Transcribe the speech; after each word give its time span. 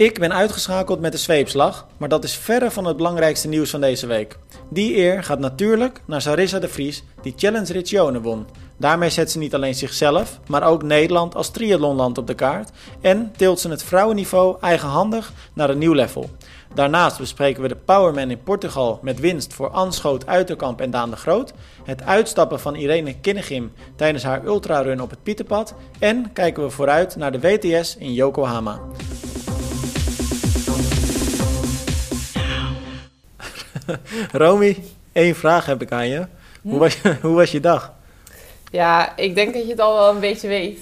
Ik 0.00 0.18
ben 0.18 0.32
uitgeschakeld 0.32 1.00
met 1.00 1.12
de 1.12 1.18
zweepslag, 1.18 1.86
maar 1.96 2.08
dat 2.08 2.24
is 2.24 2.36
verre 2.36 2.70
van 2.70 2.84
het 2.84 2.96
belangrijkste 2.96 3.48
nieuws 3.48 3.70
van 3.70 3.80
deze 3.80 4.06
week. 4.06 4.38
Die 4.68 4.96
eer 4.96 5.24
gaat 5.24 5.38
natuurlijk 5.38 6.00
naar 6.06 6.22
Sarissa 6.22 6.58
de 6.58 6.68
Vries, 6.68 7.02
die 7.22 7.34
Challenge 7.36 7.72
Regione 7.72 8.20
won. 8.20 8.46
Daarmee 8.76 9.10
zet 9.10 9.30
ze 9.30 9.38
niet 9.38 9.54
alleen 9.54 9.74
zichzelf, 9.74 10.40
maar 10.46 10.62
ook 10.62 10.82
Nederland 10.82 11.34
als 11.34 11.50
triathlonland 11.50 12.18
op 12.18 12.26
de 12.26 12.34
kaart 12.34 12.70
en 13.00 13.32
tilt 13.36 13.60
ze 13.60 13.68
het 13.68 13.82
vrouwenniveau 13.82 14.56
eigenhandig 14.60 15.32
naar 15.52 15.70
een 15.70 15.78
nieuw 15.78 15.92
level. 15.92 16.30
Daarnaast 16.74 17.18
bespreken 17.18 17.62
we 17.62 17.68
de 17.68 17.76
Powerman 17.76 18.30
in 18.30 18.42
Portugal 18.42 18.98
met 19.02 19.20
winst 19.20 19.54
voor 19.54 19.68
Anschoot 19.68 20.26
Uiterkamp 20.26 20.80
en 20.80 20.90
Daan 20.90 21.10
de 21.10 21.16
Groot, 21.16 21.52
het 21.84 22.02
uitstappen 22.02 22.60
van 22.60 22.74
Irene 22.74 23.20
Kinnegim 23.20 23.72
tijdens 23.96 24.24
haar 24.24 24.44
ultrarun 24.44 25.02
op 25.02 25.10
het 25.10 25.22
Pieterpad 25.22 25.74
en 25.98 26.32
kijken 26.32 26.62
we 26.62 26.70
vooruit 26.70 27.16
naar 27.16 27.32
de 27.32 27.40
WTS 27.40 27.96
in 27.96 28.12
Yokohama. 28.12 28.80
Romy, 34.32 34.78
één 35.12 35.34
vraag 35.34 35.66
heb 35.66 35.82
ik 35.82 35.92
aan 35.92 36.08
je. 36.08 36.26
Hoe, 36.62 36.78
was 36.78 37.00
je 37.02 37.16
hoe 37.22 37.34
was 37.34 37.50
je 37.50 37.60
dag? 37.60 37.92
Ja, 38.70 39.16
ik 39.16 39.34
denk 39.34 39.54
dat 39.54 39.62
je 39.62 39.70
het 39.70 39.80
al 39.80 39.94
wel 39.94 40.10
een 40.10 40.20
beetje 40.20 40.48
weet. 40.48 40.78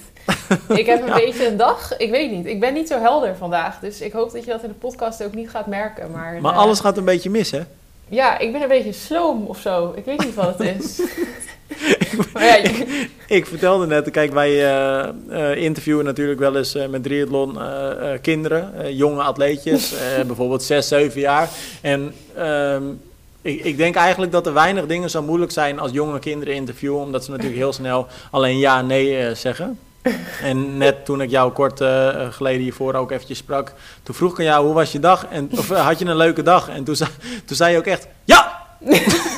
Ik 0.68 0.86
heb 0.86 1.02
een 1.08 1.14
beetje 1.14 1.46
een 1.46 1.56
dag, 1.56 1.96
ik 1.96 2.10
weet 2.10 2.30
niet. 2.30 2.46
Ik 2.46 2.60
ben 2.60 2.74
niet 2.74 2.88
zo 2.88 3.00
helder 3.00 3.36
vandaag. 3.36 3.78
Dus 3.78 4.00
ik 4.00 4.12
hoop 4.12 4.32
dat 4.32 4.44
je 4.44 4.50
dat 4.50 4.62
in 4.62 4.68
de 4.68 4.74
podcast 4.74 5.24
ook 5.24 5.34
niet 5.34 5.50
gaat 5.50 5.66
merken. 5.66 6.10
Maar, 6.10 6.40
Maar 6.40 6.52
eh, 6.52 6.58
alles 6.58 6.80
gaat 6.80 6.96
een 6.96 7.04
beetje 7.04 7.30
mis, 7.30 7.50
hè? 7.50 7.60
Ja, 8.08 8.38
ik 8.38 8.52
ben 8.52 8.62
een 8.62 8.68
beetje 8.68 8.92
sloom 8.92 9.46
of 9.46 9.58
zo. 9.58 9.92
Ik 9.96 10.04
weet 10.04 10.24
niet 10.24 10.34
wat 10.34 10.58
het 10.58 10.80
is. 10.80 11.00
maar 12.32 12.44
ja, 12.44 12.54
je- 12.62 13.08
Ik 13.26 13.46
vertelde 13.46 13.86
net, 13.86 14.10
kijk, 14.10 14.32
wij 14.32 14.50
eh, 14.50 15.08
eh, 15.28 15.62
interviewen 15.62 16.04
natuurlijk 16.04 16.38
wel 16.38 16.56
eens 16.56 16.74
eh, 16.74 16.86
met 16.88 17.02
triathlon 17.02 17.58
kinderen, 18.22 18.94
jonge 18.96 19.22
atleetjes, 19.22 19.94
bijvoorbeeld 20.26 20.62
6, 20.62 20.88
7 20.88 21.20
jaar. 21.20 21.48
En 21.80 22.14
ehm, 22.36 22.82
ik, 23.42 23.64
ik 23.64 23.76
denk 23.76 23.94
eigenlijk 23.94 24.32
dat 24.32 24.46
er 24.46 24.52
weinig 24.52 24.86
dingen 24.86 25.10
zo 25.10 25.22
moeilijk 25.22 25.52
zijn 25.52 25.78
als 25.78 25.90
jonge 25.92 26.18
kinderen 26.18 26.54
interviewen, 26.54 27.00
omdat 27.02 27.24
ze 27.24 27.30
natuurlijk 27.30 27.58
heel 27.58 27.72
snel 27.72 28.06
alleen 28.30 28.58
ja, 28.58 28.82
nee 28.82 29.34
zeggen. 29.34 29.78
En 30.42 30.76
net 30.76 31.04
toen 31.04 31.20
ik 31.20 31.30
jou 31.30 31.52
kort 31.52 31.80
geleden 32.30 32.60
hiervoor 32.62 32.94
ook 32.94 33.10
eventjes 33.10 33.38
sprak, 33.38 33.72
toen 34.02 34.14
vroeg 34.14 34.32
ik 34.32 34.38
aan 34.38 34.44
jou, 34.44 34.64
hoe 34.64 34.74
was 34.74 34.92
je 34.92 35.00
dag? 35.00 35.26
En, 35.30 35.48
of 35.50 35.68
had 35.68 35.98
je 35.98 36.04
een 36.04 36.16
leuke 36.16 36.42
dag? 36.42 36.68
En 36.68 36.84
toen, 36.84 36.96
zei- 36.96 37.10
toen 37.44 37.56
zei 37.56 37.72
je 37.72 37.78
ook 37.78 37.86
echt, 37.86 38.06
ja! 38.24 38.66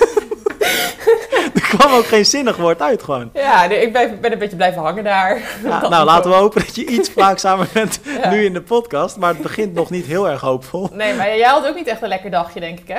kwam 1.76 1.92
ook 1.92 2.06
geen 2.06 2.26
zinnig 2.26 2.56
woord 2.56 2.82
uit 2.82 3.02
gewoon. 3.02 3.30
ja 3.34 3.66
nee, 3.66 3.82
ik 3.82 3.92
ben, 3.92 4.20
ben 4.20 4.32
een 4.32 4.38
beetje 4.38 4.56
blijven 4.56 4.82
hangen 4.82 5.04
daar. 5.04 5.38
Ja, 5.64 5.88
nou, 5.88 6.04
laten 6.04 6.30
we 6.30 6.36
hopen 6.36 6.60
dat 6.64 6.74
je 6.74 6.86
iets 6.86 7.14
waakzamer 7.24 7.66
bent 7.72 8.00
Ja. 8.22 8.30
nu 8.30 8.44
in 8.44 8.52
de 8.52 8.62
podcast. 8.62 9.16
Maar 9.16 9.28
het 9.32 9.42
begint 9.42 9.74
nog 9.74 9.90
niet 9.90 10.06
heel 10.06 10.28
erg 10.28 10.40
hoopvol. 10.40 10.88
Nee, 10.92 11.14
maar 11.14 11.36
jij 11.36 11.48
had 11.48 11.66
ook 11.66 11.74
niet 11.74 11.86
echt 11.86 12.02
een 12.02 12.08
lekker 12.08 12.30
dagje, 12.30 12.60
denk 12.60 12.78
ik, 12.80 12.88
hè? 12.88 12.98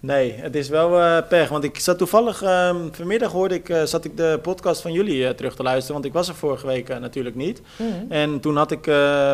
Nee, 0.00 0.32
het 0.32 0.56
is 0.56 0.68
wel 0.68 1.00
eh 1.00 1.28
pech. 1.28 1.48
Want 1.48 1.64
ik 1.64 1.78
zat 1.78 1.98
toevallig, 1.98 2.42
ehm, 2.42 2.76
vanmiddag 2.92 3.32
hoorde 3.32 3.54
ik, 3.54 3.68
eh, 3.68 3.82
zat 3.82 4.04
ik 4.04 4.16
de 4.16 4.38
podcast 4.42 4.80
van 4.80 4.92
jullie 4.92 5.26
eh, 5.26 5.34
terug 5.34 5.54
te 5.54 5.62
luisteren. 5.62 5.92
Want 5.92 6.04
ik 6.04 6.12
was 6.12 6.28
er 6.28 6.34
vorige 6.34 6.66
week 6.66 6.98
natuurlijk 6.98 7.36
niet. 7.36 7.62
Mhm. 7.76 8.12
En 8.12 8.40
toen 8.40 8.56
had 8.56 8.70
ik, 8.70 8.84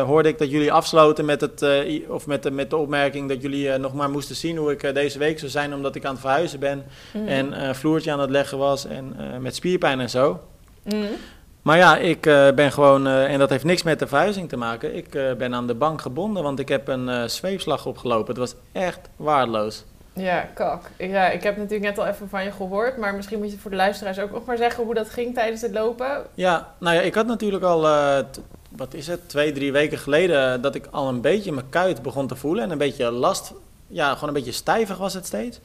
hoorde 0.05 0.29
ik 0.29 0.37
dat 0.37 0.51
jullie 0.51 0.71
afsloten 0.71 1.25
met, 1.25 1.41
het, 1.41 1.65
of 2.07 2.27
met, 2.27 2.43
de, 2.43 2.51
met 2.51 2.69
de 2.69 2.77
opmerking 2.77 3.29
dat 3.29 3.41
jullie 3.41 3.77
nog 3.77 3.93
maar 3.93 4.09
moesten 4.09 4.35
zien 4.35 4.57
hoe 4.57 4.71
ik 4.71 4.93
deze 4.93 5.19
week 5.19 5.39
zou 5.39 5.51
zijn. 5.51 5.73
Omdat 5.73 5.95
ik 5.95 6.05
aan 6.05 6.11
het 6.11 6.21
verhuizen 6.21 6.59
ben. 6.59 6.85
Mhm. 7.13 7.27
En 7.27 7.75
vloertje 7.75 8.11
aan 8.11 8.19
het 8.19 8.29
leggen 8.29 8.57
was. 8.57 8.85
En 8.85 9.15
met 9.39 9.55
spierpijn 9.55 9.99
en 9.99 10.09
zo. 10.09 10.39
Mhm. 10.83 10.97
Maar 11.61 11.77
ja, 11.77 11.97
ik 11.97 12.21
ben 12.55 12.71
gewoon, 12.71 13.07
en 13.07 13.39
dat 13.39 13.49
heeft 13.49 13.63
niks 13.63 13.83
met 13.83 13.99
de 13.99 14.07
verhuizing 14.07 14.49
te 14.49 14.57
maken. 14.57 14.95
Ik 14.95 15.09
ben 15.37 15.53
aan 15.53 15.67
de 15.67 15.75
bank 15.75 16.01
gebonden, 16.01 16.43
want 16.43 16.59
ik 16.59 16.69
heb 16.69 16.87
een 16.87 17.29
zweepslag 17.29 17.85
opgelopen. 17.85 18.27
Het 18.27 18.37
was 18.37 18.55
echt 18.71 19.09
waardeloos. 19.15 19.83
Ja, 20.15 20.49
kak. 20.53 20.91
Ja, 20.97 21.29
ik 21.29 21.43
heb 21.43 21.57
natuurlijk 21.57 21.83
net 21.83 21.97
al 21.97 22.07
even 22.07 22.29
van 22.29 22.43
je 22.43 22.51
gehoord, 22.51 22.97
maar 22.97 23.15
misschien 23.15 23.39
moet 23.39 23.51
je 23.51 23.57
voor 23.57 23.71
de 23.71 23.77
luisteraars 23.77 24.19
ook 24.19 24.31
nog 24.31 24.45
maar 24.45 24.57
zeggen 24.57 24.83
hoe 24.83 24.93
dat 24.93 25.09
ging 25.09 25.33
tijdens 25.33 25.61
het 25.61 25.71
lopen. 25.71 26.25
Ja, 26.33 26.73
nou 26.77 26.95
ja, 26.95 27.01
ik 27.01 27.15
had 27.15 27.27
natuurlijk 27.27 27.63
al, 27.63 27.87
eh, 27.87 28.19
wat 28.69 28.93
is 28.93 29.07
het, 29.07 29.29
twee, 29.29 29.51
drie 29.51 29.71
weken 29.71 29.97
geleden, 29.97 30.61
dat 30.61 30.75
ik 30.75 30.87
al 30.91 31.07
een 31.07 31.21
beetje 31.21 31.51
mijn 31.51 31.69
kuit 31.69 32.01
begon 32.01 32.27
te 32.27 32.35
voelen. 32.35 32.63
En 32.63 32.71
een 32.71 32.77
beetje 32.77 33.11
last, 33.11 33.53
ja, 33.95 34.13
gewoon 34.13 34.27
een 34.27 34.35
beetje 34.35 34.51
stijvig 34.51 34.97
was 34.97 35.13
het 35.13 35.25
steeds. 35.25 35.59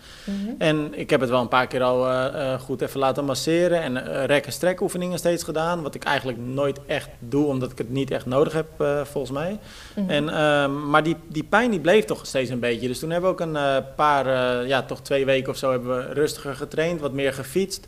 En 0.58 0.98
ik 0.98 1.10
heb 1.10 1.20
het 1.20 1.30
wel 1.30 1.40
een 1.40 1.48
paar 1.48 1.66
keer 1.66 1.82
al 1.82 2.08
eh, 2.08 2.52
eh, 2.52 2.60
goed 2.60 2.80
even 2.80 3.00
laten 3.00 3.24
masseren 3.24 3.82
en 3.82 4.06
eh, 4.06 4.24
rek- 4.24 4.46
en 4.46 4.52
strekoefeningen 4.52 5.18
steeds 5.18 5.44
gedaan. 5.44 5.82
Wat 5.82 5.94
ik 5.94 6.04
eigenlijk 6.04 6.38
nooit 6.38 6.80
echt 6.86 7.08
doe, 7.18 7.46
omdat 7.46 7.70
ik 7.70 7.78
het 7.78 7.90
niet 7.90 8.10
echt 8.10 8.26
nodig 8.26 8.52
heb, 8.52 8.66
volgens 9.02 9.32
mij. 9.32 9.58
Mhm. 9.94 10.10
En, 10.10 10.28
ehm, 10.28 10.90
maar 10.90 11.02
die, 11.02 11.16
die 11.28 11.44
pijn 11.44 11.70
die 11.70 11.80
bleef 11.80 12.04
toch 12.04 12.26
steeds 12.26 12.50
een 12.50 12.60
beetje. 12.60 12.88
Dus 12.88 12.98
toen 12.98 13.10
hebben 13.10 13.30
we 13.30 13.42
ook 13.42 13.48
een 13.54 13.84
paar, 13.96 14.26
ja, 14.66 14.82
toch 14.82 15.00
twee 15.00 15.24
weken 15.24 15.52
of 15.52 15.58
zo 15.58 15.70
hebben 15.70 15.96
we 15.96 16.12
rustiger 16.12 16.54
getraind, 16.54 17.00
wat 17.00 17.12
meer 17.12 17.32
gefietst. 17.32 17.86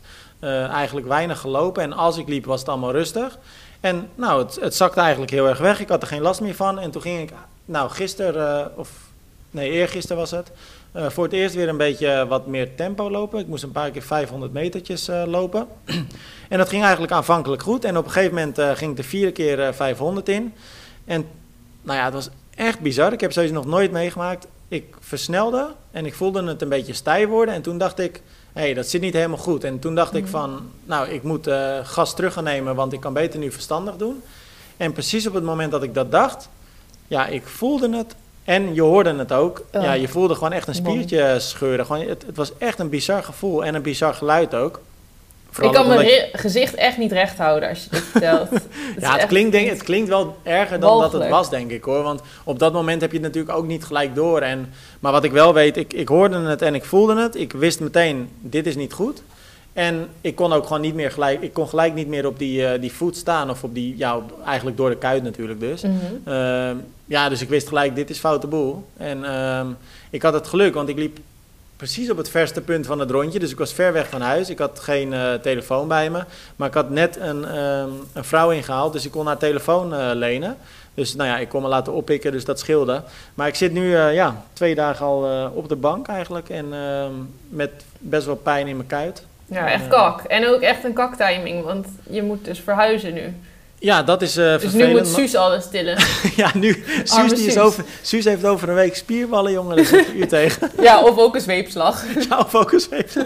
eigenlijk 0.69 1.07
weinig 1.07 1.39
gelopen. 1.39 1.83
En 1.83 1.93
als 1.93 2.17
ik 2.17 2.27
liep 2.27 2.45
was 2.45 2.59
het 2.59 2.69
allemaal 2.69 2.91
rustig. 2.91 3.37
En 3.79 4.09
nou, 4.15 4.43
het, 4.43 4.57
het 4.61 4.75
zakte 4.75 4.99
eigenlijk 4.99 5.31
heel 5.31 5.47
erg 5.47 5.59
weg. 5.59 5.79
Ik 5.79 5.89
had 5.89 6.01
er 6.01 6.07
geen 6.07 6.21
last 6.21 6.41
meer 6.41 6.55
van. 6.55 6.79
En 6.79 6.91
toen 6.91 7.01
ging 7.01 7.19
ik, 7.21 7.31
nou 7.65 7.89
gisteren, 7.89 8.77
of 8.77 8.89
nee, 9.53 9.69
eergisteren 9.71 10.17
was 10.17 10.31
het, 10.31 10.51
eh, 10.91 11.09
voor 11.09 11.23
het 11.23 11.33
eerst 11.33 11.55
weer 11.55 11.69
een 11.69 11.77
beetje 11.77 12.25
wat 12.27 12.47
meer 12.47 12.75
tempo 12.75 13.09
lopen. 13.11 13.39
Ik 13.39 13.47
moest 13.47 13.63
een 13.63 13.71
paar 13.71 13.91
keer 13.91 14.01
500 14.01 14.53
metertjes 14.53 15.07
eh, 15.07 15.23
lopen. 15.25 15.67
en 16.49 16.57
dat 16.57 16.69
ging 16.69 16.81
eigenlijk 16.81 17.13
aanvankelijk 17.13 17.61
goed. 17.61 17.85
En 17.85 17.97
op 17.97 18.05
een 18.05 18.11
gegeven 18.11 18.35
moment 18.35 18.57
eh, 18.57 18.71
ging 18.71 18.91
ik 18.91 18.97
de 18.97 19.03
vierde 19.03 19.31
keer 19.31 19.59
eh, 19.61 19.73
500 19.73 20.29
in. 20.29 20.53
En 21.05 21.25
nou 21.81 21.97
ja, 21.97 22.05
het 22.05 22.13
was 22.13 22.29
echt 22.55 22.79
bizar. 22.79 23.13
Ik 23.13 23.21
heb 23.21 23.31
zoiets 23.31 23.53
nog 23.53 23.65
nooit 23.65 23.91
meegemaakt. 23.91 24.47
Ik 24.67 24.95
versnelde 24.99 25.67
en 25.91 26.05
ik 26.05 26.13
voelde 26.13 26.43
het 26.43 26.61
een 26.61 26.69
beetje 26.69 26.93
stijf 26.93 27.27
worden. 27.27 27.53
En 27.53 27.61
toen 27.61 27.77
dacht 27.77 27.99
ik, 27.99 28.21
hé, 28.53 28.61
hey, 28.61 28.73
dat 28.73 28.87
zit 28.87 29.01
niet 29.01 29.13
helemaal 29.13 29.37
goed. 29.37 29.63
En 29.63 29.79
toen 29.79 29.95
dacht 29.95 30.15
ik 30.15 30.21
Mhm. 30.21 30.31
van, 30.31 30.69
nou, 30.85 31.07
ik 31.09 31.23
moet 31.23 31.49
gas 31.83 32.15
terug 32.15 32.33
gaan 32.33 32.43
nemen, 32.43 32.75
want 32.75 32.93
ik 32.93 32.99
kan 32.99 33.13
beter 33.13 33.39
nu 33.39 33.51
verstandig 33.51 33.95
doen. 33.95 34.23
En 34.77 34.93
precies 34.93 35.27
op 35.27 35.33
het 35.33 35.43
moment 35.43 35.71
dat 35.71 35.83
ik 35.83 35.93
dat 35.93 36.11
dacht, 36.11 36.49
ja, 37.07 37.27
ik 37.27 37.47
voelde 37.47 37.97
het 37.97 38.15
en 38.43 38.73
je 38.73 38.81
hoorde 38.81 39.15
het 39.15 39.31
ook. 39.31 39.61
Oh. 39.73 39.83
Ja, 39.83 39.93
je 39.93 40.07
voelde 40.07 40.33
gewoon 40.33 40.51
echt 40.51 40.67
een 40.67 40.75
spiertje 40.75 41.35
scheuren. 41.39 41.85
Gewoon, 41.85 42.07
het, 42.07 42.23
het 42.25 42.37
was 42.37 42.51
echt 42.57 42.79
een 42.79 42.89
bizar 42.89 43.23
gevoel 43.23 43.65
en 43.65 43.75
een 43.75 43.81
bizar 43.81 44.13
geluid 44.13 44.53
ook. 44.55 44.79
Vooral 45.49 45.71
ik 45.73 45.77
kan 45.77 45.87
mijn 45.87 46.07
je- 46.07 46.29
gezicht 46.31 46.75
echt 46.75 46.97
niet 46.97 47.11
recht 47.11 47.37
houden 47.37 47.69
als 47.69 47.83
je 47.83 47.89
dit 47.89 48.03
vertelt. 48.03 48.49
Ja, 48.99 49.17
het 49.17 49.25
klinkt, 49.27 49.51
denk, 49.51 49.69
het 49.69 49.83
klinkt 49.83 50.09
wel 50.09 50.37
erger 50.43 50.79
dan 50.79 50.99
dat 50.99 51.13
het 51.13 51.29
was, 51.29 51.49
denk 51.49 51.71
ik 51.71 51.83
hoor. 51.83 52.03
Want 52.03 52.21
op 52.43 52.59
dat 52.59 52.73
moment 52.73 53.01
heb 53.01 53.11
je 53.11 53.17
het 53.17 53.25
natuurlijk 53.25 53.57
ook 53.57 53.67
niet 53.67 53.83
gelijk 53.85 54.15
door. 54.15 54.41
En, 54.41 54.73
maar 54.99 55.11
wat 55.11 55.23
ik 55.23 55.31
wel 55.31 55.53
weet, 55.53 55.77
ik, 55.77 55.93
ik 55.93 56.07
hoorde 56.07 56.37
het 56.37 56.61
en 56.61 56.75
ik 56.75 56.85
voelde 56.85 57.21
het. 57.21 57.35
Ik 57.35 57.51
wist 57.51 57.79
meteen, 57.79 58.29
dit 58.39 58.67
is 58.67 58.75
niet 58.75 58.93
goed. 58.93 59.21
En 59.73 60.07
ik 60.21 60.35
kon 60.35 60.53
ook 60.53 60.63
gewoon 60.65 60.81
niet 60.81 60.95
meer 60.95 61.11
gelijk, 61.11 61.41
ik 61.41 61.53
kon 61.53 61.67
gelijk 61.67 61.93
niet 61.93 62.07
meer 62.07 62.27
op 62.27 62.39
die, 62.39 62.65
eh, 62.67 62.81
die 62.81 62.91
voet 62.93 63.17
staan. 63.17 63.49
Of 63.49 63.63
op 63.63 63.73
die, 63.73 63.97
ja, 63.97 64.15
op- 64.17 64.33
eigenlijk 64.45 64.77
door 64.77 64.89
de 64.89 64.95
kuit 64.97 65.23
natuurlijk 65.23 65.59
dus. 65.59 65.81
Mhm. 65.81 65.95
Ehm, 66.23 66.75
ja, 67.05 67.29
dus 67.29 67.41
ik 67.41 67.49
wist 67.49 67.67
gelijk, 67.67 67.95
dit 67.95 68.09
is 68.09 68.19
foute 68.19 68.47
boel. 68.47 68.87
En 68.97 69.23
ehm, 69.25 69.67
ik 70.09 70.21
had 70.21 70.33
het 70.33 70.47
geluk, 70.47 70.73
want 70.73 70.89
ik 70.89 70.97
liep 70.97 71.17
precies 71.77 72.09
op 72.09 72.17
het 72.17 72.29
verste 72.29 72.61
punt 72.61 72.85
van 72.85 72.99
het 72.99 73.11
rondje. 73.11 73.39
Dus 73.39 73.51
ik 73.51 73.57
was 73.57 73.73
ver 73.73 73.93
weg 73.93 74.09
van 74.09 74.21
huis. 74.21 74.49
Ik 74.49 74.59
had 74.59 74.79
geen 74.79 75.13
eh, 75.13 75.33
telefoon 75.33 75.87
bij 75.87 76.09
me. 76.09 76.23
Maar 76.55 76.67
ik 76.67 76.73
had 76.73 76.89
net 76.89 77.17
een, 77.19 77.45
ehm, 77.45 77.89
een 78.13 78.23
vrouw 78.23 78.49
ingehaald, 78.51 78.93
dus 78.93 79.05
ik 79.05 79.11
kon 79.11 79.25
haar 79.25 79.37
telefoon 79.37 79.93
eh, 79.93 80.09
lenen. 80.13 80.57
Dus 80.93 81.15
nou 81.15 81.29
ja, 81.29 81.37
ik 81.37 81.49
kon 81.49 81.61
me 81.61 81.67
laten 81.67 81.93
oppikken, 81.93 82.31
dus 82.31 82.45
dat 82.45 82.59
scheelde. 82.59 83.03
Maar 83.33 83.47
ik 83.47 83.55
zit 83.55 83.71
nu 83.73 83.97
ja, 83.97 84.43
twee 84.53 84.75
dagen 84.75 85.05
al 85.05 85.49
op 85.53 85.69
de 85.69 85.75
bank 85.75 86.07
eigenlijk. 86.07 86.49
En 86.49 86.67
met 87.49 87.71
best 87.99 88.25
wel 88.25 88.35
pijn 88.35 88.67
in 88.67 88.75
mijn 88.75 88.87
kuit. 88.87 89.23
Ja, 89.45 89.71
echt 89.71 89.87
kak. 89.87 90.21
En 90.23 90.47
ook 90.47 90.61
echt 90.61 90.83
een 90.83 90.93
kaktiming, 90.93 91.63
want 91.63 91.87
je 92.09 92.23
moet 92.23 92.45
dus 92.45 92.59
verhuizen 92.59 93.13
nu. 93.13 93.33
Ja, 93.79 94.03
dat 94.03 94.21
is 94.21 94.37
eh 94.37 94.51
Dus 94.53 94.63
nu 94.63 94.69
vervelend. 94.69 95.05
moet 95.07 95.15
Suus 95.15 95.35
alles 95.35 95.63
stillen. 95.63 95.97
ja, 96.35 96.51
nu. 96.53 96.83
Suus, 97.03 97.33
die 97.33 97.45
is 97.45 97.57
over, 97.57 97.83
Suus 98.01 98.25
heeft 98.25 98.45
over 98.45 98.69
een 98.69 98.75
week 98.75 98.95
spierballen, 98.95 99.51
jongen. 99.51 99.75
Dat 99.75 99.91
is 99.91 100.07
u 100.15 100.25
tegen. 100.27 100.71
ja, 100.81 101.01
of 101.01 101.17
ook 101.17 101.35
een 101.35 101.41
zweepslag. 101.41 102.03
Ja, 102.29 102.45
focus 102.45 102.87
heeft. 102.89 103.17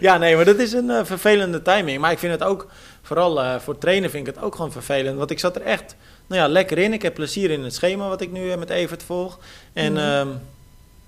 ja, 0.00 0.18
nee, 0.18 0.36
maar 0.36 0.44
dat 0.44 0.58
is 0.58 0.72
een 0.72 0.90
eh, 0.90 1.00
vervelende 1.04 1.62
timing. 1.62 1.98
Maar 2.00 2.12
ik 2.12 2.18
vind 2.18 2.32
het 2.32 2.42
ook, 2.42 2.66
vooral 3.02 3.40
eh, 3.42 3.54
voor 3.58 3.78
trainen 3.78 4.10
vind 4.10 4.26
ik 4.28 4.34
het 4.34 4.44
ook 4.44 4.54
gewoon 4.54 4.72
vervelend. 4.72 5.18
Want 5.18 5.30
ik 5.30 5.38
zat 5.38 5.56
er 5.56 5.62
echt, 5.62 5.94
nou 6.26 6.40
ja, 6.42 6.48
lekker 6.48 6.78
in. 6.78 6.92
Ik 6.92 7.02
heb 7.02 7.14
plezier 7.14 7.50
in 7.50 7.64
het 7.64 7.74
schema 7.74 8.08
wat 8.08 8.20
ik 8.20 8.32
nu 8.32 8.56
met 8.56 8.70
Evert 8.70 9.02
volg. 9.02 9.38
En 9.72 9.92
Mhm. 9.92 10.02
ehm, 10.02 10.28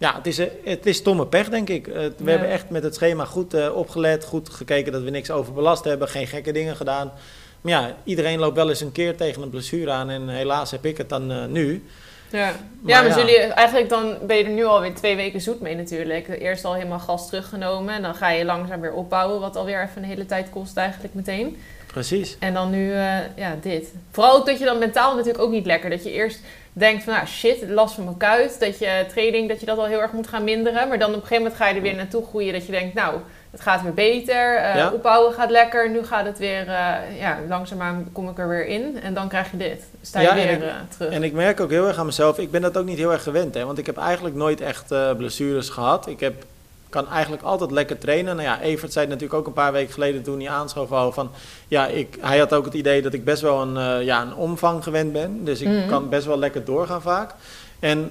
ja, 0.01 0.15
het 0.15 0.27
is, 0.27 0.39
eh, 0.39 0.47
het 0.65 0.87
is 0.87 0.97
stomme 0.97 1.27
pech, 1.27 1.49
denk 1.49 1.69
ik. 1.69 1.87
Eh, 1.87 1.95
we 1.95 2.13
Ja. 2.25 2.31
hebben 2.31 2.49
echt 2.49 2.71
met 2.71 2.83
het 2.83 2.95
schema 2.95 3.25
goed 3.25 3.55
eh, 3.55 3.77
opgelet. 3.77 4.25
Goed 4.25 4.49
gekeken 4.51 4.93
dat 4.93 5.03
we 5.03 5.11
niks 5.11 5.31
overbelast 5.31 5.85
hebben. 5.85 6.09
Geen 6.09 6.27
gekke 6.27 6.53
dingen 6.53 6.77
gedaan. 6.77 7.13
Maar 7.61 7.73
ja, 7.73 7.95
iedereen 8.05 8.39
loopt 8.39 8.57
wel 8.57 8.69
eens 8.69 8.81
een 8.81 8.93
keer 8.93 9.17
tegen 9.17 9.43
een 9.43 9.51
blessure 9.51 9.91
aan. 9.91 10.11
En 10.11 10.29
helaas 10.29 10.71
heb 10.71 10.85
ik 10.85 10.97
het 10.99 11.09
dan 11.09 11.53
nu. 11.53 11.85
Ja, 12.31 12.45
Maar 12.81 12.91
ja 12.91 13.01
maar 13.03 13.11
ja. 13.11 13.17
jullie, 13.19 13.39
eigenlijk 13.39 13.89
dan 13.89 14.17
ben 14.27 14.37
je 14.37 14.45
er 14.45 14.51
nu 14.51 14.65
alweer 14.65 14.95
twee 14.95 15.17
weken 15.17 15.41
zoet 15.41 15.61
mee 15.61 15.75
natuurlijk. 15.77 16.29
Eerst 16.29 16.65
al 16.65 16.75
helemaal 16.75 16.99
gas 16.99 17.29
teruggenomen 17.29 17.95
en 17.95 18.03
dan 18.03 18.15
ga 18.15 18.31
je 18.31 18.45
langzaam 18.45 18.81
weer 18.81 18.93
opbouwen, 18.93 19.41
wat 19.41 19.57
alweer 19.57 19.83
even 19.83 20.03
een 20.03 20.09
hele 20.09 20.27
tijd 20.27 20.51
kost 20.51 20.77
eigenlijk 20.77 21.15
meteen. 21.15 21.57
Precies. 21.87 22.37
En 22.39 22.55
dan 22.55 22.71
nu, 22.71 22.93
ja, 23.37 23.57
dit. 23.63 23.93
Vooral 24.11 24.37
ook 24.37 24.47
dat 24.47 24.59
je 24.59 24.65
dan 24.65 24.79
mentaal 24.79 25.11
natuurlijk 25.15 25.43
ook 25.45 25.51
niet 25.51 25.67
lekker. 25.67 25.91
Dat 25.91 26.05
je 26.05 26.11
eerst 26.13 26.41
denkt 26.73 27.05
van, 27.05 27.13
nou 27.15 27.27
shit, 27.27 27.69
last 27.69 27.95
van 27.95 28.05
mijn 28.05 28.17
kuit. 28.17 28.61
Dat 28.61 28.79
je 28.79 29.05
training, 29.09 29.49
dat 29.49 29.61
je 29.61 29.67
dat 29.67 29.79
al 29.79 29.87
heel 29.87 30.01
erg 30.01 30.13
moet 30.13 30.27
gaan 30.29 30.45
minderen. 30.45 30.89
Maar 30.89 30.99
dan 30.99 31.09
op 31.09 31.15
een 31.15 31.21
gegeven 31.21 31.43
moment 31.43 31.61
ga 31.61 31.69
je 31.69 31.75
er 31.75 31.83
weer 31.83 31.95
naartoe 31.95 32.25
groeien. 32.27 32.53
Dat 32.53 32.67
je 32.67 32.73
denkt, 32.73 32.95
nou, 32.95 33.15
het 33.51 33.61
gaat 33.61 33.83
weer 33.83 33.95
beter. 33.95 34.53
Ja. 34.77 34.91
Opbouwen 34.93 35.33
gaat 35.33 35.51
lekker. 35.51 35.91
Nu 35.91 36.05
gaat 36.05 36.25
het 36.27 36.39
weer, 36.39 36.69
eh, 36.69 36.95
ja, 37.21 37.39
langzaamaan 37.49 38.09
kom 38.13 38.29
ik 38.29 38.39
er 38.39 38.49
weer 38.49 38.67
in. 38.67 39.01
En 39.03 39.15
dan 39.15 39.29
krijg 39.29 39.51
je 39.51 39.57
dit. 39.57 39.83
Sta 40.03 40.21
je 40.21 40.27
Ja, 40.27 40.35
weer 40.35 40.49
en 40.49 40.55
ik- 40.57 40.63
eh, 40.63 40.75
terug. 40.97 41.13
En 41.13 41.23
ik 41.23 41.33
merk 41.33 41.61
ook 41.61 41.71
heel 41.71 41.87
erg 41.87 41.99
aan 41.99 42.07
mezelf, 42.07 42.39
ik 42.39 42.51
ben 42.51 42.61
dat 42.63 42.77
ook 42.77 42.85
niet 42.87 42.99
heel 42.99 43.13
erg 43.13 43.23
gewend. 43.23 43.55
Hè, 43.55 43.65
want 43.65 43.79
ik 43.79 43.87
heb 43.87 43.97
eigenlijk 43.97 44.35
nooit 44.37 44.61
echt 44.61 44.95
blessures 45.17 45.69
gehad. 45.69 46.07
Ik 46.07 46.21
heb, 46.21 46.45
kan 46.91 47.09
eigenlijk 47.09 47.43
altijd 47.43 47.71
lekker 47.71 47.99
trainen. 47.99 48.37
Nou 48.37 48.49
ja, 48.49 48.61
Evert 48.61 48.93
zei 48.93 49.05
het 49.05 49.15
natuurlijk 49.15 49.41
ook 49.41 49.47
een 49.47 49.53
paar 49.63 49.73
weken 49.73 49.93
geleden 49.93 50.23
toen 50.23 50.41
hij 50.41 50.49
aanschoof 50.51 50.93
al 50.93 51.13
van... 51.13 51.31
Ja, 51.69 51.87
ik, 51.87 52.17
hij 52.21 52.39
had 52.39 52.55
ook 52.55 52.65
het 52.65 52.75
idee 52.75 53.03
dat 53.03 53.13
ik 53.13 53.25
best 53.25 53.43
wel 53.43 53.63
een, 53.63 53.77
eh, 53.77 54.05
ja, 54.05 54.23
een 54.23 54.35
omvang 54.35 54.83
gewend 54.83 55.13
ben. 55.13 55.45
Dus 55.45 55.61
ik 55.61 55.69
Mhm. 55.69 55.89
kan 55.89 56.09
best 56.09 56.27
wel 56.27 56.39
lekker 56.39 56.65
doorgaan 56.65 57.03
vaak. 57.03 57.35
En 57.79 58.11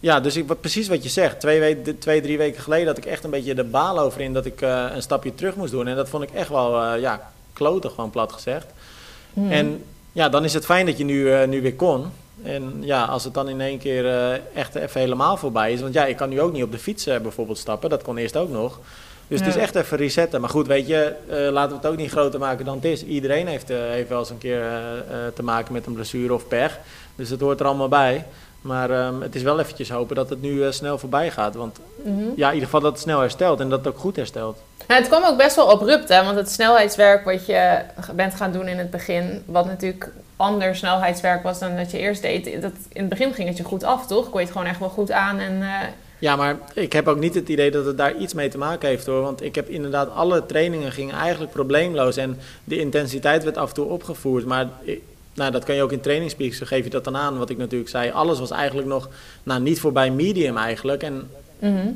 ja, 0.00 0.20
dus 0.20 0.36
ik, 0.36 0.48
wat, 0.48 0.60
precies 0.60 0.88
wat 0.88 1.02
je 1.02 1.08
zegt. 1.08 1.40
Twee, 1.40 1.60
we- 1.84 1.98
twee, 1.98 2.20
drie 2.20 2.38
weken 2.38 2.62
geleden 2.62 2.86
had 2.86 2.98
ik 2.98 3.06
echt 3.06 3.24
een 3.24 3.30
beetje 3.30 3.54
de 3.54 3.64
baal 3.64 3.98
over 3.98 4.20
in 4.20 4.32
dat 4.32 4.46
ik 4.46 4.60
eh, 4.62 4.84
een 4.94 5.02
stapje 5.02 5.34
terug 5.34 5.54
moest 5.56 5.72
doen. 5.72 5.86
En 5.86 5.96
dat 5.96 6.08
vond 6.08 6.22
ik 6.22 6.30
echt 6.30 6.48
wel, 6.48 6.82
eh, 6.82 7.00
ja, 7.00 7.30
kloten 7.52 7.90
gewoon 7.90 8.10
plat 8.10 8.32
gezegd. 8.32 8.66
Mhm. 9.32 9.50
En 9.52 9.84
ja, 10.12 10.28
dan 10.28 10.44
is 10.44 10.54
het 10.54 10.64
fijn 10.64 10.86
dat 10.86 10.98
je 10.98 11.04
nu, 11.04 11.46
nu 11.46 11.62
weer 11.62 11.74
kon. 11.74 12.06
En 12.42 12.76
ja, 12.80 13.04
als 13.04 13.24
het 13.24 13.34
dan 13.34 13.48
in 13.48 13.60
één 13.60 13.78
keer 13.78 14.06
eh, 14.06 14.32
echt 14.54 14.74
even 14.74 15.00
helemaal 15.00 15.36
voorbij 15.36 15.72
is. 15.72 15.80
Want 15.80 15.94
ja, 15.94 16.04
ik 16.06 16.16
kan 16.16 16.28
nu 16.28 16.40
ook 16.40 16.52
niet 16.52 16.62
op 16.62 16.72
de 16.72 16.78
fiets 16.78 17.06
eh, 17.06 17.18
bijvoorbeeld 17.18 17.58
stappen. 17.58 17.90
Dat 17.90 18.02
kon 18.02 18.16
eerst 18.16 18.36
ook 18.36 18.50
nog. 18.50 18.78
Dus 19.28 19.38
het 19.38 19.48
is 19.48 19.56
echt 19.56 19.74
even 19.74 19.96
resetten. 19.96 20.40
Maar 20.40 20.50
goed, 20.50 20.66
weet 20.66 20.86
je, 20.86 21.14
eh, 21.28 21.52
laten 21.52 21.70
we 21.70 21.76
het 21.76 21.86
ook 21.86 21.96
niet 21.96 22.10
groter 22.10 22.40
maken 22.40 22.64
dan 22.64 22.74
het 22.74 22.84
is. 22.84 23.04
Iedereen 23.04 23.46
heeft, 23.46 23.70
eh, 23.70 23.78
heeft 23.78 24.08
wel 24.08 24.18
eens 24.18 24.30
een 24.30 24.38
keer 24.38 24.62
te 25.34 25.42
maken 25.42 25.72
met 25.72 25.86
een 25.86 25.92
blessure 25.94 26.34
of 26.34 26.48
pech. 26.48 26.78
Dus 27.16 27.30
het 27.30 27.40
hoort 27.40 27.60
er 27.60 27.66
allemaal 27.66 27.88
bij. 27.88 28.24
Maar 28.60 28.90
ehm, 28.90 29.20
het 29.20 29.34
is 29.34 29.42
wel 29.42 29.60
eventjes 29.60 29.90
hopen 29.90 30.16
dat 30.16 30.30
het 30.30 30.42
nu 30.42 30.72
snel 30.72 30.98
voorbij 30.98 31.30
gaat. 31.30 31.54
Want 31.54 31.78
Mhm. 32.02 32.14
ja, 32.36 32.46
in 32.48 32.54
ieder 32.54 32.64
geval 32.64 32.80
dat 32.80 32.92
het 32.92 33.00
snel 33.00 33.20
herstelt 33.20 33.60
en 33.60 33.68
dat 33.68 33.78
het 33.84 33.94
ook 33.94 33.98
goed 34.00 34.16
herstelt. 34.16 34.58
Nou, 34.90 35.02
het 35.02 35.10
kwam 35.10 35.24
ook 35.24 35.36
best 35.36 35.56
wel 35.56 35.70
abrupt, 35.70 36.08
hè? 36.08 36.24
Want 36.24 36.36
het 36.36 36.50
snelheidswerk 36.50 37.24
wat 37.24 37.46
je 37.46 37.78
bent 38.14 38.34
gaan 38.34 38.52
doen 38.52 38.68
in 38.68 38.78
het 38.78 38.90
begin, 38.90 39.42
wat 39.46 39.66
natuurlijk 39.66 40.10
ander 40.36 40.76
snelheidswerk 40.76 41.42
was 41.42 41.58
dan 41.58 41.76
dat 41.76 41.90
je 41.90 41.98
eerst 41.98 42.22
deed, 42.22 42.62
dat, 42.62 42.72
in 42.92 43.00
het 43.00 43.08
begin 43.08 43.34
ging 43.34 43.48
het 43.48 43.56
je 43.56 43.64
goed 43.64 43.84
af, 43.84 44.06
toch? 44.06 44.30
Kon 44.30 44.40
je 44.40 44.46
het 44.46 44.52
gewoon 44.56 44.66
echt 44.66 44.78
wel 44.78 44.88
goed 44.88 45.10
aan 45.10 45.38
en... 45.38 45.62
eh, 45.62 45.88
Ja, 46.18 46.36
maar 46.36 46.56
ik 46.74 46.92
heb 46.92 47.08
ook 47.08 47.18
niet 47.18 47.34
het 47.34 47.48
idee 47.48 47.70
dat 47.70 47.84
het 47.84 47.98
daar 47.98 48.16
iets 48.16 48.34
mee 48.34 48.48
te 48.48 48.58
maken 48.58 48.88
heeft 48.88 49.06
hoor. 49.06 49.22
Want 49.22 49.42
ik 49.42 49.54
heb 49.54 49.68
inderdaad 49.68 50.10
alle 50.10 50.46
trainingen 50.46 50.92
gingen 50.92 51.14
eigenlijk 51.14 51.52
probleemloos. 51.52 52.16
En 52.16 52.38
de 52.64 52.78
intensiteit 52.78 53.44
werd 53.44 53.56
af 53.56 53.68
en 53.68 53.74
toe 53.74 53.86
opgevoerd. 53.86 54.46
Maar 54.46 54.68
nou, 55.34 55.50
dat 55.50 55.64
kan 55.64 55.74
je 55.74 55.82
ook 55.82 55.92
in 55.92 56.00
trainingspeaks, 56.00 56.58
geef 56.58 56.84
je 56.84 56.90
dat 56.90 57.04
dan 57.04 57.16
aan. 57.16 57.38
Wat 57.38 57.50
ik 57.50 57.58
natuurlijk 57.58 57.90
zei, 57.90 58.10
alles 58.10 58.38
was 58.38 58.50
eigenlijk 58.50 58.88
nog 58.88 59.08
nou, 59.42 59.60
niet 59.60 59.80
voorbij 59.80 60.10
medium 60.10 60.56
eigenlijk. 60.56 61.02
En 61.02 61.30
mhm. 61.60 61.88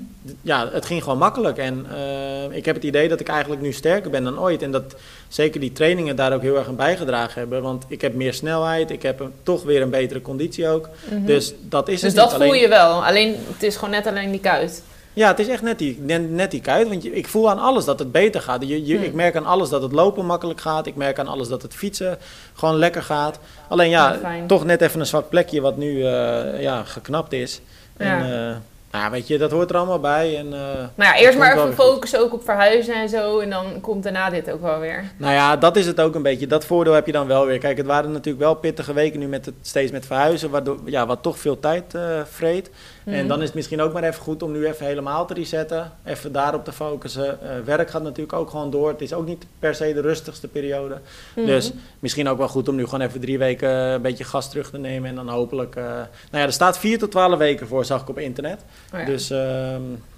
ja, 0.42 0.68
het 0.72 0.86
ging 0.86 1.02
gewoon 1.02 1.18
makkelijk. 1.18 1.58
En 1.58 1.86
eh, 1.94 2.56
ik 2.56 2.64
heb 2.64 2.74
het 2.74 2.84
idee 2.84 3.08
dat 3.08 3.20
ik 3.20 3.28
eigenlijk 3.28 3.62
nu 3.62 3.72
sterker 3.72 4.10
ben 4.10 4.24
dan 4.24 4.40
ooit. 4.40 4.62
En 4.62 4.70
dat 4.70 4.94
zeker 5.28 5.60
die 5.60 5.72
trainingen 5.72 6.16
daar 6.16 6.32
ook 6.32 6.42
heel 6.42 6.56
erg 6.56 6.68
aan 6.68 6.76
bijgedragen 6.76 7.40
hebben. 7.40 7.62
Want 7.62 7.84
ik 7.88 8.00
heb 8.00 8.14
meer 8.14 8.34
snelheid, 8.34 8.90
ik 8.90 9.02
heb 9.02 9.20
een, 9.20 9.32
toch 9.42 9.62
weer 9.62 9.82
een 9.82 9.90
betere 9.90 10.22
conditie 10.22 10.68
ook. 10.68 10.88
Mhm. 11.10 11.24
Dus 11.24 11.54
dat 11.60 11.88
is 11.88 12.00
Dus 12.00 12.12
het 12.12 12.30
dat 12.30 12.34
voel 12.34 12.54
je 12.54 12.68
wel. 12.68 13.04
Alleen, 13.04 13.36
het 13.52 13.62
is 13.62 13.74
gewoon 13.74 13.90
net 13.90 14.06
alleen 14.06 14.30
die 14.30 14.40
kuit. 14.40 14.82
Ja, 15.14 15.28
het 15.28 15.38
is 15.38 15.48
echt 15.48 15.62
net 15.62 15.78
die, 15.78 15.98
net, 16.00 16.30
net 16.30 16.50
die 16.50 16.60
kuit. 16.60 16.88
Want 16.88 17.04
ik 17.16 17.28
voel 17.28 17.50
aan 17.50 17.58
alles 17.58 17.84
dat 17.84 17.98
het 17.98 18.12
beter 18.12 18.40
gaat. 18.40 18.62
Je, 18.62 18.86
je, 18.86 18.94
Hmm. 18.94 19.04
Ik 19.04 19.12
merk 19.12 19.36
aan 19.36 19.46
alles 19.46 19.68
dat 19.68 19.82
het 19.82 19.92
lopen 19.92 20.26
makkelijk 20.26 20.60
gaat. 20.60 20.86
Ik 20.86 20.96
merk 20.96 21.18
aan 21.18 21.28
alles 21.28 21.48
dat 21.48 21.62
het 21.62 21.74
fietsen 21.74 22.18
gewoon 22.54 22.76
lekker 22.76 23.02
gaat. 23.02 23.38
Alleen 23.68 23.90
ja, 23.90 24.18
toch 24.46 24.64
net 24.64 24.80
even 24.80 25.00
een 25.00 25.06
zwak 25.06 25.28
plekje 25.28 25.60
wat 25.60 25.76
nu 25.76 26.04
eh, 26.04 26.62
ja, 26.62 26.84
geknapt 26.84 27.32
is. 27.32 27.60
En 27.96 28.26
Ja. 28.28 28.62
Nou 29.00 29.10
weet 29.10 29.26
je, 29.28 29.38
dat 29.38 29.50
hoort 29.50 29.70
er 29.70 29.76
allemaal 29.76 30.00
bij. 30.00 30.36
En, 30.38 30.46
eh, 30.52 30.60
Nou 30.94 31.14
ja, 31.14 31.16
eerst 31.16 31.38
maar 31.38 31.56
even 31.56 31.74
focussen 31.74 32.20
ook 32.20 32.32
op 32.32 32.44
verhuizen 32.44 32.94
en 32.94 33.08
zo. 33.08 33.38
En 33.38 33.50
dan 33.50 33.80
komt 33.80 34.02
daarna 34.02 34.30
dit 34.30 34.50
ook 34.50 34.60
wel 34.60 34.78
weer. 34.78 35.04
Nou 35.16 35.32
ja, 35.32 35.56
dat 35.56 35.76
is 35.76 35.86
het 35.86 36.00
ook 36.00 36.14
een 36.14 36.22
beetje. 36.22 36.46
Dat 36.46 36.66
voordeel 36.66 36.92
heb 36.92 37.06
je 37.06 37.12
dan 37.12 37.26
wel 37.26 37.46
weer. 37.46 37.58
Kijk, 37.58 37.76
het 37.76 37.86
waren 37.86 38.10
natuurlijk 38.12 38.44
wel 38.44 38.54
pittige 38.54 38.92
weken 38.92 39.20
nu 39.20 39.26
met 39.26 39.46
het, 39.46 39.54
steeds 39.62 39.92
met 39.92 40.06
verhuizen, 40.06 40.50
waardoor, 40.50 40.78
ja, 40.84 41.06
wat 41.06 41.22
toch 41.22 41.38
veel 41.38 41.58
tijd 41.60 41.94
eh 41.94 42.20
vreet. 42.30 42.70
En 43.04 43.12
Mhm. 43.18 43.26
dan 43.26 43.38
is 43.40 43.46
het 43.46 43.54
misschien 43.54 43.80
ook 43.80 43.92
maar 43.92 44.02
even 44.02 44.22
goed 44.22 44.42
om 44.42 44.52
nu 44.52 44.66
even 44.66 44.86
helemaal 44.86 45.26
te 45.26 45.34
resetten. 45.34 45.92
Even 46.04 46.32
daarop 46.32 46.64
te 46.64 46.72
focussen. 46.72 47.40
Eh, 47.42 47.48
werk 47.64 47.90
gaat 47.90 48.02
natuurlijk 48.02 48.32
ook 48.32 48.50
gewoon 48.50 48.70
door. 48.70 48.88
Het 48.88 49.00
is 49.00 49.12
ook 49.12 49.26
niet 49.26 49.46
per 49.58 49.74
se 49.74 49.92
de 49.94 50.00
rustigste 50.00 50.48
periode. 50.48 50.98
Mhm. 51.34 51.46
Dus 51.46 51.72
misschien 51.98 52.28
ook 52.28 52.38
wel 52.38 52.48
goed 52.48 52.68
om 52.68 52.74
nu 52.74 52.84
gewoon 52.84 53.00
even 53.00 53.20
drie 53.20 53.38
weken 53.38 53.70
een 53.70 54.02
beetje 54.02 54.24
gas 54.24 54.50
terug 54.50 54.70
te 54.70 54.78
nemen. 54.78 55.08
En 55.08 55.14
dan 55.14 55.28
hopelijk... 55.28 55.74
nou 55.74 56.06
ja, 56.30 56.40
er 56.42 56.52
staat 56.52 56.78
vier 56.78 56.98
tot 56.98 57.10
twaalf 57.10 57.38
weken 57.38 57.66
voor, 57.66 57.84
zag 57.84 58.00
ik 58.02 58.08
op 58.08 58.18
internet. 58.18 58.64
Oh 58.94 59.00
ja. 59.00 59.04
Dus 59.04 59.30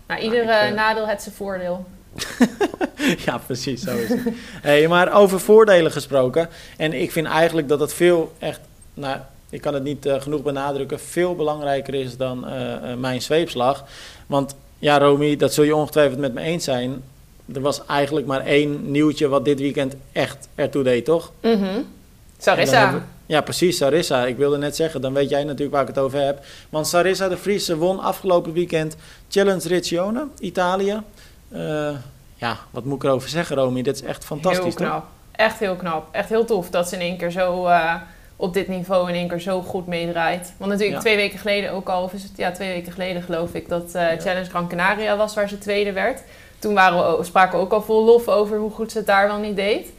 nou, 0.06 0.20
ieder 0.20 0.43
ik, 0.43 0.49
eh, 0.49 0.69
eh, 0.69 0.75
nadeel 0.75 1.06
heeft 1.06 1.23
zijn 1.23 1.34
voordeel. 1.34 1.84
ja, 3.26 3.38
precies, 3.38 3.82
zo 3.82 3.96
is 3.96 4.08
het. 4.08 4.19
hey, 4.62 4.88
maar 4.88 5.12
over 5.14 5.40
voordelen 5.40 5.93
gesproken. 5.93 6.49
En 6.76 6.93
ik 6.93 7.12
vind 7.12 7.26
eigenlijk 7.26 7.69
dat 7.69 7.81
het 7.81 7.93
veel 7.93 8.32
echt... 8.38 8.61
Nou, 8.94 9.19
ik 9.50 9.61
kan 9.61 9.75
het 9.75 9.82
niet 9.82 10.06
eh, 10.06 10.20
genoeg 10.20 10.43
benadrukken. 10.43 11.00
Veel 11.00 11.34
belangrijker 11.34 11.94
is 11.94 12.17
dan 12.17 12.46
mijn 12.99 13.23
zweepslag. 13.23 13.84
Want 14.26 14.55
ja, 14.78 14.99
Romy, 14.99 15.37
dat 15.37 15.55
zul 15.55 15.64
je 15.64 15.76
ongetwijfeld 15.76 16.20
met 16.20 16.34
me 16.34 16.40
eens 16.40 16.64
zijn. 16.64 17.02
Er 17.55 17.61
was 17.61 17.87
eigenlijk 17.87 18.26
maar 18.26 18.40
één 18.40 18.90
nieuwtje 18.90 19.28
wat 19.28 19.44
dit 19.44 19.61
weekend 19.61 19.94
echt 20.12 20.49
ertoe 20.55 20.82
deed, 20.82 21.05
toch? 21.05 21.32
Mhm. 21.40 21.62
Dan 21.62 21.84
Sarissa. 22.38 23.05
Ja, 23.26 23.40
precies, 23.40 23.76
Sarissa. 23.76 24.25
Ik 24.26 24.37
wilde 24.37 24.58
net 24.58 24.76
zeggen, 24.76 25.00
dan 25.00 25.12
weet 25.12 25.28
jij 25.31 25.44
natuurlijk 25.44 25.73
waar 25.73 25.82
ik 25.82 25.88
het 25.88 25.99
over 25.99 26.19
heb. 26.25 26.44
Want 26.70 26.87
Sarissa 26.87 27.28
de 27.28 27.37
Vriese 27.37 27.76
won 27.76 28.00
afgelopen 28.00 28.52
weekend 28.52 28.96
Challenge 29.28 29.69
Riccione, 29.69 30.26
Italië. 30.38 31.02
Eh, 31.52 31.90
ja, 32.34 32.56
wat 32.70 32.84
moet 32.84 32.96
ik 33.02 33.05
erover 33.08 33.28
zeggen, 33.28 33.56
Romy? 33.56 33.82
Dit 33.82 33.94
is 33.94 34.02
echt 34.02 34.25
fantastisch, 34.25 34.62
heel 34.64 34.73
toch? 34.75 34.87
knap. 34.88 35.05
Echt 35.32 35.58
heel 35.58 35.76
knap. 35.76 36.08
Echt 36.11 36.28
heel 36.28 36.44
tof 36.44 36.70
dat 36.70 36.88
ze 36.88 36.94
in 36.94 37.00
één 37.00 37.17
keer 37.17 37.31
zo 37.31 37.67
eh, 37.67 37.94
op 38.37 38.55
dit 38.55 38.69
niveau 38.69 39.08
in 39.08 39.14
één 39.14 39.28
keer 39.28 39.40
zo 39.40 39.61
goed 39.62 39.87
meedraait. 39.87 40.52
Want 40.56 40.70
natuurlijk 40.70 40.96
Ja. 40.96 41.05
twee 41.05 41.17
weken 41.17 41.38
geleden 41.38 41.73
ook 41.73 41.88
al, 41.88 42.02
of 42.02 42.12
is 42.12 42.23
het 42.23 42.32
ja, 42.37 42.50
twee 42.52 42.73
weken 42.73 42.93
geleden 42.93 43.23
geloof 43.23 43.55
ik, 43.55 43.69
dat 43.69 43.90
Ja. 43.93 44.17
Challenge 44.19 44.50
Gran 44.50 44.69
Canaria 44.69 45.17
was 45.17 45.34
waar 45.34 45.49
ze 45.49 45.58
tweede 45.58 45.93
werd. 45.93 46.23
Toen 46.58 46.75
waren 46.75 47.19
we, 47.19 47.25
spraken 47.25 47.58
we 47.58 47.64
ook 47.64 47.73
al 47.73 47.82
vol 47.82 48.05
lof 48.05 48.28
over 48.28 48.58
hoe 48.58 48.70
goed 48.70 48.93
ze 48.93 48.99
het 48.99 49.06
daar 49.06 49.26
wel 49.26 49.38
niet 49.38 49.56
deed. 49.56 49.93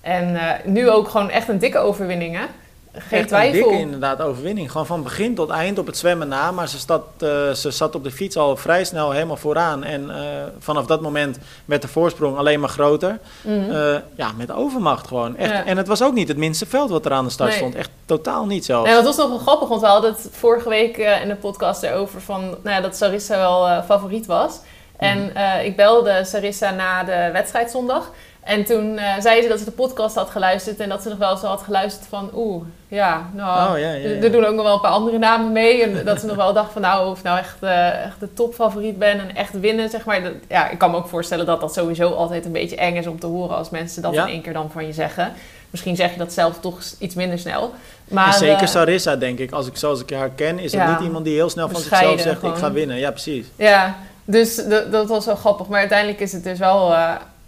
En 0.00 0.36
eh, 0.36 0.64
nu 0.64 0.90
ook 0.90 1.08
gewoon 1.08 1.30
echt 1.30 1.48
een 1.48 1.58
dikke 1.58 1.78
overwinning, 1.78 2.36
hè? 2.36 2.44
Geen 2.92 3.18
Echt 3.18 3.28
twijfel. 3.28 3.58
een 3.58 3.64
dikke 3.68 3.78
inderdaad 3.80 4.20
overwinning. 4.20 4.70
Gewoon 4.70 4.86
van 4.86 5.02
begin 5.02 5.34
tot 5.34 5.50
eind 5.50 5.78
op 5.78 5.86
het 5.86 5.96
zwemmen 5.98 6.28
na. 6.28 6.50
Maar 6.50 6.68
ze, 6.68 6.78
stad, 6.78 7.02
eh, 7.18 7.50
ze 7.50 7.70
zat 7.70 7.94
op 7.94 8.04
de 8.04 8.10
fiets 8.10 8.36
al 8.36 8.56
vrij 8.56 8.84
snel 8.84 9.10
helemaal 9.10 9.36
vooraan. 9.36 9.84
En 9.84 10.10
eh, 10.10 10.20
vanaf 10.58 10.86
dat 10.86 11.00
moment 11.00 11.38
werd 11.64 11.82
de 11.82 11.88
voorsprong 11.88 12.36
alleen 12.36 12.60
maar 12.60 12.68
groter. 12.68 13.18
Mhm. 13.42 14.00
Ja, 14.14 14.30
met 14.36 14.52
overmacht 14.52 15.06
gewoon. 15.06 15.36
Echt. 15.36 15.50
Ja. 15.52 15.64
En 15.64 15.76
het 15.76 15.86
was 15.88 16.02
ook 16.02 16.14
niet 16.14 16.28
het 16.28 16.36
minste 16.36 16.66
veld 16.66 16.90
wat 16.90 17.04
er 17.04 17.12
aan 17.12 17.24
de 17.24 17.30
start 17.30 17.48
Nee. 17.50 17.58
stond. 17.58 17.74
Echt 17.74 17.90
totaal 18.06 18.46
niet 18.46 18.64
zelfs. 18.64 18.86
Nee, 18.86 18.94
dat 18.94 19.04
was 19.04 19.16
nog 19.16 19.28
wel 19.28 19.38
grappig, 19.38 19.68
want 19.68 19.80
we 19.80 19.86
hadden 19.86 20.10
het 20.10 20.28
vorige 20.32 20.68
week 20.68 20.96
in 20.96 21.28
de 21.28 21.36
podcast 21.40 21.82
erover 21.82 22.20
van 22.20 22.40
nou 22.40 22.76
ja, 22.76 22.80
dat 22.80 22.96
Sarissa 22.96 23.36
wel 23.36 23.82
favoriet 23.82 24.26
was. 24.26 24.60
En 24.96 25.18
Mhm. 25.22 25.36
eh, 25.36 25.64
ik 25.64 25.76
belde 25.76 26.24
Sarissa 26.24 26.70
na 26.70 27.04
de 27.04 27.30
wedstrijd 27.32 27.70
zondag. 27.70 28.10
En 28.48 28.64
toen 28.64 28.98
eh, 28.98 29.20
zei 29.20 29.42
ze 29.42 29.48
dat 29.48 29.58
ze 29.58 29.64
de 29.64 29.70
podcast 29.70 30.14
had 30.14 30.30
geluisterd 30.30 30.80
en 30.80 30.88
dat 30.88 31.02
ze 31.02 31.08
nog 31.08 31.18
wel 31.18 31.36
zo 31.36 31.46
had 31.46 31.62
geluisterd 31.62 32.06
van 32.08 32.30
oeh, 32.34 32.64
ja, 32.88 33.30
nou, 33.34 33.72
Oh, 33.72 33.78
ja, 33.78 33.92
ja, 33.92 34.08
ja. 34.08 34.22
er 34.22 34.32
doen 34.32 34.44
ook 34.44 34.54
nog 34.54 34.64
wel 34.64 34.74
een 34.74 34.80
paar 34.80 34.90
andere 34.90 35.18
namen 35.18 35.52
mee. 35.52 35.82
En 35.82 36.04
dat 36.04 36.20
ze 36.20 36.26
nog 36.26 36.36
wel 36.36 36.52
dacht 36.52 36.72
van 36.72 36.82
nou, 36.82 37.10
of 37.10 37.18
ik 37.18 37.24
nou 37.24 37.38
echt, 37.38 37.56
eh, 37.60 38.04
echt 38.04 38.20
de 38.20 38.34
topfavoriet 38.34 38.98
ben 38.98 39.20
en 39.20 39.36
echt 39.36 39.60
winnen, 39.60 39.90
zeg 39.90 40.04
maar. 40.04 40.22
Dat- 40.22 40.32
ja, 40.48 40.68
ik 40.70 40.78
kan 40.78 40.90
me 40.90 40.96
ook 40.96 41.08
voorstellen 41.08 41.46
dat 41.46 41.60
dat 41.60 41.74
sowieso 41.74 42.10
altijd 42.10 42.44
een 42.44 42.52
beetje 42.52 42.76
eng 42.76 42.96
is 42.96 43.06
om 43.06 43.20
te 43.20 43.26
horen 43.26 43.56
als 43.56 43.70
mensen 43.70 44.02
dat 44.02 44.12
in 44.14 44.26
één 44.26 44.42
keer 44.42 44.52
dan 44.52 44.70
van 44.70 44.86
je 44.86 44.92
zeggen. 44.92 45.32
Misschien 45.70 45.96
zeg 45.96 46.12
je 46.12 46.18
dat 46.18 46.32
zelf 46.32 46.60
toch 46.60 46.80
iets 46.98 47.14
minder 47.14 47.38
snel. 47.38 47.72
Maar, 48.08 48.26
en 48.26 48.32
zeker 48.32 48.62
eh, 48.62 48.66
Sarissa, 48.66 49.16
denk 49.16 49.38
ik. 49.38 49.50
Als 49.52 49.66
ik, 49.66 49.76
zoals 49.76 50.00
ik 50.00 50.10
haar 50.10 50.30
ken, 50.30 50.58
is 50.58 50.72
het 50.72 50.88
niet 50.88 51.00
iemand 51.00 51.24
die 51.24 51.34
heel 51.34 51.50
snel 51.50 51.68
van 51.68 51.80
zichzelf 51.80 52.20
zegt: 52.20 52.42
Ik 52.42 52.54
ga 52.54 52.72
winnen. 52.72 52.96
Ja, 52.96 53.10
precies. 53.10 53.46
Ja, 53.56 53.96
dus 54.24 54.62
dat, 54.90 55.08
was 55.08 55.26
wel 55.26 55.36
grappig. 55.36 55.66
Maar 55.66 55.78
uiteindelijk 55.78 56.20
is 56.20 56.32
het 56.32 56.44
dus 56.44 56.58
wel, 56.58 56.94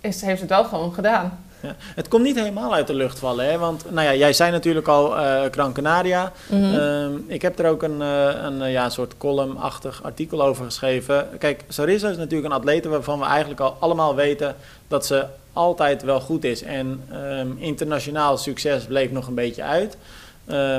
is, 0.00 0.20
heeft 0.20 0.40
het 0.40 0.50
wel 0.50 0.64
gewoon 0.64 0.94
gedaan. 0.94 1.38
Ja. 1.62 1.74
Het 1.78 2.08
komt 2.08 2.22
niet 2.22 2.36
helemaal 2.36 2.74
uit 2.74 2.86
de 2.86 2.94
lucht 2.94 3.18
vallen, 3.18 3.50
hè? 3.50 3.58
Want 3.58 3.84
nou 3.90 4.06
ja, 4.06 4.14
jij 4.14 4.32
zei 4.32 4.50
natuurlijk 4.50 4.88
al 4.88 5.10
Gran 5.50 5.72
Canaria. 5.72 6.32
Mhm. 6.46 6.74
Ehm, 6.74 7.12
ik 7.26 7.42
heb 7.42 7.58
er 7.58 7.70
ook 7.70 7.82
een, 7.82 8.02
eh, 8.02 8.28
een 8.42 8.62
eh, 8.62 8.72
ja, 8.72 8.88
soort 8.88 9.14
column-achtig 9.18 10.02
artikel 10.02 10.42
over 10.42 10.64
geschreven. 10.64 11.28
Kijk, 11.38 11.64
Sarissa 11.68 12.08
is 12.08 12.16
natuurlijk 12.16 12.52
een 12.52 12.58
atlete 12.58 12.88
waarvan 12.88 13.18
we 13.18 13.24
eigenlijk 13.24 13.60
al 13.60 13.76
allemaal 13.78 14.14
weten 14.14 14.54
dat 14.88 15.06
ze 15.06 15.24
altijd 15.52 16.02
wel 16.02 16.20
goed 16.20 16.44
is. 16.44 16.62
En 16.62 17.02
ehm, 17.12 17.48
internationaal 17.56 18.36
succes 18.36 18.84
bleef 18.84 19.10
nog 19.10 19.26
een 19.26 19.34
beetje 19.34 19.62
uit. 19.62 19.96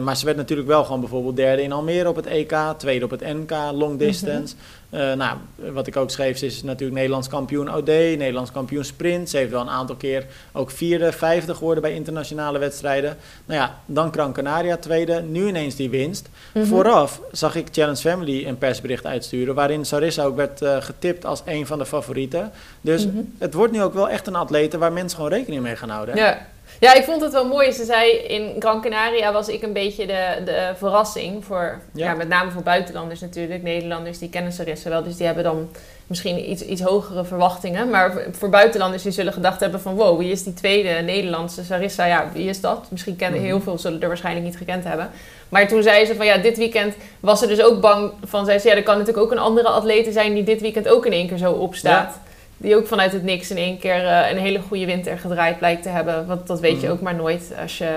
Maar 0.01 0.17
ze 0.17 0.25
werd 0.25 0.37
natuurlijk 0.37 0.67
wel 0.67 0.83
gewoon 0.83 0.99
bijvoorbeeld 0.99 1.35
derde 1.35 1.61
in 1.61 1.71
Almere 1.71 2.09
op 2.09 2.15
het 2.15 2.25
EK, 2.25 2.55
tweede 2.77 3.05
op 3.05 3.11
het 3.11 3.21
NK, 3.21 3.51
long 3.73 3.99
distance. 3.99 4.55
Eh, 4.91 5.13
nou, 5.13 5.37
wat 5.55 5.87
ik 5.87 5.95
ook 5.97 6.09
schreef, 6.11 6.37
ze 6.37 6.45
is 6.45 6.63
natuurlijk 6.63 6.93
Nederlands 6.97 7.27
kampioen 7.27 7.73
OD, 7.75 7.85
Nederlands 7.85 8.51
kampioen 8.51 8.83
sprint. 8.83 9.29
Ze 9.29 9.37
heeft 9.37 9.51
wel 9.51 9.61
een 9.61 9.69
aantal 9.69 9.95
keer 9.95 10.25
ook 10.51 10.71
vierde, 10.71 11.11
vijfde 11.11 11.53
geworden 11.55 11.81
bij 11.83 11.93
internationale 11.93 12.59
wedstrijden. 12.59 13.17
Nou 13.45 13.59
ja, 13.59 13.79
dan 13.85 14.13
Gran 14.13 14.33
Canaria 14.33 14.77
tweede, 14.77 15.21
nu 15.21 15.47
ineens 15.47 15.75
die 15.75 15.89
winst. 15.89 16.29
Mhm. 16.53 16.65
Vooraf 16.65 17.21
zag 17.31 17.55
ik 17.55 17.67
Challenge 17.71 17.95
Family 17.99 18.45
een 18.47 18.57
persbericht 18.57 19.05
uitsturen... 19.05 19.55
waarin 19.55 19.85
Sarissa 19.85 20.23
ook 20.23 20.35
werd 20.35 20.61
eh, 20.61 20.77
getipt 20.79 21.25
als 21.25 21.41
een 21.45 21.65
van 21.67 21.77
de 21.77 21.85
favorieten. 21.85 22.51
Dus 22.81 23.05
Mhm. 23.05 23.17
het 23.37 23.53
wordt 23.53 23.73
nu 23.73 23.81
ook 23.83 23.93
wel 23.93 24.09
echt 24.09 24.27
een 24.27 24.35
atlete 24.35 24.77
waar 24.77 24.91
mensen 24.91 25.17
gewoon 25.17 25.31
rekening 25.33 25.61
mee 25.61 25.75
gaan 25.75 25.89
houden. 25.89 26.15
hè? 26.17 26.21
Ja. 26.21 26.47
ja, 26.79 26.93
ik 26.93 27.03
vond 27.03 27.21
het 27.21 27.31
wel 27.31 27.47
mooi. 27.47 27.71
Ze 27.71 27.85
zei 27.85 28.11
in 28.11 28.55
Gran 28.59 28.81
Canaria 28.81 29.33
was 29.33 29.47
ik 29.47 29.61
een 29.61 29.73
beetje 29.73 30.07
de, 30.07 30.41
de 30.45 30.71
verrassing 30.77 31.45
voor, 31.45 31.81
ja. 31.93 32.05
Ja. 32.09 32.15
met 32.15 32.27
name 32.27 32.51
voor 32.51 32.63
buitenlanders 32.63 33.19
natuurlijk. 33.19 33.63
Nederlanders 33.63 34.17
die 34.19 34.29
kennen 34.29 34.51
Wel, 34.89 35.03
dus 35.03 35.15
die 35.17 35.25
hebben 35.25 35.43
dan 35.43 35.69
misschien 36.07 36.49
iets, 36.51 36.61
iets 36.65 36.81
hogere 36.81 37.23
verwachtingen. 37.25 37.89
Maar 37.89 38.13
voor- 38.31 38.49
buitenlanders 38.49 39.03
die 39.03 39.11
zullen 39.11 39.33
gedacht 39.33 39.59
hebben 39.59 39.81
van 39.81 39.95
wow, 39.95 40.19
wie 40.19 40.31
is 40.31 40.43
die 40.43 40.53
tweede 40.53 40.89
Nederlandse 40.89 41.63
Sarissa? 41.63 42.05
Ja, 42.05 42.29
wie 42.33 42.47
is 42.49 42.61
dat? 42.61 42.85
Misschien 42.89 43.15
kennen 43.15 43.39
Mhm. 43.39 43.47
heel 43.49 43.61
veel 43.61 43.77
zullen 43.77 44.01
er 44.01 44.07
waarschijnlijk 44.07 44.45
niet 44.45 44.57
gekend 44.57 44.83
hebben. 44.83 45.09
Maar 45.49 45.67
toen 45.67 45.83
zei 45.83 46.05
ze 46.05 46.15
van 46.15 46.25
ja, 46.25 46.37
dit 46.37 46.57
weekend 46.57 46.93
was 47.19 47.39
ze 47.39 47.47
dus 47.47 47.61
ook 47.63 47.81
bang 47.81 48.11
van, 48.25 48.45
zei 48.45 48.59
ze 48.59 48.67
ja, 48.67 48.75
er 48.75 48.83
kan 48.83 48.97
natuurlijk 48.97 49.25
ook 49.25 49.31
een 49.31 49.37
andere 49.39 49.67
atlete 49.67 50.11
zijn 50.11 50.33
die 50.33 50.43
dit 50.43 50.61
weekend 50.61 50.87
ook 50.87 51.05
in 51.05 51.11
één 51.11 51.27
keer 51.27 51.37
zo 51.37 51.51
opstaat. 51.51 52.19
Die 52.57 52.75
ook 52.75 52.87
vanuit 52.87 53.11
het 53.11 53.23
niks 53.23 53.49
in 53.51 53.57
één 53.57 53.79
keer 53.79 54.05
eh, 54.07 54.31
een 54.31 54.37
hele 54.37 54.59
goede 54.67 54.85
winter 54.85 55.17
gedraaid 55.19 55.57
blijkt 55.57 55.83
te 55.83 55.89
hebben. 55.89 56.27
Want 56.27 56.47
dat 56.47 56.59
weet 56.59 56.79
je 56.81 56.87
Mhm. 56.87 56.95
ook 56.95 57.01
maar 57.01 57.15
nooit 57.15 57.53
als 57.61 57.77
je 57.77 57.89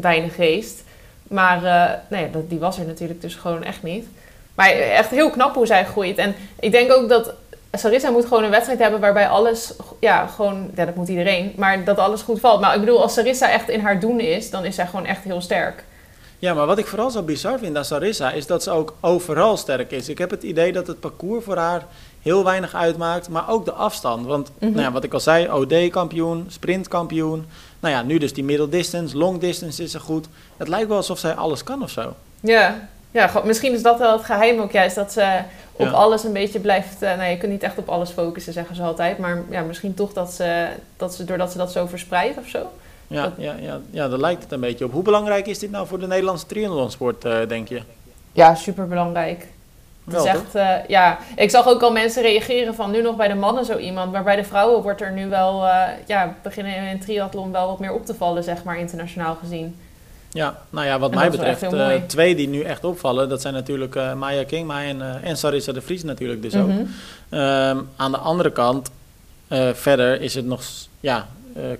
weinig 0.00 0.36
race. 0.36 0.70
Maar 1.22 1.64
eh, 1.64 1.90
nee, 2.08 2.30
dat, 2.30 2.50
die 2.50 2.58
was 2.58 2.78
er 2.78 2.86
natuurlijk 2.86 3.20
dus 3.20 3.34
gewoon 3.34 3.64
echt 3.64 3.82
niet. 3.82 4.06
Maar 4.56 4.68
echt 4.70 5.10
heel 5.10 5.30
knap 5.30 5.54
hoe 5.54 5.66
zij 5.66 5.84
groeit. 5.84 6.18
En 6.18 6.34
ik 6.60 6.72
denk 6.72 6.92
ook 6.92 7.08
dat 7.08 7.32
Sarissa 7.72 8.10
moet 8.10 8.26
gewoon 8.26 8.44
een 8.44 8.50
wedstrijd 8.50 8.78
hebben 8.78 9.00
waarbij 9.00 9.28
alles, 9.28 9.72
ja, 10.00 10.26
gewoon, 10.26 10.70
ja, 10.74 10.84
dat 10.84 10.94
moet 10.94 11.08
iedereen, 11.08 11.52
maar 11.56 11.84
dat 11.84 11.98
alles 11.98 12.22
goed 12.22 12.40
valt. 12.40 12.60
Maar 12.60 12.74
ik 12.74 12.80
bedoel, 12.80 13.02
als 13.02 13.14
Sarissa 13.14 13.50
echt 13.50 13.68
in 13.68 13.80
haar 13.80 14.00
doen 14.00 14.20
is, 14.20 14.50
dan 14.50 14.64
is 14.64 14.74
zij 14.74 14.86
gewoon 14.86 15.06
echt 15.06 15.24
heel 15.24 15.40
sterk. 15.40 15.84
Ja, 16.38 16.54
maar 16.54 16.66
wat 16.66 16.78
ik 16.78 16.86
vooral 16.86 17.10
zo 17.10 17.22
bizar 17.22 17.58
vind 17.58 17.76
aan 17.76 17.84
Sarissa 17.84 18.30
is 18.30 18.46
dat 18.46 18.62
ze 18.62 18.70
ook 18.70 18.94
overal 19.00 19.56
sterk 19.56 19.90
is. 19.90 20.08
Ik 20.08 20.18
heb 20.18 20.30
het 20.30 20.42
idee 20.42 20.72
dat 20.72 20.86
het 20.86 21.00
parcours 21.00 21.44
voor 21.44 21.56
haar 21.56 21.82
heel 22.22 22.44
weinig 22.44 22.74
uitmaakt, 22.74 23.28
maar 23.28 23.50
ook 23.50 23.64
de 23.64 23.72
afstand. 23.72 24.26
Want 24.26 24.50
Mhm. 24.58 24.70
nou 24.70 24.82
ja, 24.82 24.92
wat 24.92 25.04
ik 25.04 25.12
al 25.14 25.20
zei, 25.20 25.48
OD-kampioen, 25.50 26.46
sprintkampioen. 26.48 27.46
Nou 27.80 27.94
ja, 27.94 28.02
nu 28.02 28.18
dus 28.18 28.32
die 28.32 28.44
middle 28.44 28.68
distance, 28.68 29.16
long 29.16 29.40
distance 29.40 29.82
is 29.82 29.90
ze 29.90 30.00
goed. 30.00 30.26
Het 30.56 30.68
lijkt 30.68 30.88
wel 30.88 30.96
alsof 30.96 31.18
zij 31.18 31.34
alles 31.34 31.62
kan 31.64 31.82
of 31.82 31.90
zo. 31.90 32.14
Ja, 32.40 32.88
ja 33.16 33.30
misschien 33.44 33.72
is 33.72 33.82
dat 33.82 33.98
wel 33.98 34.12
het 34.12 34.24
geheim 34.24 34.60
ook 34.60 34.72
juist, 34.72 34.94
dat 34.94 35.12
ze 35.12 35.38
op 35.72 35.86
Ja. 35.86 35.92
alles 35.92 36.24
een 36.24 36.32
beetje 36.32 36.60
blijft... 36.60 37.00
nou, 37.00 37.22
je 37.24 37.36
kunt 37.36 37.52
niet 37.52 37.62
echt 37.62 37.78
op 37.78 37.88
alles 37.88 38.10
focussen, 38.10 38.52
zeggen 38.52 38.76
ze 38.76 38.82
altijd. 38.82 39.18
Maar 39.18 39.42
ja, 39.50 39.62
misschien 39.62 39.94
toch 39.94 40.12
dat 40.12 40.32
ze, 40.32 40.66
dat 40.96 41.14
ze, 41.14 41.24
doordat 41.24 41.52
ze 41.52 41.58
dat 41.58 41.72
zo 41.72 41.86
verspreidt 41.86 42.38
of 42.38 42.46
zo. 42.48 42.66
Ja, 43.06 43.22
Dat- 43.22 43.32
ja, 43.36 43.54
ja, 43.60 43.80
ja, 43.90 44.08
daar 44.08 44.18
lijkt 44.18 44.42
het 44.42 44.52
een 44.52 44.60
beetje 44.60 44.84
op. 44.84 44.92
Hoe 44.92 45.02
belangrijk 45.02 45.46
is 45.46 45.58
dit 45.58 45.70
nou 45.70 45.86
voor 45.86 45.98
de 45.98 46.06
Nederlandse 46.06 46.46
triathlonsport, 46.46 47.24
eh, 47.24 47.36
denk 47.48 47.68
je? 47.68 47.80
Ja, 48.32 48.54
super 48.54 48.88
belangrijk. 48.88 49.46
Wel, 50.04 50.26
het 50.26 50.34
is 50.34 50.40
echt, 50.40 50.54
eh, 50.54 50.88
ja, 50.88 51.18
ik 51.36 51.50
zag 51.50 51.66
ook 51.68 51.82
al 51.82 51.92
mensen 51.92 52.22
reageren 52.22 52.74
van 52.74 52.90
nu 52.90 53.02
nog 53.02 53.16
bij 53.16 53.28
de 53.28 53.34
mannen 53.34 53.64
zo 53.64 53.76
iemand, 53.78 54.12
maar 54.12 54.22
bij 54.22 54.36
de 54.36 54.44
vrouwen 54.44 54.82
wordt 54.82 55.00
er 55.00 55.12
nu 55.12 55.28
wel, 55.28 55.64
ja, 56.06 56.34
beginnen 56.42 56.74
in 56.88 57.00
triathlon 57.00 57.52
wel 57.52 57.66
wat 57.66 57.78
meer 57.78 57.92
op 57.92 58.06
te 58.06 58.14
vallen, 58.14 58.44
zeg 58.44 58.64
maar, 58.64 58.78
internationaal 58.78 59.34
gezien. 59.40 59.76
Ja, 60.36 60.56
nou 60.70 60.86
ja, 60.86 60.98
wat 60.98 61.10
En 61.10 61.16
mij 61.16 61.30
betreft, 61.30 61.62
eh, 61.62 61.94
twee 62.06 62.34
die 62.34 62.48
nu 62.48 62.60
echt 62.60 62.84
opvallen, 62.84 63.28
dat 63.28 63.40
zijn 63.40 63.54
natuurlijk 63.54 63.96
eh, 63.96 64.14
Maya 64.14 64.44
Kingma 64.44 64.82
en, 64.82 65.02
eh, 65.02 65.28
en 65.28 65.36
Sarissa 65.36 65.72
de 65.72 65.80
Vries 65.80 66.02
natuurlijk 66.02 66.42
dus 66.42 66.54
ook. 66.54 66.68
Mhm. 66.68 66.84
Ehm, 67.28 67.78
aan 67.96 68.10
de 68.12 68.18
andere 68.18 68.52
kant, 68.52 68.90
verder 69.72 70.20
is 70.20 70.34
het 70.34 70.46
nog, 70.46 70.62
ja, 71.00 71.26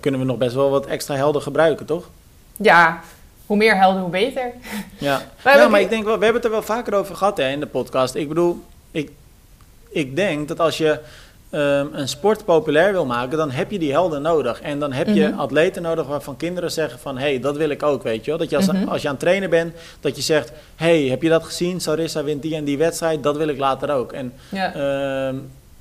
kunnen 0.01 0.21
we 0.21 0.27
nog 0.27 0.37
best 0.37 0.55
wel 0.55 0.71
wat 0.71 0.87
extra 0.87 1.15
helden 1.15 1.43
gebruiken, 1.43 1.87
toch? 1.87 2.09
Ja, 2.57 3.01
hoe 3.47 3.57
meer 3.57 3.77
helden, 3.77 4.01
hoe 4.01 4.11
beter. 4.11 4.51
Ja, 4.99 5.23
Maar 5.45 5.59
ja 5.59 5.69
maar 5.69 5.81
ik 5.81 5.89
denk 5.89 6.05
wel, 6.05 6.19
we 6.19 6.25
hebben 6.25 6.43
het 6.43 6.51
er 6.51 6.59
wel 6.59 6.77
vaker 6.77 6.95
over 6.95 7.17
gehad 7.17 7.37
hè, 7.37 7.49
in 7.49 7.61
de 7.61 7.67
podcast. 7.67 8.15
Ik 8.15 8.29
bedoel, 8.29 8.65
ik, 8.91 9.11
ik 9.89 10.17
denk 10.17 10.49
dat 10.49 10.61
als 10.61 10.79
je 10.79 10.99
ehm, 11.51 11.87
een 11.93 12.09
sport 12.09 12.45
populair 12.45 12.93
wil 12.93 13.07
maken, 13.07 13.39
dan 13.39 13.51
heb 13.51 13.71
je 13.71 13.79
die 13.79 13.93
helden 13.93 14.23
nodig. 14.23 14.61
En 14.61 14.79
dan 14.79 14.93
heb 14.93 15.07
je 15.09 15.29
Mhm. 15.29 15.39
atleten 15.39 15.83
nodig 15.83 16.07
waarvan 16.07 16.37
kinderen 16.37 16.71
zeggen 16.71 16.99
van, 16.99 17.19
hé, 17.19 17.25
hey, 17.31 17.41
dat 17.41 17.57
wil 17.57 17.69
ik 17.71 17.83
ook, 17.83 18.03
weet 18.03 18.25
je 18.25 18.31
wel. 18.31 18.39
Dat 18.41 18.51
je 18.51 18.57
als, 18.57 18.67
Mhm. 18.67 18.89
als 18.89 19.03
je 19.03 19.09
aan 19.09 19.15
het 19.15 19.23
trainen 19.23 19.51
bent, 19.51 19.75
dat 20.01 20.17
je 20.17 20.23
zegt, 20.23 20.53
hé, 20.77 21.01
hey, 21.01 21.11
heb 21.11 21.23
je 21.23 21.29
dat 21.29 21.45
gezien? 21.45 21.81
Sarissa 21.81 22.25
wint 22.25 22.43
die 22.43 22.55
en 22.57 22.65
die 22.65 22.79
wedstrijd, 22.79 23.23
dat 23.23 23.37
wil 23.37 23.49
ik 23.49 23.59
later 23.59 23.91
ook. 23.91 24.13
En 24.13 24.33
Ja. 24.49 24.75
ehm, 24.75 25.37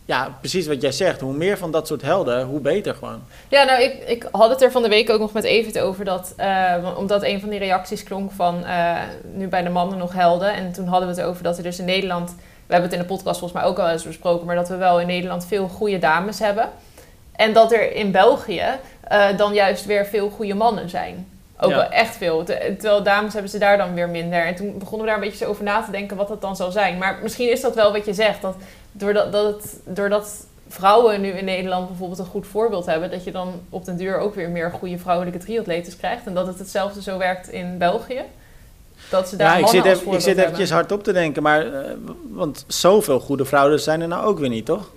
ja, 0.06 0.38
precies 0.40 0.68
wat 0.68 0.82
jij 0.82 0.92
zegt, 0.92 1.22
hoe 1.22 1.34
meer 1.34 1.58
van 1.58 1.72
dat 1.72 1.88
soort 1.88 2.02
helden, 2.02 2.46
hoe 2.46 2.60
beter 2.60 2.94
gewoon. 2.96 3.22
Ja, 3.50 3.64
nou, 3.64 3.82
ik, 3.84 4.04
ik 4.08 4.28
had 4.32 4.50
het 4.50 4.62
er 4.62 4.72
van 4.72 4.82
de 4.82 4.90
week 4.90 5.10
ook 5.10 5.20
nog 5.20 5.34
met 5.34 5.44
Evert 5.44 5.80
over. 5.80 6.06
Dat, 6.06 6.34
eh, 6.38 6.74
omdat 6.98 7.24
een 7.24 7.40
van 7.40 7.50
die 7.50 7.60
reacties 7.60 8.04
klonk 8.04 8.32
van 8.32 8.66
eh, 8.66 8.96
nu 9.34 9.48
bij 9.48 9.64
de 9.64 9.70
mannen 9.70 9.98
nog 9.98 10.14
helden. 10.14 10.54
En 10.54 10.72
toen 10.72 10.88
hadden 10.88 11.10
we 11.10 11.16
het 11.22 11.30
over 11.30 11.44
dat 11.44 11.58
er 11.58 11.64
dus 11.64 11.80
in 11.80 11.86
Nederland... 11.86 12.36
We 12.68 12.74
hebben 12.74 12.90
het 12.92 13.00
in 13.00 13.08
de 13.08 13.14
podcast 13.14 13.40
volgens 13.40 13.62
mij 13.62 13.70
ook 13.70 13.80
al 13.80 13.90
eens 13.90 14.04
besproken... 14.04 14.46
maar 14.46 14.56
dat 14.56 14.70
we 14.70 14.76
wel 14.76 15.00
in 15.00 15.08
Nederland 15.08 15.46
veel 15.46 15.68
goede 15.68 16.00
dames 16.00 16.40
hebben. 16.40 16.70
En 17.36 17.54
dat 17.54 17.72
er 17.72 17.92
in 17.96 18.12
België 18.12 18.64
eh, 19.02 19.38
dan 19.38 19.54
juist 19.54 19.86
weer 19.86 20.06
veel 20.06 20.30
goede 20.30 20.54
mannen 20.54 20.90
zijn. 20.90 21.28
Ook 21.60 21.70
Ja. 21.70 21.76
wel 21.76 21.90
echt 21.90 22.16
veel. 22.16 22.44
Te- 22.44 22.76
Terwijl 22.80 23.04
dames 23.04 23.34
hebben 23.34 23.52
ze 23.52 23.58
daar 23.58 23.78
dan 23.78 23.94
weer 23.94 24.10
minder. 24.10 24.46
En 24.46 24.56
toen 24.56 24.78
begonnen 24.78 25.02
we 25.08 25.14
daar 25.14 25.22
een 25.24 25.30
beetje 25.30 25.46
over 25.46 25.64
na 25.64 25.82
te 25.84 25.92
denken 25.92 26.18
wat 26.18 26.28
dat 26.28 26.42
dan 26.42 26.56
zou 26.56 26.72
zijn. 26.72 26.98
Maar 26.98 27.20
misschien 27.22 27.52
is 27.52 27.62
dat 27.62 27.76
wel 27.76 27.92
wat 27.92 28.06
je 28.06 28.14
zegt. 28.14 28.42
Dat 28.42 28.56
doordat, 28.92 29.32
dat 29.32 29.46
het, 29.46 29.80
doordat 29.84 30.46
vrouwen 30.68 31.22
nu 31.22 31.30
in 31.30 31.46
Nederland 31.46 31.88
bijvoorbeeld 31.88 32.20
een 32.20 32.26
goed 32.26 32.48
voorbeeld 32.48 32.86
hebben, 32.86 33.12
dat 33.12 33.24
je 33.24 33.32
dan 33.32 33.62
op 33.70 33.86
den 33.86 33.98
duur 33.98 34.18
ook 34.18 34.36
weer 34.36 34.50
meer 34.50 34.72
goede 34.72 34.98
vrouwelijke 34.98 35.40
triatletes 35.40 35.98
krijgt. 35.98 36.26
En 36.26 36.34
dat 36.34 36.48
het 36.48 36.60
hetzelfde 36.60 37.02
zo 37.02 37.18
werkt 37.18 37.48
in 37.50 37.78
België. 37.78 38.22
Dat 39.10 39.30
ze 39.30 39.36
daar 39.36 39.48
Ja, 39.60 39.64
ik 39.66 39.68
zit, 39.68 39.86
even, 39.86 40.12
ik 40.14 40.20
zit 40.20 40.38
eventjes 40.38 40.72
hard 40.72 40.92
op 40.92 41.04
te 41.04 41.14
denken, 41.14 41.44
maar, 41.44 41.74
eh, 41.74 41.92
want 42.30 42.64
zoveel 42.68 43.20
goede 43.20 43.46
vrouwen 43.46 43.80
zijn 43.80 44.02
er 44.02 44.08
nou 44.08 44.26
ook 44.26 44.40
weer 44.40 44.50
niet, 44.50 44.66
toch? 44.66 44.92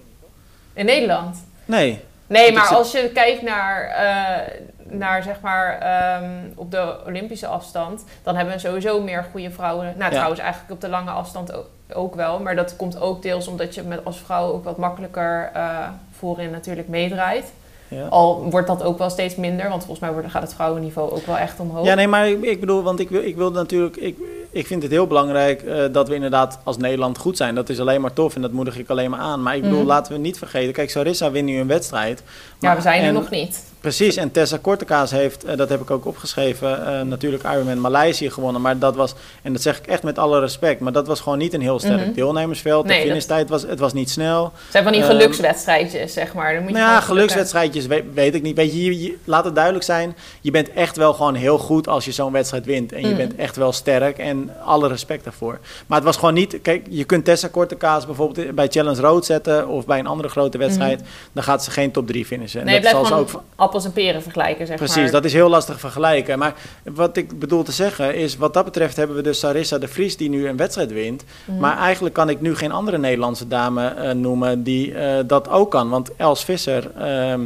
In 0.72 0.86
Nederland? 0.86 1.36
Nee. 1.64 2.00
Nee, 2.26 2.52
maar 2.52 2.66
als 2.74 2.92
je 2.92 3.10
kijkt 3.14 3.42
naar, 3.42 3.84
eh, 3.88 4.52
naar 4.90 5.22
zeg 5.22 5.40
maar 5.40 5.78
ehm, 5.78 6.30
op 6.54 6.70
de 6.70 6.96
Olympische 7.06 7.46
afstand, 7.46 8.04
dan 8.22 8.36
hebben 8.36 8.54
we 8.54 8.60
sowieso 8.60 9.00
meer 9.02 9.24
goede 9.30 9.50
vrouwen. 9.50 9.84
Nou, 9.86 9.98
Ja. 9.98 10.08
trouwens 10.10 10.40
eigenlijk 10.40 10.72
op 10.72 10.80
de 10.80 10.88
lange 10.88 11.10
afstand 11.10 11.52
ook, 11.54 11.66
ook 11.92 12.14
wel. 12.14 12.38
Maar 12.40 12.56
dat 12.56 12.76
komt 12.76 13.00
ook 13.00 13.22
deels 13.22 13.46
omdat 13.46 13.74
je 13.74 13.82
met 13.82 14.04
als 14.04 14.18
vrouw 14.18 14.52
ook 14.52 14.64
wat 14.64 14.76
makkelijker 14.76 15.50
eh, 15.54 15.88
voorin 16.18 16.50
natuurlijk 16.50 16.88
meedraait. 16.88 17.52
Ja. 17.90 18.06
Al 18.06 18.46
wordt 18.50 18.66
dat 18.66 18.82
ook 18.82 18.98
wel 18.98 19.10
steeds 19.10 19.36
minder, 19.36 19.68
want 19.68 19.80
volgens 19.84 20.00
mij 20.00 20.12
wordt, 20.12 20.30
gaat 20.30 20.42
het 20.42 20.54
vrouwenniveau 20.54 21.10
ook 21.10 21.26
wel 21.26 21.36
echt 21.38 21.60
omhoog. 21.60 21.86
Ja, 21.86 21.94
nee, 21.94 22.08
maar 22.08 22.28
ik, 22.28 22.42
ik 22.42 22.60
bedoel, 22.60 22.82
want 22.82 23.00
ik 23.00 23.10
wil, 23.10 23.22
ik 23.22 23.36
wil 23.36 23.50
natuurlijk, 23.50 23.96
ik, 23.96 24.16
ik 24.50 24.66
vind 24.66 24.82
het 24.82 24.92
heel 24.92 25.06
belangrijk 25.06 25.62
eh, 25.62 25.84
dat 25.92 26.08
we 26.08 26.14
inderdaad 26.14 26.58
als 26.64 26.76
Nederland 26.76 27.18
goed 27.18 27.36
zijn. 27.36 27.54
Dat 27.54 27.68
is 27.68 27.80
alleen 27.80 28.00
maar 28.00 28.12
tof 28.12 28.34
en 28.34 28.42
dat 28.42 28.52
moedig 28.52 28.78
ik 28.78 28.88
alleen 28.90 29.10
maar 29.10 29.20
aan. 29.20 29.42
Maar 29.42 29.56
ik 29.56 29.62
bedoel, 29.62 29.78
Mhm. 29.78 29.86
laten 29.86 30.12
we 30.12 30.18
niet 30.18 30.38
vergeten, 30.38 30.72
kijk, 30.72 30.90
Sarissa 30.90 31.30
wint 31.30 31.46
nu 31.46 31.58
een 31.60 31.66
wedstrijd. 31.66 32.22
ja, 32.26 32.68
maar- 32.68 32.76
we 32.76 32.82
zijn 32.82 33.00
er 33.02 33.08
en- 33.08 33.14
nog 33.14 33.30
niet. 33.30 33.64
Precies, 33.88 34.16
en 34.16 34.30
Tessa 34.30 34.56
Kortekaas 34.60 35.10
heeft, 35.10 35.44
eh, 35.44 35.56
dat 35.56 35.68
heb 35.68 35.80
ik 35.80 35.90
ook 35.90 36.06
opgeschreven, 36.06 36.86
eh, 36.86 37.00
natuurlijk 37.02 37.42
Ironman 37.42 37.80
Maleisië 37.80 38.30
gewonnen. 38.30 38.60
Maar 38.60 38.78
dat 38.78 38.96
was, 38.96 39.14
en 39.42 39.52
dat 39.52 39.62
zeg 39.62 39.78
ik 39.78 39.86
echt 39.86 40.02
met 40.02 40.18
alle 40.18 40.40
respect, 40.40 40.80
maar 40.80 40.92
dat 40.92 41.06
was 41.06 41.20
gewoon 41.20 41.38
niet 41.38 41.54
een 41.54 41.60
heel 41.60 41.78
sterk 41.78 42.00
Mhm. 42.04 42.12
deelnemersveld. 42.12 42.86
Nee, 42.86 43.00
de 43.00 43.06
finishtijd 43.06 43.48
was, 43.48 43.62
het 43.62 43.78
was 43.78 43.92
niet 43.92 44.10
snel. 44.10 44.44
Het 44.44 44.52
zijn 44.70 44.82
van 44.84 44.92
die 44.92 45.02
Ehm, 45.02 45.10
gelukswedstrijdjes, 45.10 46.12
zeg 46.12 46.34
maar. 46.34 46.52
Dan 46.54 46.62
moet 46.62 46.70
je 46.72 46.76
Nou 46.78 46.90
ja, 46.90 47.00
gelukswedstrijdjes 47.00 47.86
weet, 47.86 48.04
weet 48.14 48.34
ik 48.34 48.42
niet. 48.42 48.56
Weet 48.56 48.72
je, 48.72 49.00
je- 49.02 49.16
laat 49.24 49.44
het 49.44 49.54
duidelijk 49.54 49.84
zijn. 49.84 50.16
Je 50.40 50.50
bent 50.50 50.72
echt 50.72 50.96
wel 50.96 51.12
gewoon 51.14 51.34
heel 51.34 51.58
goed 51.58 51.88
als 51.88 52.04
je 52.04 52.12
zo'n 52.12 52.32
wedstrijd 52.32 52.64
wint. 52.66 52.92
En 52.92 53.00
je 53.00 53.06
Mm. 53.10 53.16
bent 53.16 53.34
echt 53.36 53.56
wel 53.56 53.72
sterk 53.72 54.18
en 54.18 54.50
alle 54.64 54.88
respect 54.88 55.24
daarvoor. 55.24 55.58
Maar 55.86 55.96
het 55.98 56.06
was 56.06 56.16
gewoon 56.16 56.34
niet... 56.34 56.58
Kijk, 56.62 56.86
je 56.90 57.04
kunt 57.04 57.24
Tessa 57.24 57.48
Kortekaas 57.48 58.06
bijvoorbeeld 58.06 58.54
bij 58.54 58.68
Challenge 58.70 59.00
Road 59.00 59.24
zetten... 59.26 59.68
of 59.68 59.86
bij 59.86 59.98
een 59.98 60.06
andere 60.06 60.28
grote 60.28 60.58
wedstrijd. 60.58 61.02
Dan 61.32 61.42
gaat 61.42 61.64
ze 61.64 61.70
geen 61.70 61.90
top 61.90 62.06
3 62.06 62.24
finishen. 62.24 62.60
En 62.60 62.66
Mhm. 62.66 62.74
Nee, 62.74 62.82
dat 62.82 62.90
zal 62.90 63.04
ze 63.06 63.14
ook... 63.14 63.42
appels 63.78 63.96
en 63.96 64.02
peren 64.02 64.22
vergelijken, 64.22 64.66
zeg 64.66 64.76
Precies, 64.76 64.96
maar. 65.02 65.10
dat 65.10 65.24
is 65.24 65.32
heel 65.32 65.48
lastig 65.48 65.80
vergelijken. 65.80 66.38
Maar 66.38 66.54
wat 66.84 67.16
ik 67.16 67.38
bedoel 67.38 67.62
te 67.62 67.72
zeggen 67.72 68.14
is... 68.14 68.36
wat 68.36 68.54
dat 68.54 68.64
betreft 68.64 68.96
hebben 68.96 69.16
we 69.16 69.22
dus 69.22 69.38
Sarissa 69.38 69.78
de 69.78 69.88
Vries... 69.88 70.16
die 70.16 70.28
nu 70.28 70.48
een 70.48 70.56
wedstrijd 70.56 70.92
wint. 70.92 71.24
Mhm. 71.44 71.58
Maar 71.58 71.78
eigenlijk 71.78 72.14
kan 72.14 72.28
ik 72.28 72.40
nu 72.40 72.56
geen 72.56 72.72
andere 72.72 72.98
Nederlandse 72.98 73.48
dame 73.48 73.88
eh, 73.88 74.14
noemen 74.14 74.62
die 74.62 74.94
eh, 74.94 75.18
dat 75.26 75.48
ook 75.48 75.70
kan. 75.70 75.88
Want 75.88 76.16
Els 76.16 76.44
Visser 76.44 76.90
ehm, 76.96 77.40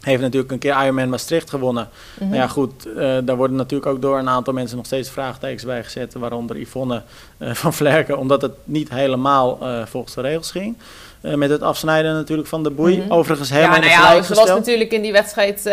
heeft 0.00 0.22
natuurlijk 0.22 0.52
een 0.52 0.58
keer 0.58 0.82
Ironman 0.82 1.08
Maastricht 1.08 1.50
gewonnen. 1.50 1.88
Nou 2.20 2.34
ja, 2.34 2.46
goed, 2.46 2.86
eh, 2.96 3.16
daar 3.24 3.36
worden 3.36 3.56
natuurlijk 3.56 3.90
ook 3.90 4.02
door 4.02 4.18
een 4.18 4.28
aantal 4.28 4.52
mensen 4.52 4.76
nog 4.76 4.86
steeds 4.86 5.10
vraagtekens 5.10 5.64
bij 5.64 5.84
gezet. 5.84 6.14
Waaronder 6.14 6.56
Yvonne 6.56 7.02
eh, 7.38 7.54
van 7.54 7.72
Vlerken, 7.72 8.18
omdat 8.18 8.42
het 8.42 8.52
niet 8.64 8.90
helemaal 8.90 9.58
eh, 9.62 9.86
volgens 9.86 10.14
de 10.14 10.20
regels 10.20 10.50
ging. 10.50 10.76
Met 11.20 11.50
het 11.50 11.62
afsnijden 11.62 12.14
natuurlijk 12.14 12.48
van 12.48 12.62
de 12.62 12.70
boei. 12.70 12.98
Mhm. 12.98 13.12
Overigens 13.12 13.48
Ja, 13.48 13.54
helemaal 13.54 13.78
nou 13.78 13.90
in 13.90 13.96
de 13.96 14.02
ja, 14.02 14.08
gelijk 14.08 14.26
ze 14.26 14.34
was 14.34 14.48
natuurlijk 14.48 14.92
in 14.92 15.02
die 15.02 15.12
wedstrijd, 15.12 15.70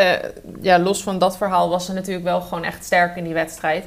ja, 0.62 0.80
los 0.80 1.04
van 1.04 1.20
dat 1.20 1.38
verhaal, 1.38 1.70
was 1.70 1.86
ze 1.86 1.94
natuurlijk 1.94 2.26
wel 2.26 2.42
gewoon 2.42 2.64
echt 2.64 2.86
sterk 2.86 3.16
in 3.16 3.24
die 3.24 3.34
wedstrijd. 3.34 3.86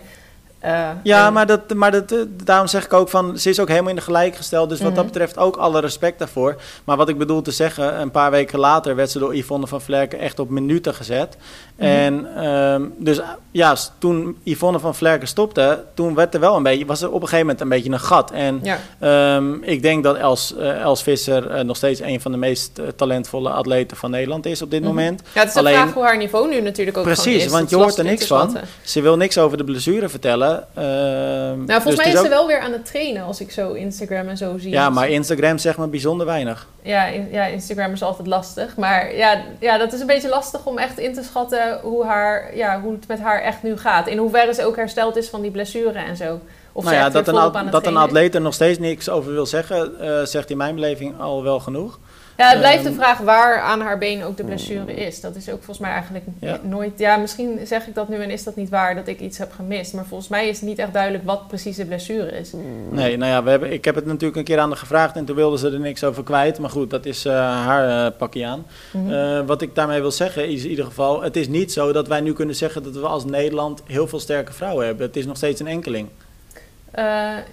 Uh, 0.65 0.89
ja, 1.03 1.27
en- 1.27 1.33
maar, 1.33 1.47
dat, 1.47 1.75
maar 1.75 1.91
dat, 1.91 2.13
eh, 2.13 2.19
daarom 2.45 2.67
zeg 2.67 2.85
ik 2.85 2.93
ook 2.93 3.09
van, 3.09 3.39
ze 3.39 3.49
is 3.49 3.61
ook 3.61 3.69
helemaal 3.69 3.91
in 3.91 3.97
de 3.97 4.03
gelijk 4.03 4.37
gesteld. 4.37 4.69
Dus 4.69 4.79
wat 4.81 4.95
dat 4.95 5.05
Mhm. 5.05 5.13
betreft 5.13 5.39
ook 5.39 5.57
alle 5.57 5.81
respect 5.81 6.19
daarvoor. 6.19 6.57
Maar 6.85 6.97
wat 6.97 7.09
ik 7.09 7.19
bedoel 7.19 7.43
te 7.43 7.51
zeggen, 7.51 8.01
een 8.01 8.11
paar 8.11 8.31
weken 8.31 8.59
later 8.59 8.97
werd 8.97 9.11
ze 9.11 9.19
door 9.19 9.37
Yvonne 9.37 9.67
van 9.67 9.81
Vlerken 9.81 10.19
echt 10.19 10.39
op 10.39 10.51
minuten 10.51 10.95
gezet. 10.95 11.37
Mhm. 11.77 11.87
En 11.89 12.27
ehm, 12.37 12.83
dus 12.97 13.21
ah, 13.21 13.29
ja, 13.51 13.77
toen 13.99 14.37
Yvonne 14.43 14.79
van 14.79 14.95
Vlerken 14.95 15.29
stopte, 15.29 15.85
toen 15.95 16.15
werd 16.15 16.35
er 16.35 16.41
wel 16.41 16.57
een 16.57 16.63
beetje, 16.63 16.87
was 16.87 17.03
er 17.03 17.09
op 17.09 17.15
een 17.15 17.21
gegeven 17.29 17.41
moment 17.47 17.61
een 17.61 17.69
beetje 17.69 17.91
een 17.91 18.01
gat. 18.01 18.31
En 18.31 18.61
Ja. 18.63 18.79
Ehm, 18.99 19.55
ik 19.63 19.83
denk 19.83 20.05
dat 20.05 20.17
Els, 20.17 20.57
eh, 20.57 20.81
Els 20.81 21.03
Visser 21.03 21.51
eh, 21.51 21.65
nog 21.65 21.77
steeds 21.77 22.01
een 22.01 22.21
van 22.21 22.33
de 22.33 22.39
meest 22.39 22.79
eh, 22.79 22.87
talentvolle 22.97 23.51
atleten 23.51 23.97
van 23.97 24.11
Nederland 24.11 24.47
is 24.47 24.63
op 24.63 24.71
dit 24.71 24.81
Mhm. 24.81 24.89
moment. 24.89 25.23
Ja, 25.35 25.39
het 25.41 25.49
is 25.49 25.55
de 25.55 25.59
Alleen- 25.61 25.75
vraag 25.75 25.93
hoe 25.93 26.03
haar 26.05 26.17
niveau 26.17 26.49
nu 26.49 26.61
natuurlijk 26.61 26.97
ook 26.97 27.05
Precies, 27.05 27.45
is. 27.45 27.51
want 27.51 27.61
Dat 27.63 27.71
je 27.71 27.77
hoort 27.77 27.99
er 27.99 28.05
niks 28.05 28.27
van. 28.27 28.57
Ze 28.85 29.01
wil 29.01 29.17
niks 29.17 29.39
over 29.39 29.57
de 29.57 29.65
blessure 29.65 30.09
vertellen. 30.09 30.49
Ehm, 30.75 30.85
Nou, 30.85 31.67
dus 31.67 31.75
volgens 31.83 31.97
mij 31.97 32.13
is 32.13 32.21
ze 32.21 32.29
wel 32.29 32.47
weer 32.47 32.61
aan 32.61 32.73
het 32.73 32.87
trainen 32.87 33.23
als 33.25 33.41
ik 33.41 33.51
zo 33.51 33.73
Instagram 33.73 34.29
en 34.29 34.37
zo 34.37 34.59
zie. 34.59 34.71
Ja, 34.71 34.91
maar 34.91 35.09
Instagram 35.09 35.59
zegt 35.59 35.77
maar 35.77 35.89
bijzonder 35.89 36.27
weinig. 36.27 36.67
Ja, 36.83 37.05
in- 37.07 37.29
ja, 37.31 37.45
Instagram 37.45 37.93
is 37.93 38.03
altijd 38.03 38.29
lastig. 38.29 38.77
Maar 38.77 39.15
ja, 39.17 39.41
ja, 39.61 39.79
dat 39.79 39.93
is 39.93 40.01
een 40.01 40.07
beetje 40.07 40.29
lastig 40.29 40.65
om 40.67 40.79
echt 40.79 40.99
in 40.99 41.15
te 41.15 41.23
schatten 41.23 41.79
hoe, 41.83 42.05
haar, 42.05 42.57
ja, 42.57 42.81
hoe 42.81 42.93
het 42.93 43.09
met 43.09 43.21
haar 43.21 43.41
echt 43.43 43.63
nu 43.63 43.77
gaat. 43.77 44.07
In 44.09 44.19
hoeverre 44.19 44.55
ze 44.55 44.65
ook 44.65 44.77
hersteld 44.77 45.17
is 45.17 45.29
van 45.29 45.41
die 45.41 45.51
blessure 45.51 45.99
en 45.99 46.17
zo. 46.17 46.41
Of 46.73 46.85
nou 46.85 46.97
ja, 46.97 47.11
dat 47.11 47.29
een, 47.29 47.71
dat 47.71 47.87
een 47.87 47.97
atleet 47.97 48.35
er 48.35 48.41
nog 48.41 48.55
steeds 48.55 48.79
niks 48.79 49.09
over 49.09 49.33
wil 49.33 49.47
zeggen, 49.47 50.01
eh, 50.01 50.23
zegt 50.25 50.51
in 50.51 50.57
mijn 50.57 50.75
beleving 50.75 51.21
al 51.21 51.43
wel 51.43 51.61
genoeg. 51.61 51.99
Ja, 52.41 52.49
het 52.49 52.59
blijft 52.59 52.83
de 52.83 52.89
Ehm, 52.89 52.99
vraag 52.99 53.19
waar 53.19 53.61
aan 53.61 53.81
haar 53.81 53.99
been 53.99 54.23
ook 54.25 54.37
de 54.37 54.45
blessure 54.45 54.95
is. 54.95 55.21
Dat 55.21 55.37
is 55.37 55.49
ook 55.49 55.57
volgens 55.57 55.79
mij 55.79 55.91
eigenlijk 55.91 56.25
Ja. 56.39 56.59
nooit... 56.63 56.99
Ja, 56.99 57.17
misschien 57.17 57.61
zeg 57.65 57.87
ik 57.87 57.95
dat 57.95 58.09
nu 58.09 58.17
en 58.17 58.31
is 58.31 58.45
dat 58.45 58.57
niet 58.57 58.69
waar 58.69 58.95
dat 58.95 59.07
ik 59.09 59.21
iets 59.21 59.39
heb 59.39 59.53
gemist. 59.53 59.93
Maar 59.95 60.05
volgens 60.05 60.29
mij 60.29 60.49
is 60.49 60.61
het 60.61 60.69
niet 60.69 60.79
echt 60.79 60.93
duidelijk 60.93 61.25
wat 61.25 61.49
precies 61.49 61.77
de 61.77 61.85
blessure 61.85 62.39
is. 62.39 62.53
Nee, 62.91 63.17
nou 63.17 63.31
ja, 63.31 63.43
we 63.43 63.51
hebben, 63.51 63.73
ik 63.73 63.85
heb 63.85 63.95
het 63.95 64.07
natuurlijk 64.07 64.37
een 64.37 64.45
keer 64.45 64.59
aan 64.59 64.69
haar 64.69 64.77
gevraagd 64.79 65.17
en 65.17 65.25
toen 65.25 65.37
wilde 65.37 65.59
ze 65.59 65.71
er 65.71 65.81
niks 65.81 66.05
over 66.05 66.23
kwijt. 66.23 66.59
Maar 66.59 66.71
goed, 66.71 66.91
dat 66.91 67.07
is 67.07 67.25
eh, 67.25 67.33
haar 67.67 68.07
eh, 68.07 68.19
pakje 68.19 68.47
aan. 68.47 68.67
Mhm. 68.93 69.13
Eh, 69.13 69.41
wat 69.47 69.63
ik 69.63 69.75
daarmee 69.75 70.01
wil 70.01 70.11
zeggen 70.11 70.49
is 70.49 70.65
in 70.65 70.71
ieder 70.71 70.85
geval, 70.85 71.23
het 71.23 71.37
is 71.37 71.49
niet 71.49 71.73
zo 71.73 71.93
dat 71.93 72.09
wij 72.09 72.21
nu 72.21 72.33
kunnen 72.33 72.55
zeggen 72.55 72.83
dat 72.83 72.95
we 72.95 73.07
als 73.07 73.25
Nederland 73.25 73.83
heel 73.87 74.09
veel 74.09 74.21
sterke 74.21 74.53
vrouwen 74.53 74.87
hebben. 74.87 75.07
Het 75.07 75.17
is 75.17 75.27
nog 75.27 75.37
steeds 75.37 75.61
een 75.61 75.67
enkeling. 75.67 76.09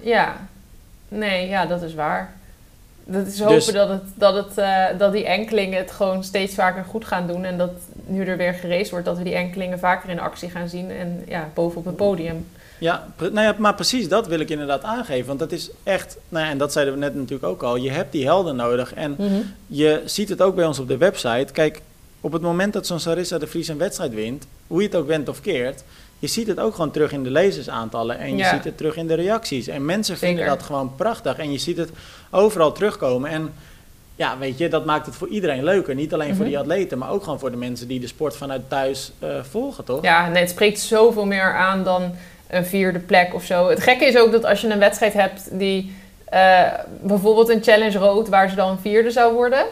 Ja, 0.01 0.47
nee, 1.07 1.47
ja, 1.47 1.65
dat 1.65 1.81
is 1.81 1.93
waar. 1.93 2.33
Dat 3.09 3.27
is 3.27 3.39
hopen 3.39 3.55
Dus- 3.55 3.65
dat, 3.65 3.89
het, 3.89 4.03
dat, 4.15 4.35
het, 4.35 4.57
eh, 4.57 4.85
dat 4.97 5.11
die 5.11 5.25
enkelingen 5.25 5.77
het 5.77 5.91
gewoon 5.91 6.23
steeds 6.23 6.55
vaker 6.55 6.83
goed 6.83 7.05
gaan 7.05 7.27
doen. 7.27 7.45
En 7.45 7.57
dat 7.57 7.71
nu 8.05 8.25
er 8.25 8.37
weer 8.37 8.53
gereisd 8.53 8.91
wordt, 8.91 9.05
dat 9.05 9.17
we 9.17 9.23
die 9.23 9.35
enkelingen 9.35 9.79
vaker 9.79 10.09
in 10.09 10.19
actie 10.19 10.49
gaan 10.49 10.69
zien. 10.69 10.91
En 10.91 11.23
ja, 11.27 11.49
boven 11.53 11.77
op 11.77 11.85
het 11.85 11.95
podium. 11.95 12.47
Ja, 12.79 13.07
nou 13.17 13.41
ja, 13.41 13.55
maar 13.57 13.75
precies 13.75 14.09
dat 14.09 14.27
wil 14.27 14.39
ik 14.39 14.49
inderdaad 14.49 14.83
aangeven. 14.83 15.27
Want 15.27 15.39
dat 15.39 15.51
is 15.51 15.69
echt, 15.83 16.17
nou 16.29 16.45
ja, 16.45 16.51
en 16.51 16.57
dat 16.57 16.71
zeiden 16.71 16.93
we 16.93 16.99
net 16.99 17.15
natuurlijk 17.15 17.43
ook 17.43 17.63
al, 17.63 17.75
je 17.75 17.91
hebt 17.91 18.11
die 18.11 18.25
helden 18.25 18.55
nodig. 18.55 18.93
En 18.93 19.17
je 19.67 20.01
ziet 20.05 20.29
het 20.29 20.41
ook 20.41 20.55
bij 20.55 20.65
ons 20.65 20.79
op 20.79 20.87
de 20.87 20.97
website. 20.97 21.53
Kijk, 21.53 21.81
op 22.21 22.31
het 22.31 22.41
moment 22.41 22.73
dat 22.73 22.87
zo'n 22.87 22.99
Sarissa 22.99 23.37
de 23.37 23.47
Vries 23.47 23.67
een 23.67 23.77
wedstrijd 23.77 24.13
wint, 24.13 24.47
hoe 24.67 24.81
je 24.81 24.87
het 24.87 24.95
ook 24.95 25.07
went 25.07 25.29
of 25.29 25.41
keert, 25.41 25.83
je 26.19 26.27
ziet 26.27 26.47
het 26.47 26.59
ook 26.59 26.75
gewoon 26.75 26.91
terug 26.91 27.11
in 27.11 27.23
de 27.23 27.31
lezersaantallen 27.31 28.17
en 28.19 28.29
je 28.31 28.37
Ja. 28.37 28.49
ziet 28.53 28.63
het 28.63 28.77
terug 28.77 28.95
in 28.95 29.07
de 29.07 29.13
reacties. 29.13 29.67
En 29.67 29.85
mensen 29.85 30.17
vinden 30.17 30.37
Zeker. 30.37 30.55
dat 30.57 30.65
gewoon 30.65 30.95
prachtig 30.95 31.37
en 31.37 31.51
je 31.51 31.57
ziet 31.57 31.77
het 31.77 31.89
overal 32.31 32.71
terugkomen. 32.71 33.29
En 33.29 33.53
ja, 34.15 34.37
weet 34.37 34.57
je, 34.57 34.67
dat 34.69 34.85
maakt 34.85 35.05
het 35.05 35.15
voor 35.15 35.27
iedereen 35.27 35.63
leuker. 35.63 35.95
Niet 35.95 36.13
alleen 36.13 36.27
voor 36.29 36.37
Mhm. 36.37 36.47
die 36.47 36.57
atleten, 36.57 36.97
maar 36.97 37.09
ook 37.11 37.23
gewoon 37.23 37.39
voor 37.39 37.51
de 37.51 37.57
mensen 37.57 37.87
die 37.87 37.99
de 37.99 38.07
sport 38.07 38.35
vanuit 38.37 38.61
thuis 38.67 39.11
eh, 39.19 39.29
volgen, 39.49 39.83
toch? 39.83 40.01
Ja, 40.03 40.27
nee, 40.29 40.41
het 40.41 40.49
spreekt 40.51 40.79
zoveel 40.79 41.25
meer 41.25 41.53
aan 41.55 41.83
dan 41.83 42.11
een 42.49 42.65
vierde 42.65 42.99
plek 42.99 43.33
of 43.33 43.43
zo. 43.43 43.69
Het 43.69 43.81
gekke 43.83 44.05
is 44.05 44.17
ook 44.17 44.31
dat 44.31 44.45
als 44.45 44.61
je 44.61 44.67
een 44.69 44.79
wedstrijd 44.79 45.13
hebt 45.13 45.59
die 45.59 45.95
eh, 46.25 46.61
bijvoorbeeld 47.01 47.49
een 47.49 47.63
challenge 47.63 47.97
rood, 47.97 48.27
waar 48.29 48.49
ze 48.49 48.55
dan 48.55 48.79
vierde 48.79 49.11
zou 49.11 49.33
worden, 49.33 49.65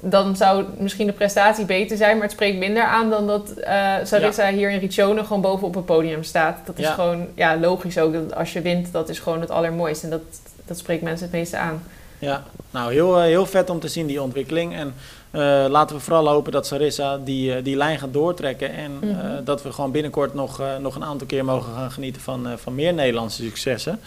dan 0.00 0.36
zou 0.36 0.64
misschien 0.78 1.06
de 1.06 1.12
prestatie 1.12 1.64
beter 1.64 1.96
zijn, 1.96 2.12
maar 2.14 2.22
het 2.22 2.32
spreekt 2.32 2.58
minder 2.58 2.82
aan 2.82 3.10
dan 3.10 3.26
dat 3.26 3.50
eh 3.50 3.94
Sarissa 4.04 4.50
hier 4.52 4.70
in 4.70 4.78
Riccione 4.78 5.22
gewoon 5.24 5.40
boven 5.42 5.66
op 5.66 5.74
het 5.74 5.84
podium 5.84 6.22
staat. 6.22 6.58
Dat 6.66 6.78
is 6.78 6.84
Ja. 6.84 6.92
gewoon 6.94 7.26
ja, 7.34 7.56
logisch 7.58 7.98
ook. 7.98 8.12
Dat 8.12 8.34
als 8.34 8.52
je 8.52 8.60
wint, 8.60 8.92
dat 8.92 9.08
is 9.08 9.18
gewoon 9.18 9.40
het 9.40 9.50
allermooiste. 9.50 10.04
En 10.04 10.10
dat, 10.10 10.20
dat 10.64 10.78
spreekt 10.78 11.02
mensen 11.02 11.26
het 11.26 11.34
meeste 11.36 11.56
aan. 11.56 11.82
Ja, 12.18 12.42
nou 12.70 12.92
heel, 12.92 13.16
eh, 13.18 13.22
heel 13.22 13.46
vet 13.46 13.70
om 13.70 13.80
te 13.80 13.88
zien 13.88 14.06
die 14.06 14.22
ontwikkeling. 14.22 14.74
En 14.74 14.94
eh, 15.30 15.40
laten 15.68 15.96
we 15.96 16.02
vooral 16.02 16.28
hopen 16.28 16.52
dat 16.52 16.66
Sarissa 16.66 17.18
die, 17.18 17.62
die 17.62 17.76
lijn 17.76 17.98
gaat 17.98 18.12
doortrekken. 18.12 18.72
En 18.72 18.98
Mhm. 19.00 19.44
dat 19.44 19.62
we 19.62 19.72
gewoon 19.72 19.90
binnenkort 19.90 20.34
nog, 20.34 20.62
nog 20.80 20.94
een 20.94 21.04
aantal 21.04 21.26
keer 21.26 21.44
mogen 21.44 21.72
gaan 21.74 21.90
genieten 21.90 22.22
van, 22.22 22.46
van 22.56 22.74
meer 22.74 22.94
Nederlandse 22.94 23.42
successen. 23.42 24.00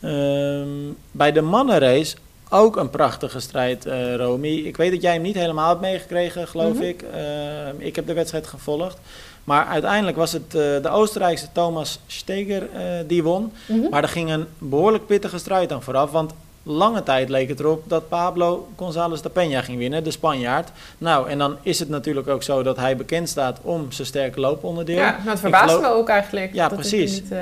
Ehm, 0.00 0.68
bij 1.10 1.32
de 1.32 1.40
mannenrace 1.40 2.16
ook 2.48 2.76
een 2.76 2.90
prachtige 2.90 3.40
strijd, 3.40 3.86
eh 3.86 4.14
Romy. 4.16 4.48
Ik 4.48 4.76
weet 4.76 4.90
dat 4.92 5.02
jij 5.02 5.12
hem 5.12 5.22
niet 5.22 5.34
helemaal 5.34 5.68
hebt 5.68 5.80
meegekregen, 5.80 6.48
geloof 6.48 6.74
Mhm. 6.74 6.82
ik. 6.82 7.02
Ehm, 7.02 7.74
ik 7.78 7.96
heb 7.96 8.06
de 8.06 8.12
wedstrijd 8.12 8.46
gevolgd. 8.46 8.98
Maar 9.44 9.66
uiteindelijk 9.66 10.16
was 10.16 10.32
het 10.32 10.44
eh, 10.46 10.52
de 10.82 10.88
Oostenrijkse 10.90 11.46
Thomas 11.52 11.98
Steger 12.06 12.62
eh, 12.74 12.82
die 13.06 13.22
won. 13.22 13.52
Maar 13.90 14.02
er 14.02 14.08
ging 14.08 14.30
een 14.30 14.46
behoorlijk 14.58 15.06
pittige 15.06 15.38
strijd 15.38 15.72
aan 15.72 15.82
vooraf. 15.82 16.10
Want 16.10 16.32
lange 16.62 17.02
tijd 17.02 17.28
leek 17.28 17.48
het 17.48 17.60
erop 17.60 17.82
dat 17.86 18.08
Pablo 18.08 18.68
González 18.76 19.20
de 19.20 19.30
Peña 19.30 19.64
ging 19.64 19.78
winnen, 19.78 20.04
de 20.04 20.10
Spanjaard. 20.10 20.68
Nou, 20.98 21.28
en 21.28 21.38
dan 21.38 21.56
is 21.62 21.78
het 21.78 21.88
natuurlijk 21.88 22.28
ook 22.28 22.42
zo 22.42 22.62
dat 22.62 22.76
hij 22.76 22.96
bekend 22.96 23.28
staat 23.28 23.58
om 23.62 23.92
zijn 23.92 24.06
sterke 24.06 24.40
looponderdeel. 24.40 24.96
Ja, 24.96 25.18
verbaast 25.36 25.64
geloof- 25.74 25.80
me 25.82 25.88
ook 25.88 26.08
eigenlijk. 26.08 26.54
Ja, 26.54 26.68
dat 26.68 26.78
precies. 26.78 27.12
Niet 27.12 27.32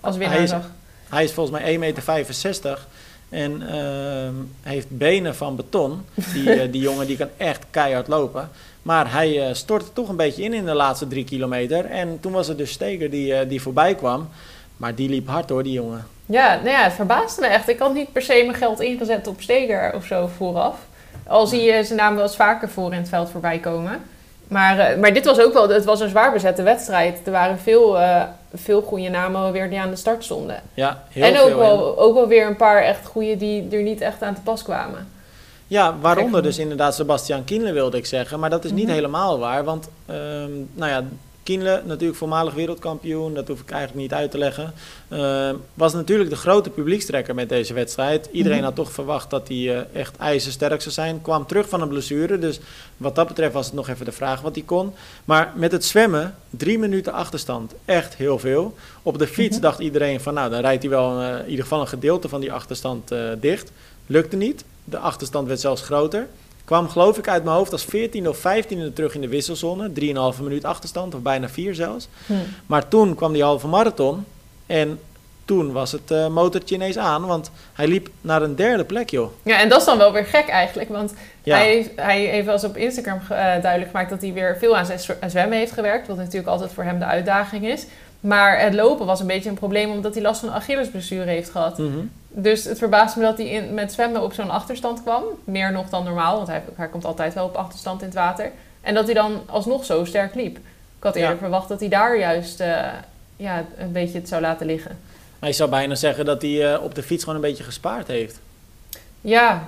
als 0.00 0.16
winnaar 0.16 0.34
Hij 0.36 0.44
is-. 0.44 0.52
Hij 1.08 1.24
is 1.24 1.32
volgens 1.32 1.58
mij 1.60 1.64
1,65 1.76 1.78
meter 1.78 2.78
en 3.34 3.68
ehm, 3.68 4.34
heeft 4.62 4.86
benen 4.88 5.34
van 5.34 5.56
beton. 5.56 6.04
Die, 6.32 6.52
eh, 6.52 6.72
die 6.72 6.82
jongen 6.82 7.06
die 7.06 7.16
kan 7.16 7.28
echt 7.36 7.64
keihard 7.70 8.08
lopen. 8.08 8.50
Maar 8.82 9.12
hij 9.12 9.48
eh, 9.48 9.54
stortte 9.54 9.92
toch 9.92 10.08
een 10.08 10.16
beetje 10.16 10.42
in 10.42 10.52
in 10.52 10.64
de 10.64 10.74
laatste 10.74 11.06
drie 11.06 11.24
kilometer. 11.24 11.84
En 11.84 12.20
toen 12.20 12.32
was 12.32 12.48
het 12.48 12.58
dus 12.58 12.70
Steger 12.70 13.10
die, 13.10 13.34
eh, 13.34 13.48
die 13.48 13.62
voorbij 13.62 13.94
kwam. 13.94 14.28
Maar 14.76 14.94
die 14.94 15.08
liep 15.08 15.28
hard 15.28 15.48
hoor, 15.48 15.62
die 15.62 15.72
jongen. 15.72 16.06
Ja, 16.26 16.54
nou 16.54 16.68
ja, 16.68 16.82
het 16.82 16.92
verbaasde 16.92 17.40
me 17.40 17.46
echt. 17.46 17.68
Ik 17.68 17.78
had 17.78 17.94
niet 17.94 18.12
per 18.12 18.22
se 18.22 18.42
mijn 18.46 18.58
geld 18.58 18.80
ingezet 18.80 19.26
op 19.26 19.40
Steger 19.40 19.94
of 19.94 20.04
zo 20.04 20.30
vooraf. 20.36 20.76
Al 21.26 21.46
zie 21.46 21.62
je 21.62 21.84
zijn 21.84 21.98
naam 21.98 22.14
wel 22.14 22.24
eens 22.24 22.36
vaker 22.36 22.68
voor 22.68 22.92
in 22.92 22.98
het 22.98 23.08
veld 23.08 23.30
voorbij 23.30 23.58
komen. 23.58 24.02
Maar, 24.48 24.98
maar 24.98 25.12
dit 25.12 25.24
was 25.24 25.40
ook 25.40 25.52
wel, 25.52 25.68
het 25.68 25.84
was 25.84 26.00
een 26.00 26.08
zwaar 26.08 26.32
bezette 26.32 26.62
wedstrijd. 26.62 27.20
Er 27.24 27.32
waren 27.32 27.58
veel, 27.58 27.98
veel 28.54 28.82
goede 28.82 29.08
namen 29.08 29.52
weer 29.52 29.70
die 29.70 29.80
aan 29.80 29.90
de 29.90 29.96
start 29.96 30.24
stonden. 30.24 30.62
Ja, 30.74 31.02
heel 31.08 31.24
en 31.24 31.38
ook 31.40 31.46
veel. 31.48 31.58
wel, 31.58 31.98
ook 31.98 32.14
wel 32.14 32.28
weer 32.28 32.46
een 32.46 32.56
paar 32.56 32.82
echt 32.82 33.06
goede 33.06 33.36
die 33.36 33.68
er 33.70 33.82
niet 33.82 34.00
echt 34.00 34.22
aan 34.22 34.34
te 34.34 34.40
pas 34.40 34.62
kwamen. 34.62 35.08
Ja, 35.66 35.94
waaronder 36.00 36.42
dus 36.42 36.58
inderdaad 36.58 36.94
Sebastian 36.94 37.44
Kienle 37.44 37.72
wilde 37.72 37.96
ik 37.96 38.06
zeggen. 38.06 38.40
Maar 38.40 38.50
dat 38.50 38.64
is 38.64 38.70
niet 38.72 38.84
Mhm. 38.86 38.94
helemaal 38.94 39.38
waar. 39.38 39.64
Want 39.64 39.88
ehm, 40.06 40.50
nou 40.74 40.90
ja, 40.90 41.02
Kienle, 41.44 41.82
natuurlijk 41.84 42.18
voormalig 42.18 42.54
wereldkampioen, 42.54 43.34
dat 43.34 43.48
hoef 43.48 43.60
ik 43.60 43.70
eigenlijk 43.70 44.00
niet 44.02 44.12
uit 44.12 44.30
te 44.30 44.38
leggen. 44.38 44.72
ehm, 45.08 45.54
was 45.74 45.92
natuurlijk 45.92 46.30
de 46.30 46.36
grote 46.36 46.70
publiekstrekker 46.70 47.34
met 47.34 47.48
deze 47.48 47.74
wedstrijd. 47.74 48.28
Iedereen 48.32 48.56
Mhm. 48.58 48.66
had 48.66 48.74
toch 48.74 48.92
verwacht 48.92 49.30
dat 49.30 49.48
hij 49.48 49.76
eh, 49.76 50.00
echt 50.00 50.16
ijzersterk 50.16 50.80
zou 50.82 50.94
zijn. 50.94 51.22
Kwam 51.22 51.46
terug 51.46 51.68
van 51.68 51.80
een 51.80 51.88
blessure. 51.88 52.38
Dus 52.38 52.60
wat 52.96 53.14
dat 53.14 53.26
betreft 53.28 53.52
was 53.52 53.66
het 53.66 53.74
nog 53.74 53.88
even 53.88 54.04
de 54.04 54.12
vraag 54.12 54.40
wat 54.40 54.54
hij 54.54 54.64
kon. 54.64 54.92
Maar 55.24 55.52
met 55.56 55.72
het 55.72 55.84
zwemmen, 55.84 56.34
drie 56.50 56.78
minuten 56.78 57.12
achterstand, 57.12 57.72
echt 57.84 58.14
heel 58.14 58.38
veel. 58.38 58.74
Op 59.02 59.18
de 59.18 59.26
fiets 59.26 59.54
Mhm. 59.56 59.62
dacht 59.64 59.78
iedereen 59.78 60.20
van 60.20 60.34
nou, 60.34 60.50
dan 60.50 60.60
rijdt 60.60 60.82
hij 60.82 60.90
wel 60.90 61.20
eh, 61.20 61.38
in 61.38 61.48
ieder 61.48 61.62
geval 61.64 61.80
een 61.80 61.88
gedeelte 61.88 62.28
van 62.28 62.40
die 62.40 62.52
achterstand 62.52 63.10
eh, 63.10 63.18
dicht. 63.40 63.72
Lukte 64.06 64.36
niet. 64.36 64.64
De 64.84 64.98
achterstand 64.98 65.46
werd 65.48 65.60
zelfs 65.60 65.82
groter. 65.82 66.26
Kwam 66.64 66.88
geloof 66.88 67.18
ik 67.18 67.28
uit 67.28 67.44
mijn 67.44 67.56
hoofd 67.56 67.72
als 67.72 67.84
14 67.84 68.28
of 68.28 68.38
15e 68.38 68.92
terug 68.94 69.14
in 69.14 69.20
de 69.20 69.28
wisselzone. 69.28 69.90
3,5 70.34 70.42
minuut 70.42 70.64
achterstand, 70.64 71.14
of 71.14 71.20
bijna 71.20 71.48
4 71.48 71.74
zelfs. 71.74 72.08
Maar 72.66 72.88
toen 72.88 73.14
kwam 73.14 73.32
die 73.32 73.42
halve 73.42 73.66
marathon. 73.66 74.24
En 74.66 74.98
toen 75.44 75.72
was 75.72 75.92
het 75.92 76.10
eh, 76.10 76.28
motortje 76.28 76.74
ineens 76.74 76.98
aan. 76.98 77.26
Want 77.26 77.50
hij 77.72 77.86
liep 77.86 78.08
naar 78.20 78.42
een 78.42 78.56
derde 78.56 78.84
plek, 78.84 79.10
joh. 79.10 79.30
Ja, 79.42 79.60
en 79.60 79.68
dat 79.68 79.78
is 79.80 79.86
dan 79.86 79.98
wel 79.98 80.12
weer 80.12 80.24
gek 80.26 80.48
eigenlijk. 80.48 80.88
Want 80.88 81.14
Ja, 81.42 81.56
hij, 81.56 81.92
hij 81.96 82.20
heeft 82.20 82.44
wel 82.44 82.54
eens 82.54 82.64
op 82.64 82.76
Instagram 82.76 83.20
eh, 83.20 83.28
duidelijk 83.38 83.90
gemaakt 83.90 84.10
dat 84.10 84.20
hij 84.20 84.32
weer 84.32 84.56
veel 84.58 84.76
aan 84.76 84.86
zijn 84.86 85.00
zwemmen 85.28 85.58
heeft 85.58 85.72
gewerkt. 85.72 86.06
Wat 86.06 86.16
natuurlijk 86.16 86.46
altijd 86.46 86.72
voor 86.72 86.84
hem 86.84 86.98
de 86.98 87.04
uitdaging 87.04 87.66
is. 87.66 87.86
Maar 88.24 88.60
het 88.60 88.74
lopen 88.74 89.06
was 89.06 89.20
een 89.20 89.26
beetje 89.26 89.48
een 89.48 89.54
probleem 89.54 89.90
omdat 89.90 90.14
hij 90.14 90.22
last 90.22 90.40
van 90.40 90.48
een 90.48 90.54
Achillesblessure 90.54 91.30
heeft 91.30 91.50
gehad. 91.50 91.78
Mhm. 91.78 91.98
Dus 92.28 92.64
het 92.64 92.78
verbaast 92.78 93.16
me 93.16 93.22
dat 93.22 93.38
hij 93.38 93.46
in, 93.46 93.74
met 93.74 93.92
zwemmen 93.92 94.22
op 94.22 94.32
zo'n 94.32 94.50
achterstand 94.50 95.02
kwam. 95.02 95.22
Meer 95.44 95.72
nog 95.72 95.88
dan 95.88 96.04
normaal, 96.04 96.36
want 96.36 96.48
hij, 96.48 96.62
hij 96.74 96.88
komt 96.88 97.04
altijd 97.04 97.34
wel 97.34 97.44
op 97.44 97.54
achterstand 97.54 98.00
in 98.00 98.06
het 98.06 98.16
water. 98.16 98.50
En 98.80 98.94
dat 98.94 99.04
hij 99.04 99.14
dan 99.14 99.42
alsnog 99.46 99.84
zo 99.84 100.04
sterk 100.04 100.34
liep. 100.34 100.56
Ik 100.56 100.62
had 101.02 101.14
eerder 101.14 101.32
Ja. 101.32 101.38
verwacht 101.38 101.68
dat 101.68 101.80
hij 101.80 101.88
daar 101.88 102.18
juist 102.18 102.60
eh, 102.60 102.86
ja, 103.36 103.64
een 103.76 103.92
beetje 103.92 104.18
het 104.18 104.28
zou 104.28 104.42
laten 104.42 104.66
liggen. 104.66 104.98
Maar 105.38 105.48
je 105.48 105.54
zou 105.54 105.70
bijna 105.70 105.94
zeggen 105.94 106.24
dat 106.24 106.42
hij 106.42 106.72
eh, 106.74 106.82
op 106.82 106.94
de 106.94 107.02
fiets 107.02 107.24
gewoon 107.24 107.38
een 107.42 107.48
beetje 107.48 107.64
gespaard 107.64 108.06
heeft. 108.06 108.38
Ja, 109.20 109.62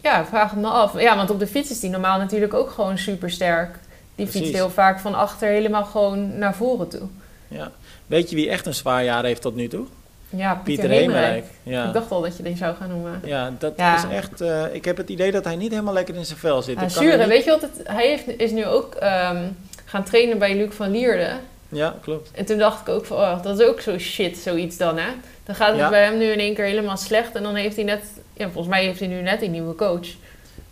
ja, 0.00 0.24
vraag 0.24 0.50
het 0.50 0.60
me 0.60 0.68
af. 0.68 1.00
Ja, 1.00 1.16
want 1.16 1.30
op 1.30 1.38
de 1.38 1.46
fiets 1.46 1.70
is 1.70 1.80
die 1.80 1.90
normaal 1.90 2.18
natuurlijk 2.18 2.54
ook 2.54 2.70
gewoon 2.70 2.98
super 2.98 3.30
sterk. 3.30 3.70
Die 4.14 4.26
Precies. 4.26 4.34
fietst 4.40 4.54
heel 4.54 4.70
vaak 4.70 5.00
van 5.00 5.14
achter 5.14 5.48
helemaal 5.48 5.84
gewoon 5.84 6.38
naar 6.38 6.54
voren 6.54 6.88
toe. 6.88 7.02
Ja. 7.48 7.70
Weet 8.10 8.30
je 8.30 8.36
wie 8.36 8.48
echt 8.50 8.66
een 8.66 8.74
zwaar 8.74 9.04
jaar 9.04 9.24
heeft 9.24 9.42
tot 9.42 9.54
nu 9.54 9.68
toe? 9.68 9.86
Ja, 10.28 10.54
Pieter, 10.54 10.88
Pieter. 10.88 11.42
Ja. 11.62 11.86
Ik 11.86 11.92
dacht 11.92 12.10
al 12.10 12.20
dat 12.20 12.36
je 12.36 12.42
die 12.42 12.56
zou 12.56 12.74
gaan 12.76 12.88
noemen. 12.88 13.20
Ja, 13.24 13.52
dat 13.58 13.72
Ja. 13.76 13.96
is 13.96 14.16
echt. 14.16 14.40
eh, 14.40 14.64
ik 14.72 14.84
heb 14.84 14.96
het 14.96 15.08
idee 15.08 15.30
dat 15.32 15.44
hij 15.44 15.56
niet 15.56 15.70
helemaal 15.70 15.94
lekker 15.94 16.14
in 16.14 16.24
zijn 16.24 16.38
vel 16.38 16.62
zit. 16.62 16.74
Ja, 16.76 16.82
Ik 16.82 16.92
kan 16.92 17.02
zuur, 17.02 17.12
en 17.12 17.18
niet- 17.18 17.28
weet 17.28 17.44
je 17.44 17.50
wat 17.50 17.60
het, 17.62 17.80
hij 17.84 18.06
heeft, 18.06 18.38
is 18.40 18.50
nu 18.50 18.66
ook 18.66 18.94
ehm, 18.94 19.42
gaan 19.84 20.04
trainen 20.04 20.38
bij 20.38 20.56
Luc 20.56 20.74
van 20.74 20.90
Lierde. 20.90 21.30
Ja, 21.68 21.94
klopt. 22.02 22.30
En 22.34 22.44
toen 22.44 22.58
dacht 22.58 22.80
ik 22.80 22.88
ook 22.94 23.04
van, 23.06 23.16
oh, 23.16 23.42
dat 23.42 23.60
is 23.60 23.66
ook 23.66 23.80
zo 23.80 23.98
shit, 23.98 24.36
zoiets 24.38 24.76
dan, 24.76 24.98
hè. 24.98 25.08
Dan 25.44 25.54
gaat 25.54 25.68
het 25.70 25.78
Ja. 25.78 25.88
bij 25.88 26.04
hem 26.04 26.18
nu 26.18 26.24
in 26.24 26.38
één 26.38 26.54
keer 26.54 26.64
helemaal 26.64 26.96
slecht. 26.96 27.34
En 27.34 27.42
dan 27.42 27.54
heeft 27.54 27.76
hij 27.76 27.84
net, 27.84 28.02
ja, 28.32 28.44
volgens 28.44 28.68
mij 28.74 28.84
heeft 28.84 28.98
hij 28.98 29.08
nu 29.08 29.20
net 29.20 29.42
een 29.42 29.50
nieuwe 29.50 29.74
coach. 29.74 30.06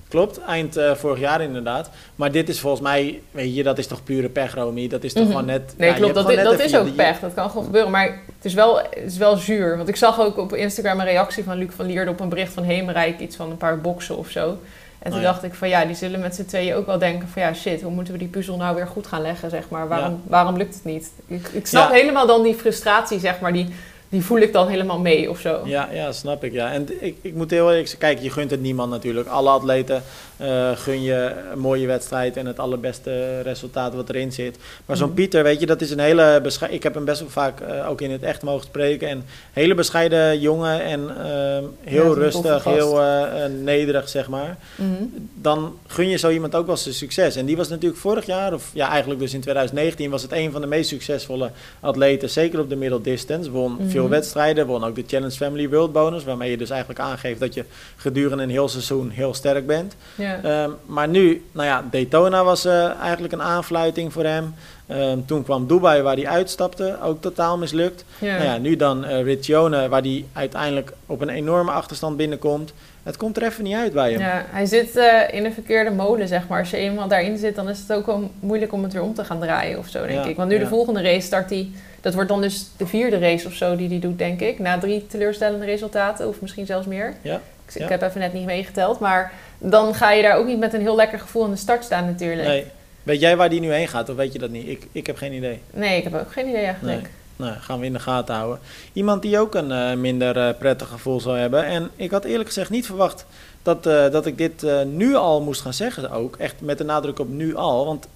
Klopt, 0.09 0.41
eind 0.41 0.77
eh, 0.77 0.95
vorig 0.95 1.19
jaar 1.21 1.41
inderdaad. 1.41 1.91
Maar 2.17 2.33
dit 2.33 2.49
is 2.49 2.61
volgens 2.61 2.83
mij, 2.83 3.21
weet 3.31 3.55
je, 3.57 3.63
dat 3.63 3.79
is 3.79 3.87
toch 3.87 4.05
pure 4.05 4.29
pech, 4.29 4.55
Romy. 4.55 4.89
Dat 4.89 5.05
is 5.05 5.13
toch 5.13 5.23
Mhm. 5.23 5.31
gewoon 5.33 5.47
net... 5.47 5.75
Nee, 5.77 5.89
ja, 5.91 5.95
klopt, 5.97 6.15
dat, 6.15 6.31
is, 6.31 6.43
dat 6.43 6.61
is 6.61 6.77
ook 6.77 6.95
pech. 6.95 7.21
Dat 7.21 7.35
kan 7.35 7.49
gewoon 7.51 7.65
gebeuren. 7.65 7.91
Maar 7.91 8.07
het 8.37 8.45
is, 8.45 8.55
wel, 8.55 8.77
het 8.79 8.89
is 9.07 9.17
wel 9.17 9.37
zuur. 9.37 9.77
Want 9.77 9.89
ik 9.89 9.97
zag 9.97 10.21
ook 10.21 10.37
op 10.37 10.55
Instagram 10.55 11.01
een 11.01 11.07
reactie 11.07 11.45
van 11.45 11.59
Luc 11.59 11.69
van 11.77 11.87
Lierde 11.87 12.11
op 12.11 12.21
een 12.21 12.29
bericht 12.29 12.53
van 12.53 12.63
Hemerijk. 12.63 13.21
Iets 13.21 13.37
van 13.37 13.51
een 13.51 13.57
paar 13.57 13.81
boksen 13.81 14.17
of 14.17 14.29
zo. 14.31 14.59
En 14.99 15.11
toen 15.11 15.21
Oh 15.21 15.27
ja. 15.27 15.31
dacht 15.33 15.43
ik 15.43 15.55
van 15.55 15.69
ja, 15.69 15.85
die 15.85 15.95
zullen 15.97 16.21
met 16.21 16.35
z'n 16.35 16.45
tweeën 16.45 16.75
ook 16.75 16.87
wel 16.87 16.99
denken 16.99 17.29
van 17.29 17.43
ja, 17.43 17.55
shit, 17.55 17.83
hoe 17.83 17.91
moeten 17.93 18.13
we 18.13 18.19
die 18.19 18.29
puzzel 18.29 18.57
nou 18.57 18.75
weer 18.77 18.87
goed 18.87 19.07
gaan 19.07 19.23
leggen, 19.23 19.51
zeg 19.51 19.69
maar. 19.69 19.89
Waarom, 19.89 20.23
waarom 20.27 20.57
lukt 20.57 20.75
het 20.75 20.85
niet? 20.85 21.11
Ik, 21.27 21.49
ik 21.53 21.67
snap 21.67 21.91
helemaal 21.93 22.27
dan 22.27 22.43
die 22.43 22.55
frustratie, 22.55 23.19
zeg 23.19 23.41
maar, 23.41 23.53
die, 23.53 23.69
die 24.09 24.25
voel 24.25 24.39
ik 24.39 24.53
dan 24.53 24.69
helemaal 24.69 24.99
mee 24.99 25.31
of 25.31 25.41
zo. 25.41 25.61
Ja, 25.65 25.89
ja, 25.93 26.13
snap 26.13 26.45
ik. 26.45 26.53
Ja. 26.53 26.73
En 26.73 26.87
ik, 27.01 27.17
ik 27.21 27.35
moet 27.35 27.51
heel 27.51 27.69
eerlijk 27.69 27.89
zeggen, 27.89 28.09
kijk, 28.09 28.21
je 28.23 28.31
gunt 28.31 28.51
het 28.51 28.61
niemand 28.61 28.91
natuurlijk. 28.91 29.29
Alle 29.29 29.51
atleten 29.51 30.03
eh, 30.37 30.71
gun 30.75 31.03
je 31.03 31.33
een 31.53 31.59
mooie 31.59 31.87
wedstrijd 31.87 32.37
en 32.37 32.47
het 32.47 32.59
allerbeste 32.59 33.41
resultaat 33.41 33.95
wat 33.95 34.09
erin 34.09 34.33
zit. 34.33 34.57
Maar 34.87 34.97
zo'n 34.97 35.07
Mhm. 35.07 35.17
Pieter, 35.17 35.43
weet 35.43 35.61
je, 35.61 35.67
dat 35.67 35.81
is 35.81 35.91
een 35.91 35.99
hele 35.99 36.41
bescheiden... 36.43 36.79
Ik 36.79 36.85
heb 36.85 36.95
hem 36.95 37.05
best 37.05 37.21
wel 37.21 37.31
vaak 37.31 37.61
eh, 37.61 37.91
ook 37.91 38.01
in 38.01 38.11
het 38.11 38.23
echt 38.23 38.43
mogen 38.43 38.65
spreken. 38.67 39.09
En 39.09 39.25
hele 39.53 39.75
bescheiden 39.75 40.41
jongen 40.41 40.83
en 40.83 41.01
ehm, 41.25 41.65
heel 41.85 42.15
rustig, 42.15 42.65
heel 42.65 43.01
eh, 43.03 43.27
nederig, 43.61 44.09
zeg 44.09 44.29
maar. 44.29 44.57
Mhm. 44.75 44.93
dan 45.35 45.79
gun 45.87 46.09
je 46.09 46.17
zo 46.17 46.31
iemand 46.31 46.55
ook 46.55 46.67
wel 46.67 46.77
zijn 46.77 46.95
succes. 46.95 47.37
En 47.37 47.47
die 47.47 47.57
was 47.57 47.69
natuurlijk 47.69 48.01
vorig 48.01 48.27
jaar, 48.27 48.53
of 48.55 48.71
ja, 48.75 48.89
eigenlijk 48.89 49.21
dus 49.21 49.35
in 49.35 49.41
2019, 49.41 50.11
was 50.11 50.23
het 50.23 50.33
een 50.33 50.53
van 50.53 50.61
de 50.61 50.67
meest 50.67 50.89
succesvolle 50.89 51.51
atleten. 51.81 52.31
Zeker 52.31 52.61
op 52.61 52.69
de 52.69 52.77
middle 52.77 53.01
distance. 53.01 53.51
Won 53.51 53.73
Mhm. 53.73 53.89
Veel 53.99 54.09
wedstrijden, 54.09 54.67
won 54.67 54.85
ook 54.85 54.95
de 54.95 55.05
Challenge 55.07 55.31
Family 55.37 55.69
World 55.69 55.93
Bonus. 55.93 56.25
Waarmee 56.25 56.51
je 56.51 56.57
dus 56.57 56.71
eigenlijk 56.71 57.01
aangeeft 57.01 57.41
dat 57.41 57.55
je 57.55 57.65
gedurende 57.97 58.43
een 58.43 58.51
heel 58.51 58.69
seizoen 58.69 59.11
heel 59.11 59.35
sterk 59.35 59.67
bent. 59.67 59.95
Ja. 60.15 60.41
Ehm, 60.43 60.71
maar 60.87 61.09
nu, 61.09 61.45
nou 61.53 61.67
ja, 61.67 61.85
Daytona 61.91 62.45
was 62.45 62.65
eh, 62.65 62.91
eigenlijk 63.01 63.33
een 63.33 63.43
aanfluiting 63.43 64.13
voor 64.13 64.25
hem. 64.25 64.55
Ehm, 64.87 65.19
toen 65.27 65.43
kwam 65.45 65.67
Dubai, 65.67 66.03
waar 66.03 66.17
hij 66.17 66.27
uitstapte, 66.27 66.97
ook 67.03 67.21
totaal 67.21 67.59
mislukt. 67.59 68.05
ja. 68.19 68.33
Nou 68.33 68.45
ja, 68.45 68.59
nu 68.59 68.77
dan 68.77 69.05
Riccione, 69.05 69.89
waar 69.89 70.03
hij 70.03 70.25
uiteindelijk 70.33 70.93
op 71.07 71.21
een 71.21 71.29
enorme 71.29 71.71
achterstand 71.71 72.17
binnenkomt. 72.17 72.73
Het 73.03 73.17
komt 73.17 73.37
er 73.37 73.43
even 73.43 73.65
niet 73.65 73.75
uit 73.75 73.93
bij 73.93 74.11
hem. 74.13 74.21
Ja, 74.21 74.45
hij 74.51 74.67
zit 74.67 74.97
eh, 74.97 75.35
in 75.35 75.45
een 75.45 75.53
verkeerde 75.53 75.91
molen, 75.91 76.29
zeg 76.29 76.49
maar. 76.49 76.59
Als 76.59 76.71
je 76.71 76.77
eenmaal 76.77 77.09
daarin 77.09 77.39
zit, 77.39 77.55
dan 77.55 77.69
is 77.69 77.79
het 77.79 77.93
ook 77.93 78.07
wel 78.07 78.31
moeilijk 78.41 78.73
om 78.73 78.83
het 78.83 78.93
weer 78.93 79.03
om 79.03 79.15
te 79.15 79.25
gaan 79.25 79.41
draaien 79.41 79.79
of 79.79 79.89
zo, 79.89 80.07
denk 80.07 80.25
Ja, 80.25 80.31
ik. 80.31 80.37
Want 80.37 80.49
nu 80.49 80.59
de 80.59 80.67
volgende 80.67 81.03
race 81.03 81.27
start 81.27 81.51
hij... 81.51 81.69
Dat 82.01 82.15
wordt 82.15 82.29
dan 82.29 82.41
dus 82.41 82.67
de 82.77 82.87
vierde 82.87 83.19
race 83.19 83.47
of 83.47 83.53
zo 83.53 83.77
die 83.77 83.89
hij 83.89 83.99
doet, 83.99 84.19
denk 84.19 84.41
ik. 84.41 84.59
Na 84.59 84.79
drie 84.79 85.07
teleurstellende 85.07 85.65
resultaten, 85.65 86.29
of 86.29 86.41
misschien 86.41 86.67
zelfs 86.67 86.87
meer. 86.87 87.15
Ja, 87.23 87.35
Ik, 87.35 87.75
ik 87.75 87.81
ja. 87.81 87.89
heb 87.89 88.03
even 88.03 88.21
net 88.21 88.33
niet 88.33 88.45
meegeteld. 88.45 88.99
Maar 88.99 89.33
dan 89.59 89.95
ga 89.95 90.13
je 90.13 90.23
daar 90.23 90.37
ook 90.37 90.47
niet 90.47 90.59
met 90.59 90.73
een 90.75 90.81
heel 90.81 90.97
lekker 90.97 91.19
gevoel 91.19 91.45
aan 91.45 91.51
de 91.51 91.57
start 91.57 91.85
staan 91.85 92.05
natuurlijk. 92.05 92.49
Nee. 92.49 92.65
Weet 93.03 93.21
jij 93.21 93.37
waar 93.37 93.49
die 93.51 93.61
nu 93.61 93.73
heen 93.73 93.89
gaat 93.89 94.09
of 94.09 94.17
weet 94.17 94.33
je 94.33 94.39
dat 94.39 94.51
niet? 94.51 94.69
Ik, 94.69 94.87
ik 94.93 95.07
heb 95.07 95.17
geen 95.17 95.33
idee. 95.33 95.61
Nee, 95.71 95.99
ik 95.99 96.05
heb 96.05 96.15
ook 96.15 96.33
geen 96.33 96.49
idee 96.49 96.65
eigenlijk. 96.65 97.01
Nee. 97.01 97.11
Nou, 97.37 97.61
gaan 97.61 97.81
we 97.81 97.87
in 97.87 97.93
de 97.93 97.99
gaten 97.99 98.35
houden. 98.35 98.59
Iemand 98.93 99.23
die 99.23 99.39
ook 99.39 99.55
een 99.55 99.73
eh, 99.73 99.95
minder 99.95 100.37
eh, 100.37 100.59
prettig 100.59 100.89
gevoel 100.89 101.21
zou 101.21 101.39
hebben. 101.39 101.65
En 101.65 101.91
ik 101.97 102.11
had 102.11 102.25
eerlijk 102.25 102.49
gezegd 102.49 102.71
niet 102.71 102.87
verwacht 102.87 103.27
dat, 103.63 103.87
eh, 103.87 104.11
dat 104.11 104.27
ik 104.27 104.39
dit 104.39 104.67
nu 104.87 105.15
al 105.15 105.41
moest 105.43 105.61
gaan 105.61 105.75
zeggen 105.75 106.11
ook. 106.11 106.37
Echt 106.37 106.55
met 106.59 106.79
de 106.79 106.85
nadruk 106.85 107.19
op 107.19 107.29
nu 107.29 107.57
al. 107.57 107.87
Want 107.87 108.09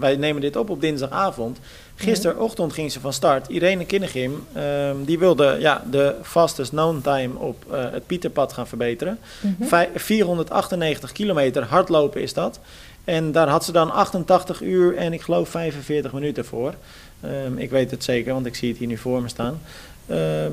wij 0.00 0.16
nemen 0.16 0.40
dit 0.40 0.56
op 0.56 0.70
op 0.70 0.80
dinsdagavond. 0.80 1.58
Gisterochtend 1.94 2.72
ging 2.72 2.92
ze 2.92 3.00
van 3.00 3.12
start. 3.12 3.48
Irene 3.48 3.84
Kinnegim, 3.84 4.46
ehm, 4.52 4.96
die 5.04 5.18
wilde 5.18 5.56
ja, 5.58 5.84
de 5.90 6.14
fastest 6.22 6.70
known 6.70 7.00
time 7.02 7.38
op 7.38 7.64
eh, 7.72 7.84
het 7.90 8.06
Pieterpad 8.06 8.52
gaan 8.52 8.66
verbeteren. 8.66 9.18
Mhm. 9.40 9.64
Vij- 9.68 9.90
498 9.94 11.12
kilometer 11.12 11.62
hardlopen 11.64 12.22
is 12.22 12.32
dat. 12.34 12.60
En 13.04 13.32
daar 13.32 13.48
had 13.48 13.64
ze 13.64 13.72
dan 13.72 13.90
88 13.92 14.62
uur 14.62 14.96
en 14.96 15.12
ik 15.12 15.22
geloof 15.22 15.48
45 15.48 16.12
minuten 16.12 16.44
voor. 16.44 16.74
Ehm, 17.20 17.56
ik 17.58 17.70
weet 17.70 17.90
het 17.90 18.04
zeker, 18.04 18.32
want 18.32 18.46
ik 18.46 18.54
zie 18.54 18.68
het 18.68 18.78
hier 18.78 18.88
nu 18.88 18.96
voor 18.96 19.22
me 19.22 19.28
staan. 19.28 19.60
Ehm, 20.06 20.52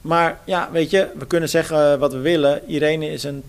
maar 0.00 0.38
ja, 0.44 0.68
weet 0.72 0.90
je, 0.90 1.08
we 1.18 1.26
kunnen 1.26 1.48
zeggen 1.48 1.98
wat 1.98 2.12
we 2.12 2.18
willen. 2.18 2.60
Irene 2.66 3.10
is 3.10 3.24
een, 3.24 3.42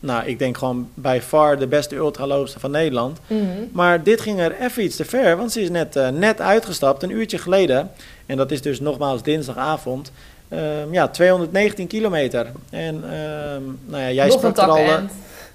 nou, 0.00 0.26
ik 0.26 0.38
denk 0.38 0.58
gewoon 0.58 0.88
bij 0.94 1.22
far 1.22 1.58
de 1.58 1.66
beste 1.66 1.96
ultraloopster 1.96 2.60
van 2.60 2.70
Nederland. 2.70 3.18
Mhm. 3.26 3.44
Maar 3.72 4.02
dit 4.02 4.20
ging 4.20 4.40
er 4.40 4.54
even 4.60 4.82
iets 4.84 4.96
te 4.96 5.04
ver, 5.04 5.36
want 5.36 5.52
ze 5.52 5.60
is 5.60 5.70
net, 5.70 5.96
eh, 5.96 6.08
net 6.08 6.40
uitgestapt, 6.40 7.02
een 7.02 7.10
uurtje 7.10 7.38
geleden. 7.38 7.90
En 8.26 8.36
dat 8.36 8.50
is 8.50 8.62
dus 8.62 8.80
nogmaals 8.80 9.22
dinsdagavond. 9.22 10.12
Ehm, 10.48 10.92
ja, 10.92 11.08
219 11.08 11.86
kilometer. 11.86 12.46
En 12.70 13.04
ehm, 13.04 13.62
nou 13.86 14.02
ja, 14.02 14.10
jij 14.10 14.26
Nog 14.26 14.38
sprak 14.38 14.56
er 14.56 14.64
al... 14.64 14.76
eh, 14.76 14.98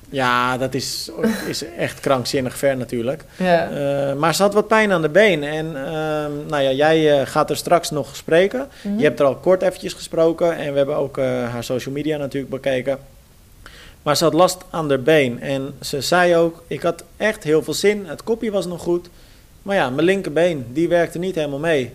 ja, 0.10 0.58
dat 0.58 0.74
is, 0.74 1.12
is 1.48 1.64
echt 1.78 2.00
krankzinnig 2.00 2.58
ver 2.58 2.78
natuurlijk. 2.78 3.24
Ja. 3.38 3.70
Eh, 3.70 4.16
maar 4.16 4.36
ze 4.36 4.42
had 4.42 4.54
wat 4.54 4.68
pijn 4.68 4.92
aan 4.92 5.02
de 5.02 5.10
been. 5.10 5.44
En 5.44 5.86
ehm, 5.86 6.32
nou 6.48 6.64
ja, 6.64 6.72
jij 6.72 7.26
gaat 7.26 7.50
er 7.50 7.58
straks 7.58 7.90
nog 7.90 8.16
spreken. 8.16 8.68
Mhm. 8.82 8.98
Je 8.98 9.04
hebt 9.04 9.20
er 9.20 9.26
al 9.26 9.36
kort 9.36 9.62
eventjes 9.62 9.94
gesproken. 9.94 10.58
En 10.58 10.72
we 10.72 10.78
hebben 10.78 10.96
ook 10.96 11.18
haar 11.18 11.64
social 11.64 11.94
media 11.94 12.18
natuurlijk 12.18 12.52
bekeken. 12.52 12.98
Maar 14.06 14.18
ze 14.18 14.24
had 14.24 14.34
last 14.34 14.58
aan 14.70 14.90
haar 14.90 15.02
been. 15.02 15.42
En 15.42 15.74
ze 15.82 16.02
zei 16.02 16.36
ook, 16.36 16.64
ik 16.68 16.82
had 16.82 17.04
echt 17.18 17.44
heel 17.44 17.64
veel 17.64 17.74
zin. 17.74 18.06
Het 18.08 18.24
kopje 18.24 18.52
was 18.52 18.66
nog 18.66 18.82
goed. 18.82 19.10
Maar 19.62 19.76
ja, 19.76 19.90
mijn 19.90 20.06
linkerbeen, 20.06 20.66
die 20.74 20.88
werkte 20.88 21.20
niet 21.20 21.36
helemaal 21.36 21.60
mee. 21.60 21.94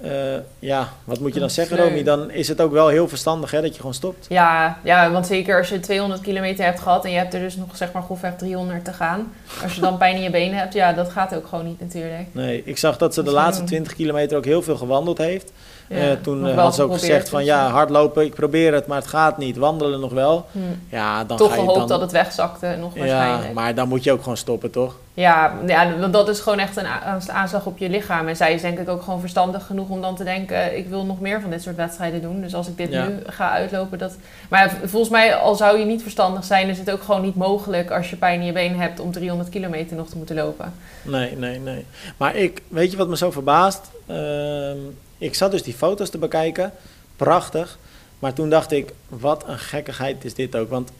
Eh, 0.00 0.10
ja, 0.58 0.92
wat 1.04 1.20
moet 1.20 1.34
je 1.34 1.40
dan 1.40 1.50
zeggen. 1.50 1.76
Romy? 1.76 2.02
Dan 2.02 2.30
is 2.30 2.48
het 2.48 2.60
ook 2.60 2.72
wel 2.72 2.88
heel 2.88 3.08
verstandig 3.08 3.50
hè, 3.50 3.60
dat 3.60 3.70
je 3.72 3.76
gewoon 3.76 3.94
stopt. 3.94 4.26
Ja, 4.28 4.78
ja, 4.84 5.10
want 5.10 5.26
zeker 5.26 5.58
als 5.58 5.68
je 5.68 5.80
200 5.80 6.20
kilometer 6.20 6.64
hebt 6.64 6.80
gehad 6.80 7.04
en 7.04 7.10
je 7.10 7.16
hebt 7.16 7.34
er 7.34 7.40
dus 7.40 7.56
nog 7.56 7.76
zeg 7.76 7.92
maar 7.92 8.02
grofweg 8.02 8.36
300 8.36 8.84
te 8.84 8.92
gaan. 8.92 9.32
Als 9.62 9.74
je 9.74 9.80
dan 9.80 9.98
pijn 9.98 10.16
in 10.16 10.22
je 10.22 10.30
benen 10.30 10.58
hebt, 10.58 10.74
ja, 10.74 10.92
dat 10.92 11.10
gaat 11.10 11.34
ook 11.34 11.46
gewoon 11.46 11.66
niet 11.66 11.80
natuurlijk. 11.80 12.26
Nee, 12.32 12.62
ik 12.64 12.78
zag 12.78 12.96
dat 12.96 13.14
ze 13.14 13.22
de 13.22 13.30
laatste 13.30 13.58
wel- 13.58 13.68
20 13.68 13.94
kilometer 13.94 14.36
ook 14.36 14.44
heel 14.44 14.62
veel 14.62 14.76
gewandeld 14.76 15.18
heeft. 15.18 15.52
Ja, 15.88 15.96
Eh, 15.96 16.12
toen 16.22 16.48
eh, 16.48 16.56
had 16.58 16.74
ze 16.74 16.82
ook 16.82 16.92
gezegd 16.92 17.28
van 17.28 17.44
ja, 17.44 17.68
hardlopen, 17.70 18.24
ik 18.24 18.34
probeer 18.34 18.72
het, 18.74 18.86
maar 18.86 18.98
het 18.98 19.06
gaat 19.06 19.38
niet. 19.38 19.56
Wandelen 19.56 20.00
nog 20.00 20.12
wel. 20.12 20.46
hm. 20.52 20.58
Ja, 20.88 21.24
dan 21.24 21.36
Toch 21.36 21.48
ga 21.48 21.54
je 21.54 21.60
gehoopt 21.60 21.78
dan... 21.78 21.88
dat 21.88 22.00
het 22.00 22.12
wegzakte, 22.12 22.76
nog 22.80 22.94
ja, 22.94 23.00
waarschijnlijk. 23.00 23.52
maar 23.52 23.74
dan 23.74 23.88
moet 23.88 24.04
je 24.04 24.12
ook 24.12 24.22
gewoon 24.22 24.36
stoppen, 24.36 24.70
toch? 24.70 24.94
Ja, 25.14 25.52
ja, 25.66 25.98
want 25.98 26.12
dat 26.12 26.28
is 26.28 26.40
gewoon 26.40 26.58
echt 26.58 26.76
een 26.76 26.86
aanslag 27.32 27.66
op 27.66 27.78
je 27.78 27.88
lichaam. 27.88 28.28
En 28.28 28.36
zij 28.36 28.54
is 28.54 28.60
denk 28.60 28.78
ik 28.78 28.88
ook 28.88 29.02
gewoon 29.02 29.20
verstandig 29.20 29.66
genoeg 29.66 29.88
om 29.88 30.00
dan 30.00 30.16
te 30.16 30.24
denken... 30.24 30.76
ik 30.76 30.88
wil 30.88 31.04
nog 31.04 31.20
meer 31.20 31.40
van 31.40 31.50
dit 31.50 31.62
soort 31.62 31.76
wedstrijden 31.76 32.22
doen. 32.22 32.40
Dus 32.40 32.54
als 32.54 32.68
ik 32.68 32.76
dit 32.76 32.90
Ja. 32.92 33.06
nu 33.06 33.18
ga 33.26 33.50
uitlopen... 33.50 33.98
Dat... 33.98 34.16
Maar 34.48 34.64
ja, 34.64 34.88
volgens 34.88 35.10
mij, 35.12 35.34
al 35.34 35.54
zou 35.54 35.78
je 35.78 35.84
niet 35.84 36.02
verstandig 36.02 36.44
zijn... 36.44 36.68
is 36.68 36.78
het 36.78 36.90
ook 36.90 37.02
gewoon 37.02 37.22
niet 37.22 37.34
mogelijk 37.36 37.90
als 37.90 38.10
je 38.10 38.16
pijn 38.16 38.40
in 38.40 38.46
je 38.46 38.52
been 38.52 38.80
hebt... 38.80 39.00
om 39.00 39.12
300 39.12 39.48
kilometer 39.48 39.96
nog 39.96 40.08
te 40.08 40.16
moeten 40.16 40.36
lopen. 40.36 40.72
Nee, 41.02 41.36
nee, 41.36 41.58
nee. 41.58 41.86
Maar 42.16 42.36
ik, 42.36 42.62
weet 42.68 42.90
je 42.90 42.96
wat 42.96 43.08
me 43.08 43.16
zo 43.16 43.30
verbaast? 43.30 43.80
Ehm, 44.06 44.76
ik 45.18 45.34
zat 45.34 45.50
dus 45.50 45.62
die 45.62 45.74
foto's 45.74 46.10
te 46.10 46.18
bekijken. 46.18 46.72
Prachtig. 47.16 47.78
Maar 48.18 48.32
toen 48.32 48.50
dacht 48.50 48.72
ik, 48.72 48.92
wat 49.08 49.44
een 49.46 49.58
gekkigheid 49.58 50.24
is 50.24 50.34
dit 50.34 50.56
ook. 50.56 50.70
Want 50.70 50.90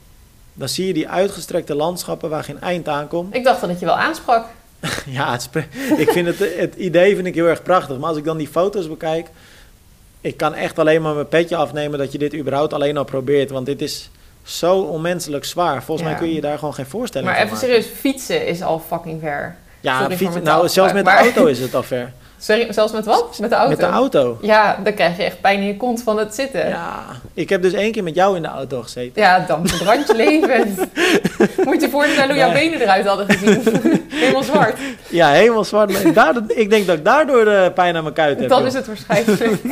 dan 0.53 0.69
zie 0.69 0.87
je 0.87 0.93
die 0.93 1.09
uitgestrekte 1.09 1.75
landschappen 1.75 2.31
waar 2.31 2.45
geen 2.45 2.61
eind 2.61 2.89
aan 2.89 3.09
komt. 3.09 3.35
Ik 3.35 3.45
dacht 3.45 3.61
dat 3.61 3.71
het 3.71 3.81
je 3.81 3.87
wel 3.87 3.97
aansprak. 3.97 4.47
Ja, 5.07 5.33
het 5.33 5.49
ik 5.97 6.11
vind 6.11 6.27
het, 6.27 6.39
het 6.59 6.75
idee 6.75 7.15
vind 7.15 7.27
ik 7.27 7.35
heel 7.35 7.47
erg 7.47 7.63
prachtig. 7.63 7.99
Maar 7.99 8.09
als 8.09 8.19
ik 8.19 8.25
dan 8.25 8.37
die 8.37 8.49
foto's 8.49 8.89
bekijk, 8.89 9.29
ik 10.21 10.37
kan 10.37 10.55
echt 10.55 10.79
alleen 10.79 11.03
maar 11.03 11.15
mijn 11.15 11.29
petje 11.29 11.57
afnemen 11.57 11.99
dat 11.99 12.13
je 12.13 12.19
dit 12.19 12.35
überhaupt 12.35 12.73
alleen 12.73 12.97
al 12.97 13.05
probeert. 13.05 13.51
Want 13.51 13.67
dit 13.67 13.83
is 13.83 14.11
zo 14.43 14.79
onmenselijk 14.81 15.45
zwaar. 15.45 15.83
Volgens 15.83 16.07
Ja. 16.07 16.13
mij 16.13 16.19
kun 16.23 16.29
je 16.29 16.35
je 16.35 16.41
daar 16.41 16.59
gewoon 16.59 16.75
geen 16.75 16.87
voorstelling 16.87 17.29
Maar 17.31 17.39
van 17.39 17.47
even 17.47 17.57
maken. 17.59 17.83
serieus, 17.83 17.99
fietsen 18.01 18.47
is 18.47 18.63
al 18.63 18.79
fucking 18.89 19.21
ver. 19.21 19.57
Ja, 19.81 20.11
fietsen, 20.11 20.43
nou, 20.43 20.69
zelfs 20.69 20.93
met 20.93 21.05
de 21.05 21.11
auto 21.11 21.47
is 21.47 21.59
het 21.59 21.75
al 21.75 21.83
ver. 21.83 22.13
Sorry, 22.45 22.73
zelfs 22.73 22.93
met 22.93 23.05
wat? 23.05 23.39
Met 23.41 23.51
de 23.51 23.57
auto? 23.57 23.71
Met 23.71 23.79
de 23.81 23.87
auto. 23.87 24.39
Ja, 24.43 24.79
dan 24.85 24.95
krijg 24.95 25.17
je 25.17 25.23
echt 25.23 25.41
pijn 25.41 25.61
in 25.61 25.67
je 25.67 25.77
kont 25.77 26.03
van 26.03 26.19
het 26.19 26.35
zitten. 26.35 26.61
Ja, 26.61 26.69
Ja, 26.69 27.05
ik 27.35 27.49
heb 27.49 27.63
dus 27.63 27.73
één 27.73 27.93
keer 27.93 28.03
met 28.03 28.15
jou 28.15 28.37
in 28.37 28.43
de 28.43 28.49
auto 28.49 28.83
gezeten. 28.83 29.45
dan 29.47 29.69
verbrand 29.69 30.07
je 30.07 30.15
leven. 30.17 30.75
Moet 31.69 31.81
je 31.81 31.89
voorstellen 31.91 32.29
hoe 32.29 32.39
jouw 32.39 32.51
Nee. 32.53 32.69
benen 32.71 32.81
eruit 32.83 33.07
hadden 33.07 33.27
gezien. 33.31 33.63
Helemaal 34.09 34.43
zwart. 34.43 34.79
Ja, 35.09 35.31
helemaal 35.31 35.65
zwart. 35.65 35.93
Maar 36.05 36.13
daardoor- 36.13 36.43
ik 36.49 36.71
denk 36.71 36.87
dat 36.87 36.97
ik 36.97 37.05
daardoor 37.05 37.45
de 37.45 37.71
pijn 37.75 37.97
aan 37.97 38.03
mijn 38.03 38.15
kuit 38.15 38.39
heb. 38.41 38.49
Dan 38.49 38.59
joh. 38.59 38.67
is 38.67 38.75
het 38.75 38.87
waarschijnlijk. 38.87 39.51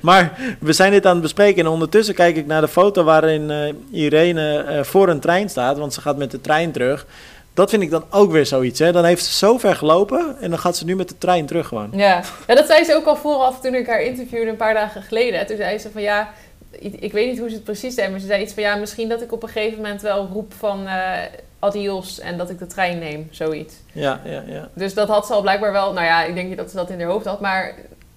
Maar 0.00 0.32
we 0.60 0.72
zijn 0.72 0.90
dit 0.92 1.06
aan 1.06 1.12
het 1.12 1.22
bespreken 1.22 1.64
en 1.64 1.70
ondertussen 1.70 2.14
kijk 2.14 2.36
ik 2.36 2.46
naar 2.46 2.60
de 2.60 2.68
foto 2.68 3.04
waarin 3.04 3.50
eh, 3.50 3.72
Irene 4.04 4.56
eh, 4.58 4.82
voor 4.82 5.08
een 5.08 5.20
trein 5.20 5.48
staat, 5.48 5.78
want 5.78 5.94
ze 5.94 6.00
gaat 6.00 6.16
met 6.16 6.30
de 6.30 6.40
trein 6.40 6.72
terug. 6.72 7.06
Dat 7.54 7.70
vind 7.70 7.82
ik 7.82 7.90
dan 7.90 8.04
ook 8.10 8.30
weer 8.30 8.46
zoiets. 8.46 8.78
Hè? 8.78 8.92
Dan 8.92 9.04
heeft 9.04 9.24
ze 9.24 9.32
zo 9.32 9.58
ver 9.58 9.76
gelopen 9.76 10.36
en 10.40 10.50
dan 10.50 10.58
gaat 10.58 10.76
ze 10.76 10.84
nu 10.84 10.96
met 10.96 11.08
de 11.08 11.18
trein 11.18 11.46
terug 11.46 11.68
gewoon. 11.68 11.90
Ja. 11.92 12.22
ja, 12.46 12.54
dat 12.54 12.66
zei 12.66 12.84
ze 12.84 12.94
ook 12.94 13.06
al 13.06 13.16
vooraf 13.16 13.60
toen 13.60 13.74
ik 13.74 13.86
haar 13.86 14.02
interviewde 14.02 14.50
een 14.50 14.56
paar 14.56 14.74
dagen 14.74 15.02
geleden. 15.02 15.46
Toen 15.46 15.56
zei 15.56 15.78
ze 15.78 15.90
van 15.90 16.02
ja, 16.02 16.30
ik, 16.78 17.12
weet 17.12 17.28
niet 17.28 17.38
hoe 17.38 17.48
ze 17.48 17.54
het 17.54 17.64
precies 17.64 17.94
zei, 17.94 18.10
maar 18.10 18.20
ze 18.20 18.26
zei 18.26 18.42
iets 18.42 18.54
van 18.54 18.62
ja, 18.62 18.74
misschien 18.74 19.08
dat 19.08 19.22
ik 19.22 19.32
op 19.32 19.42
een 19.42 19.48
gegeven 19.48 19.76
moment 19.76 20.02
wel 20.02 20.28
roep 20.32 20.52
van 20.52 20.86
eh, 20.86 21.12
adios 21.58 22.20
en 22.20 22.38
dat 22.38 22.50
ik 22.50 22.58
de 22.58 22.66
trein 22.66 22.98
neem, 22.98 23.28
zoiets. 23.30 23.74
Ja, 23.92 24.20
ja, 24.24 24.42
ja. 24.46 24.68
Dus 24.74 24.94
dat 24.94 25.08
had 25.08 25.26
ze 25.26 25.32
al 25.32 25.40
blijkbaar 25.40 25.72
wel, 25.72 25.92
nou 25.92 26.06
ja, 26.06 26.24
ik 26.24 26.34
denk 26.34 26.48
niet 26.48 26.56
dat 26.56 26.70
ze 26.70 26.76
dat 26.76 26.90
in 26.90 27.00
haar 27.00 27.10
hoofd 27.10 27.26
had, 27.26 27.40
maar 27.40 27.74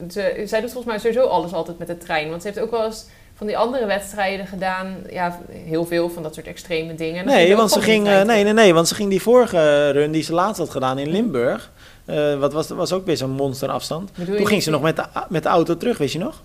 ze, 0.09 0.43
zij 0.45 0.61
doet 0.61 0.71
volgens 0.71 0.93
mij 0.93 0.99
sowieso 0.99 1.27
alles 1.27 1.53
altijd 1.53 1.77
met 1.77 1.87
de 1.87 1.97
trein. 1.97 2.29
Want 2.29 2.41
ze 2.41 2.47
heeft 2.47 2.59
ook 2.59 2.71
wel 2.71 2.85
eens 2.85 3.05
van 3.37 3.47
die 3.47 3.57
andere 3.57 3.85
wedstrijden 3.85 4.47
gedaan. 4.47 4.95
Ja, 5.09 5.39
heel 5.51 5.85
veel 5.85 6.09
van 6.09 6.23
dat 6.23 6.33
soort 6.33 6.47
extreme 6.47 6.95
dingen. 6.95 7.25
Nee 7.25 7.55
want, 7.55 7.71
ze 7.71 7.81
ging, 7.81 8.03
nee, 8.03 8.43
nee, 8.43 8.53
nee, 8.53 8.73
want 8.73 8.87
ze 8.87 8.95
ging 8.95 9.09
die 9.09 9.21
vorige 9.21 9.89
run 9.89 10.11
die 10.11 10.23
ze 10.23 10.33
laatst 10.33 10.57
had 10.59 10.69
gedaan 10.69 10.97
in 10.99 11.09
Limburg. 11.11 11.71
eh, 12.05 12.39
wat 12.39 12.53
was, 12.53 12.67
was 12.69 12.93
ook 12.93 13.05
weer 13.05 13.17
zo'n 13.17 13.29
monsterafstand. 13.31 14.11
Bedoel 14.15 14.35
Toen 14.37 14.47
ging 14.47 14.63
ze 14.63 14.69
nog 14.69 14.81
met 14.81 14.95
de, 14.95 15.03
met 15.29 15.43
de 15.43 15.49
auto 15.49 15.77
terug, 15.77 15.97
weet 15.97 16.11
je 16.11 16.19
nog? 16.19 16.41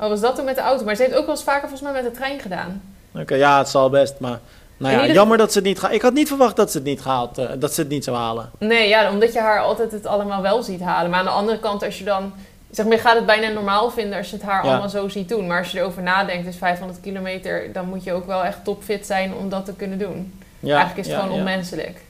Oh, 0.00 0.08
was 0.08 0.20
dat 0.20 0.36
toen 0.36 0.44
met 0.44 0.54
de 0.54 0.60
auto? 0.62 0.84
Maar 0.84 0.94
ze 0.96 1.02
heeft 1.02 1.14
ook 1.14 1.26
wel 1.26 1.34
eens 1.34 1.44
vaker 1.44 1.68
volgens 1.68 1.80
mij 1.80 1.92
met 2.02 2.12
de 2.12 2.18
trein 2.18 2.40
gedaan. 2.40 2.82
Oké, 3.14 3.34
ja, 3.34 3.58
het 3.58 3.68
zal 3.68 3.90
best. 3.90 4.14
Maar 4.18 4.38
nou 4.76 4.94
ja, 4.94 5.00
ieder- 5.00 5.14
jammer 5.16 5.38
dat 5.38 5.52
ze 5.52 5.58
het 5.58 5.66
niet 5.66 5.78
gaat. 5.78 5.92
Ik 5.92 6.02
had 6.02 6.12
niet 6.12 6.28
verwacht 6.28 6.56
dat 6.56 6.70
ze 6.70 6.76
het 6.78 6.86
niet 6.86 7.00
gehaald, 7.00 7.38
eh, 7.38 7.46
dat 7.58 7.74
ze 7.74 7.80
het 7.80 7.90
niet 7.90 8.04
zou 8.04 8.16
halen. 8.16 8.50
Nee, 8.58 8.88
ja, 8.88 9.10
omdat 9.10 9.32
je 9.32 9.40
haar 9.40 9.60
altijd 9.60 9.92
het 9.92 10.06
allemaal 10.06 10.42
wel 10.42 10.62
ziet 10.62 10.80
halen. 10.80 11.10
Maar 11.10 11.18
aan 11.18 11.24
de 11.24 11.30
andere 11.30 11.58
kant, 11.58 11.84
als 11.84 11.98
je 11.98 12.04
dan... 12.04 12.32
Zeg 12.78 12.86
maar, 12.86 12.96
je 12.96 13.02
gaat 13.02 13.16
het 13.16 13.26
bijna 13.26 13.48
normaal 13.48 13.90
vinden 13.90 14.18
als 14.18 14.30
je 14.30 14.36
het 14.36 14.44
haar 14.44 14.64
Ja. 14.64 14.70
allemaal 14.70 14.88
zo 14.88 15.08
ziet 15.08 15.28
doen. 15.28 15.46
Maar 15.46 15.58
als 15.58 15.70
je 15.70 15.78
erover 15.78 16.02
nadenkt, 16.02 16.46
dus 16.46 16.56
500 16.56 17.00
kilometer... 17.00 17.72
dan 17.72 17.88
moet 17.88 18.04
je 18.04 18.12
ook 18.12 18.26
wel 18.26 18.44
echt 18.44 18.64
topfit 18.64 19.06
zijn 19.06 19.34
om 19.34 19.48
dat 19.48 19.64
te 19.64 19.74
kunnen 19.74 19.98
doen. 19.98 20.40
Ja, 20.60 20.76
Eigenlijk 20.76 20.98
is 20.98 21.06
het 21.06 21.16
ja, 21.16 21.22
gewoon 21.22 21.38
onmenselijk. 21.38 22.00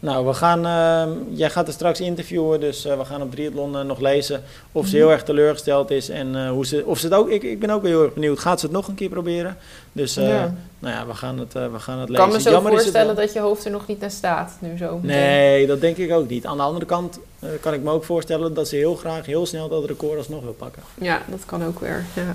Nou, 0.00 0.26
we 0.26 0.34
gaan, 0.34 0.66
ehm, 0.66 1.10
jij 1.36 1.50
gaat 1.50 1.66
er 1.66 1.72
straks 1.72 2.00
interviewen, 2.00 2.60
dus 2.60 2.84
eh, 2.84 2.98
we 2.98 3.04
gaan 3.04 3.22
op 3.22 3.30
Triathlon 3.30 3.76
eh, 3.76 3.82
nog 3.82 4.00
lezen 4.00 4.42
of 4.72 4.86
ze 4.86 4.96
Mhm. 4.96 5.04
heel 5.04 5.12
erg 5.12 5.22
teleurgesteld 5.22 5.90
is 5.90 6.08
en 6.08 6.36
eh, 6.36 6.50
hoe 6.50 6.66
ze, 6.66 6.82
of 6.86 6.98
ze 6.98 7.06
het 7.06 7.14
ook, 7.14 7.28
ik, 7.30 7.42
ik 7.42 7.60
ben 7.60 7.70
ook 7.70 7.84
heel 7.84 8.02
erg 8.02 8.14
benieuwd, 8.14 8.38
gaat 8.38 8.60
ze 8.60 8.66
het 8.66 8.74
nog 8.74 8.88
een 8.88 8.94
keer 8.94 9.08
proberen? 9.08 9.56
Dus 9.92 10.14
Ja. 10.14 10.54
nou 10.78 10.94
ja, 10.94 11.06
we 11.06 11.14
gaan 11.14 11.38
het, 11.38 11.52
we 11.52 11.78
gaan 11.78 11.98
het 11.98 12.08
Ik 12.08 12.16
lezen. 12.16 12.24
kan 12.24 12.32
me 12.36 12.40
zo 12.40 12.50
Jammer 12.50 12.72
voorstellen 12.72 13.16
dat 13.16 13.32
je 13.32 13.40
hoofd 13.40 13.64
er 13.64 13.70
nog 13.70 13.86
niet 13.86 14.00
naar 14.00 14.10
staat, 14.10 14.56
nu 14.60 14.76
zo. 14.76 14.98
Nee, 15.02 15.66
dat 15.66 15.80
denk 15.80 15.96
ik 15.96 16.12
ook 16.12 16.28
niet. 16.28 16.46
Aan 16.46 16.56
de 16.56 16.62
andere 16.62 16.86
kant 16.86 17.18
kan 17.60 17.74
ik 17.74 17.82
me 17.82 17.90
ook 17.90 18.04
voorstellen 18.04 18.54
dat 18.54 18.68
ze 18.68 18.76
heel 18.76 18.94
graag 18.94 19.26
heel 19.26 19.46
snel 19.46 19.68
dat 19.68 19.84
record 19.84 20.18
alsnog 20.18 20.42
wil 20.42 20.52
pakken. 20.58 20.82
Ja, 21.00 21.22
dat 21.26 21.44
kan 21.46 21.64
ook 21.64 21.80
weer. 21.80 22.04
Ja. 22.14 22.34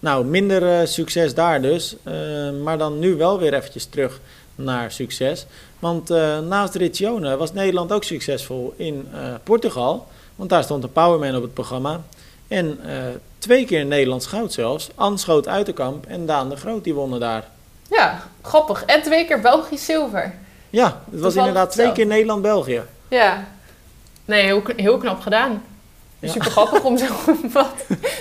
Nou, 0.00 0.24
minder 0.24 0.88
succes 0.88 1.34
daar 1.34 1.62
dus. 1.62 1.96
maar 2.62 2.78
dan 2.78 2.98
nu 2.98 3.14
wel 3.14 3.38
weer 3.38 3.54
eventjes 3.54 3.84
terug 3.84 4.20
naar 4.58 4.92
succes. 4.92 5.46
Want 5.78 6.10
eh, 6.10 6.38
naast 6.38 6.74
Riccione 6.74 7.36
was 7.36 7.52
Nederland 7.52 7.92
ook 7.92 8.04
succesvol 8.04 8.74
in 8.76 9.08
eh, 9.12 9.20
Portugal. 9.42 10.06
Want 10.36 10.50
daar 10.50 10.62
stond 10.62 10.82
de 10.82 10.88
Powerman 10.88 11.36
op 11.36 11.42
het 11.42 11.54
programma. 11.54 12.00
En 12.48 12.78
eh, 12.84 12.96
twee 13.38 13.64
keer 13.64 13.84
Nederlands 13.84 14.26
goud 14.26 14.52
zelfs. 14.52 14.88
Anne 14.94 15.16
Schoot 15.16 15.48
Uiterkamp 15.48 16.06
en 16.06 16.26
Daan 16.26 16.48
de 16.48 16.56
Groot 16.56 16.84
die 16.84 16.94
wonnen 16.94 17.20
daar. 17.20 17.44
ja, 17.90 18.22
grappig. 18.42 18.84
En 18.84 19.02
twee 19.02 19.24
keer 19.24 19.40
Belgisch 19.40 19.84
zilver. 19.84 20.34
Ja, 20.70 20.84
het 20.84 20.94
was 20.94 21.20
Toevallig 21.20 21.36
inderdaad 21.36 21.70
twee 21.70 21.92
keer 21.92 22.06
Nederland-België. 22.06 22.82
Ja. 23.08 23.48
Nee, 24.24 24.42
heel, 24.42 24.62
heel 24.76 24.98
knap 24.98 25.20
gedaan. 25.20 25.62
Ja. 26.20 26.28
Super 26.28 26.50
grappig 26.50 26.82
om 26.84 26.98
zo... 26.98 27.04
Wat? 27.52 27.74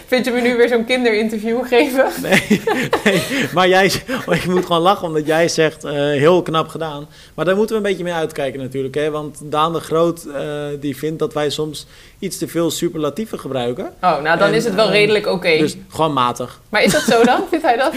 Vind 0.07 0.25
je 0.25 0.31
me 0.31 0.41
nu 0.41 0.55
weer 0.57 0.67
zo'n 0.67 0.85
kinderinterview 0.85 1.65
geven? 1.67 2.05
Nee, 2.21 2.61
nee, 3.03 3.21
maar 3.53 3.67
jij, 3.67 3.85
ik 4.29 4.45
moet 4.47 4.65
gewoon 4.65 4.81
lachen 4.81 5.07
omdat 5.07 5.25
jij 5.25 5.47
zegt 5.47 5.83
eh, 5.83 5.91
heel 5.93 6.41
knap 6.41 6.67
gedaan. 6.67 7.07
Maar 7.33 7.45
daar 7.45 7.55
moeten 7.55 7.75
we 7.75 7.81
een 7.81 7.87
beetje 7.89 8.03
mee 8.03 8.13
uitkijken 8.13 8.59
natuurlijk. 8.59 8.95
Hè? 8.95 9.09
Want 9.11 9.39
Daan 9.43 9.73
de 9.73 9.79
Groot 9.79 10.23
eh, 10.25 10.41
die 10.79 10.97
vindt 10.97 11.19
dat 11.19 11.33
wij 11.33 11.49
soms 11.49 11.85
iets 12.19 12.37
te 12.37 12.47
veel 12.47 12.71
superlatieven 12.71 13.39
gebruiken. 13.39 13.85
Oh, 13.85 14.21
nou 14.21 14.37
dan 14.37 14.47
En, 14.47 14.53
is 14.53 14.63
het 14.65 14.75
wel 14.75 14.85
eh, 14.87 14.91
redelijk 14.91 15.27
oké. 15.27 15.57
Dus 15.57 15.75
gewoon 15.89 16.13
matig. 16.13 16.59
Maar 16.69 16.83
is 16.83 16.91
dat 16.91 17.01
zo 17.01 17.23
dan? 17.23 17.41
Vindt 17.49 17.65
hij 17.65 17.77
dat? 17.77 17.93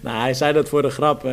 Nou, 0.00 0.20
hij 0.20 0.34
zei 0.34 0.52
dat 0.52 0.68
voor 0.68 0.82
de 0.82 0.90
grap. 0.90 1.24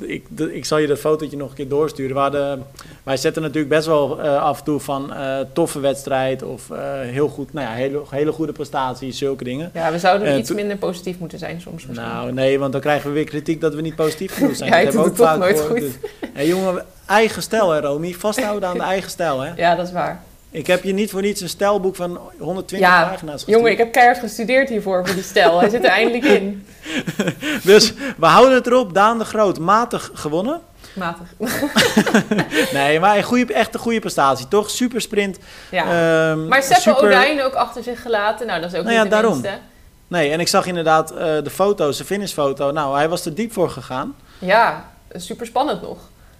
ik, 0.00 0.24
de- 0.28 0.54
ik 0.54 0.64
zal 0.64 0.78
je 0.78 0.86
dat 0.86 0.98
fotootje 0.98 1.36
nog 1.36 1.48
een 1.48 1.54
keer 1.56 1.68
doorsturen. 1.68 2.14
We 2.14 2.20
hadden- 2.20 2.66
wij 3.02 3.16
zetten 3.16 3.42
natuurlijk 3.42 3.68
best 3.74 3.86
wel 3.86 4.20
af 4.22 4.58
en 4.58 4.64
toe 4.64 4.80
van 4.80 5.12
toffe 5.52 5.80
wedstrijd 5.80 6.42
of 6.42 6.62
heel 7.06 7.28
goed, 7.28 7.41
nou 7.52 7.66
ja, 7.66 7.72
hele, 7.74 8.02
hele 8.10 8.32
goede 8.32 8.52
prestaties, 8.52 9.18
zulke 9.18 9.44
dingen. 9.44 9.70
Ja, 9.74 9.92
we 9.92 9.98
zouden 9.98 10.28
Eh, 10.28 10.38
iets 10.38 10.50
minder 10.52 10.76
positief 10.76 11.18
moeten 11.18 11.38
zijn 11.38 11.60
soms 11.60 11.86
misschien. 11.86 12.06
Nou, 12.06 12.32
nee, 12.32 12.58
want 12.58 12.72
dan 12.72 12.80
krijgen 12.80 13.08
we 13.08 13.14
weer 13.14 13.24
kritiek 13.24 13.60
dat 13.60 13.74
we 13.74 13.80
niet 13.80 13.94
positief 13.94 14.34
genoeg 14.34 14.56
zijn. 14.56 14.70
Jij 14.72 14.84
dat 14.84 14.94
hebben 14.94 15.12
we 15.14 15.22
het 15.22 15.30
toch 15.30 15.38
nooit 15.38 15.60
gehoord. 15.60 15.80
Dus, 15.80 15.92
hé, 16.32 16.42
jongen, 16.42 16.84
eigen 17.06 17.42
stijl 17.42 17.70
hè, 17.70 17.80
Romy. 17.80 18.12
Vasthouden 18.12 18.68
aan 18.68 18.76
de 18.78 18.82
eigen 18.94 19.10
stijl, 19.10 19.40
hè. 19.40 19.52
Ja, 19.56 19.74
dat 19.74 19.86
is 19.86 19.92
waar. 19.92 20.22
Ik 20.50 20.66
heb 20.66 20.82
je 20.84 20.92
niet 20.92 21.10
voor 21.10 21.22
niets 21.22 21.40
een 21.40 21.48
stijlboek 21.48 21.96
van 21.96 22.18
120 22.38 22.88
Ja, 22.88 23.02
pagina's 23.08 23.32
gestuurd. 23.34 23.56
Jongen, 23.56 23.72
ik 23.72 23.78
heb 23.78 23.92
keihard 23.92 24.18
gestudeerd 24.18 24.68
hiervoor, 24.68 25.06
voor 25.06 25.14
die 25.14 25.24
stijl. 25.24 25.60
Hij 25.60 25.68
zit 25.68 25.84
er 25.84 25.90
eindelijk 25.90 26.24
in. 26.24 26.66
Dus 27.64 27.92
we 28.16 28.26
houden 28.26 28.54
het 28.54 28.66
erop. 28.66 28.94
Daan 28.94 29.18
de 29.18 29.24
Groot, 29.24 29.58
matig 29.58 30.10
gewonnen. 30.14 30.60
Matig. 30.94 31.26
Nee, 32.72 33.00
maar 33.00 33.16
een 33.16 33.22
goede, 33.22 33.52
echt 33.54 33.74
een 33.74 33.80
goede 33.80 33.98
prestatie, 34.00 34.48
toch? 34.48 34.70
Super 34.70 35.00
sprint. 35.00 35.38
Ja. 35.70 35.82
Ehm, 36.30 36.48
maar 36.48 36.62
Seppe 36.62 36.80
super- 36.80 37.04
Odijn 37.06 37.42
ook 37.42 37.54
achter 37.54 37.82
zich 37.82 38.02
gelaten. 38.02 38.46
Nou, 38.46 38.60
dat 38.60 38.72
is 38.72 38.78
ook 38.78 38.84
Nou 38.84 38.94
niet 38.96 39.04
ja, 39.04 39.10
de 39.10 39.22
daarom. 39.22 39.40
minste. 39.40 39.58
Nee, 40.08 40.30
en 40.30 40.40
ik 40.40 40.48
zag 40.48 40.66
inderdaad 40.66 41.10
eh, 41.10 41.16
de 41.42 41.50
foto's, 41.50 41.96
de 41.98 42.04
finishfoto. 42.04 42.70
Nou, 42.70 42.96
hij 42.96 43.08
was 43.08 43.24
er 43.24 43.34
diep 43.34 43.52
voor 43.52 43.70
gegaan. 43.70 44.14
Ja, 44.38 44.84
super 45.12 45.46
spannend 45.46 45.82
nog. 45.82 45.98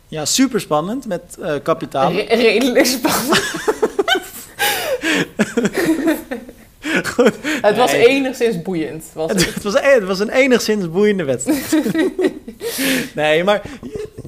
Ja, 0.09 0.25
super 0.25 0.61
spannend 0.61 1.07
met 1.07 1.23
eh 1.43 1.55
kapitaal. 1.63 2.13
Re- 2.13 2.27
redelijk 2.35 2.87
spannend. 2.87 3.41
Goed. 7.15 7.33
Het 7.43 7.77
was 7.77 7.93
Nee. 7.93 8.07
enigszins 8.07 8.63
boeiend. 8.63 9.05
Was 9.15 9.31
het. 9.31 9.45
Het, 9.45 9.55
het 9.55 9.63
was, 9.73 9.75
het 9.81 10.05
was 10.05 10.19
een 10.19 10.31
enigszins 10.31 10.91
boeiende 10.91 11.25
wedstrijd. 11.25 11.75
nee, 13.15 13.45
maar 13.45 13.63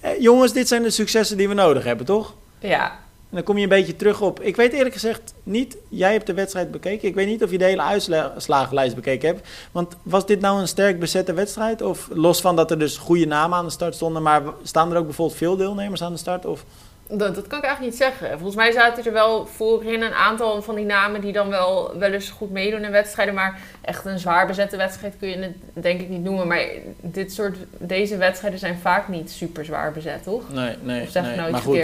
eh, 0.03 0.11
jongens, 0.21 0.53
dit 0.53 0.69
zijn 0.69 0.83
de 0.83 0.91
successen 0.91 1.37
die 1.37 1.49
we 1.49 1.55
nodig 1.55 1.85
hebben, 1.85 2.07
toch? 2.07 2.35
Ja, 2.59 2.85
En 3.31 3.41
dan 3.41 3.43
kom 3.43 3.57
je 3.57 3.63
een 3.63 3.69
beetje 3.69 3.97
terug 3.97 4.21
op. 4.21 4.41
Ik 4.41 4.57
weet 4.57 4.73
eerlijk 4.73 4.95
gezegd 4.95 5.35
niet, 5.43 5.77
jij 5.89 6.13
hebt 6.13 6.27
de 6.27 6.35
wedstrijd 6.35 6.71
bekeken. 6.71 7.09
Ik 7.09 7.15
weet 7.15 7.27
niet 7.27 7.43
of 7.43 7.51
je 7.51 7.59
de 7.59 7.65
hele 7.65 7.83
uitslagenlijst 7.83 8.95
bekeken 8.95 9.29
hebt. 9.29 9.49
Want 9.73 9.95
was 10.03 10.27
dit 10.27 10.41
nou 10.41 10.61
een 10.61 10.69
sterk 10.69 10.99
bezette 11.01 11.33
wedstrijd? 11.33 11.83
Of 11.83 12.09
los 12.13 12.41
van 12.41 12.57
dat 12.57 12.71
er 12.71 12.79
dus 12.79 12.97
goede 12.97 13.27
namen 13.27 13.59
aan 13.59 13.65
de 13.65 13.71
start 13.71 13.95
stonden, 13.95 14.23
maar 14.23 14.43
staan 14.63 14.91
er 14.93 14.99
ook 14.99 15.05
bijvoorbeeld 15.07 15.39
veel 15.39 15.57
deelnemers 15.57 16.03
aan 16.03 16.13
de 16.13 16.19
start? 16.19 16.47
Of 16.47 16.65
dat, 17.09 17.35
dat 17.35 17.47
kan 17.47 17.59
ik 17.59 17.65
eigenlijk 17.65 17.81
niet 17.81 17.97
zeggen. 17.97 18.29
Volgens 18.31 18.55
mij 18.57 18.73
zaten 18.73 19.05
er 19.05 19.13
wel 19.13 19.47
voorin 19.47 20.03
een 20.03 20.13
aantal 20.15 20.63
van 20.63 20.75
die 20.75 20.85
namen 20.85 21.21
die 21.21 21.33
dan 21.33 21.49
wel, 21.49 21.99
wel 21.99 22.13
eens 22.13 22.31
goed 22.31 22.51
meedoen 22.51 22.85
in 22.85 22.91
wedstrijden. 22.91 23.35
Maar 23.35 23.61
echt 23.81 24.05
een 24.05 24.19
zwaar 24.19 24.47
bezette 24.47 24.77
wedstrijd 24.77 25.15
kun 25.19 25.29
je 25.29 25.37
het 25.37 25.55
denk 25.73 26.01
ik 26.01 26.09
niet 26.09 26.23
noemen. 26.23 26.47
Maar 26.47 26.65
dit 27.01 27.33
soort, 27.33 27.57
deze 27.79 28.17
wedstrijden 28.17 28.59
zijn 28.59 28.79
vaak 28.79 29.09
niet 29.09 29.31
super 29.31 29.65
zwaar 29.65 29.93
bezet, 29.93 30.23
toch? 30.23 30.43
nee, 30.53 30.75
nee. 30.83 31.03
Of 31.03 31.11
zeg 31.11 31.23
nee. 31.25 31.37
nou 31.37 31.51
maar 31.51 31.61
goed, 31.61 31.79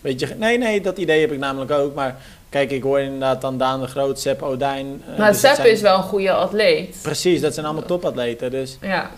weet 0.00 0.20
je, 0.20 0.26
nee, 0.36 0.58
nee, 0.58 0.80
dat 0.80 0.98
idee 0.98 1.20
heb 1.20 1.32
ik 1.32 1.38
namelijk 1.38 1.70
ook. 1.70 1.94
Maar 1.94 2.16
kijk, 2.48 2.70
ik 2.70 2.82
hoor 2.82 3.00
inderdaad 3.00 3.40
dan 3.40 3.58
Daan 3.58 3.80
de 3.80 3.86
Groot, 3.86 4.20
Sepp 4.20 4.42
Odijn. 4.42 5.02
eh, 5.12 5.18
maar 5.18 5.30
dus 5.30 5.40
Sepp 5.40 5.54
zijn- 5.54 5.70
is 5.70 5.80
wel 5.80 5.96
een 5.96 6.02
goede 6.02 6.32
atleet. 6.32 6.98
Precies, 7.02 7.40
dat 7.40 7.54
zijn 7.54 7.66
allemaal 7.66 7.84
topatleten. 7.86 8.50
Dus 8.50 8.78
Ja. 8.80 9.10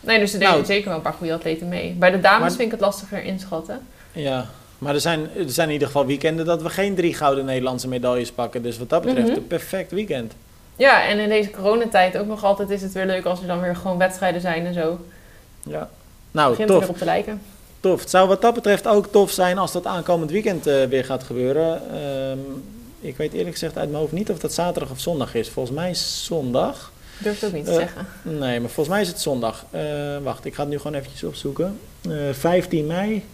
Nee, 0.00 0.18
dus 0.18 0.32
er 0.32 0.38
deden 0.38 0.54
Nou. 0.54 0.64
zeker 0.66 0.86
wel 0.88 0.96
een 0.96 1.02
paar 1.02 1.12
goede 1.12 1.32
atleten 1.34 1.68
mee. 1.68 1.92
Bij 1.98 2.10
de 2.10 2.20
dames 2.20 2.40
Maar- 2.40 2.50
vind 2.50 2.60
ik 2.62 2.70
het 2.70 2.80
lastiger 2.80 3.22
inschatten. 3.24 3.86
Ja, 4.14 4.46
maar 4.78 4.94
er 4.94 5.00
zijn, 5.00 5.20
er 5.36 5.50
zijn 5.50 5.66
in 5.66 5.72
ieder 5.72 5.86
geval 5.88 6.06
weekenden 6.06 6.46
dat 6.46 6.62
we 6.62 6.68
geen 6.70 6.94
drie 6.94 7.14
gouden 7.14 7.44
Nederlandse 7.44 7.88
medailles 7.88 8.32
pakken. 8.32 8.62
Dus 8.62 8.78
wat 8.78 8.88
dat 8.88 9.02
betreft 9.02 9.28
Mhm. 9.28 9.36
een 9.36 9.46
perfect 9.46 9.90
weekend. 9.90 10.32
Ja, 10.76 11.06
en 11.08 11.18
in 11.18 11.28
deze 11.28 11.50
coronatijd 11.50 12.16
ook 12.18 12.26
nog 12.26 12.44
altijd 12.44 12.70
is 12.70 12.82
het 12.82 12.92
weer 12.92 13.06
leuk 13.06 13.24
als 13.24 13.40
er 13.40 13.46
dan 13.46 13.60
weer 13.60 13.76
gewoon 13.76 13.98
wedstrijden 13.98 14.40
zijn 14.40 14.66
en 14.66 14.74
zo. 14.74 14.98
Ja. 15.62 15.90
Nou, 16.30 16.50
Begint 16.50 16.68
tof, 16.68 16.82
erop 16.82 16.96
te 16.98 17.04
lijken. 17.04 17.40
tof. 17.80 18.00
Het 18.00 18.10
zou 18.10 18.28
wat 18.28 18.42
dat 18.42 18.54
betreft 18.54 18.86
ook 18.86 19.06
tof 19.06 19.30
zijn 19.30 19.58
als 19.58 19.72
dat 19.72 19.86
aankomend 19.86 20.30
weekend 20.30 20.66
eh, 20.66 20.84
weer 20.84 21.04
gaat 21.04 21.22
gebeuren. 21.22 21.80
Ehm, 21.92 22.38
ik 23.00 23.16
weet 23.16 23.32
eerlijk 23.32 23.52
gezegd 23.52 23.76
uit 23.78 23.88
mijn 23.88 24.00
hoofd 24.00 24.12
niet 24.12 24.30
of 24.30 24.38
dat 24.38 24.52
zaterdag 24.52 24.90
of 24.90 25.00
zondag 25.00 25.34
is. 25.34 25.48
Volgens 25.48 25.76
mij 25.76 25.90
is 25.90 26.24
zondag. 26.24 26.92
Durf 27.18 27.40
het 27.40 27.48
ook 27.48 27.54
niet 27.56 27.64
te 27.64 27.70
Eh, 27.70 27.76
zeggen. 27.76 28.06
Nee, 28.22 28.60
maar 28.60 28.70
volgens 28.70 28.88
mij 28.88 29.00
is 29.00 29.08
het 29.08 29.20
zondag. 29.20 29.64
Eh, 29.70 29.82
wacht, 30.22 30.44
ik 30.44 30.54
ga 30.54 30.60
het 30.62 30.70
nu 30.70 30.76
gewoon 30.78 30.94
eventjes 30.94 31.24
opzoeken. 31.24 31.78
Eh 32.10 32.12
15 32.32 32.86
mei, 32.86 33.24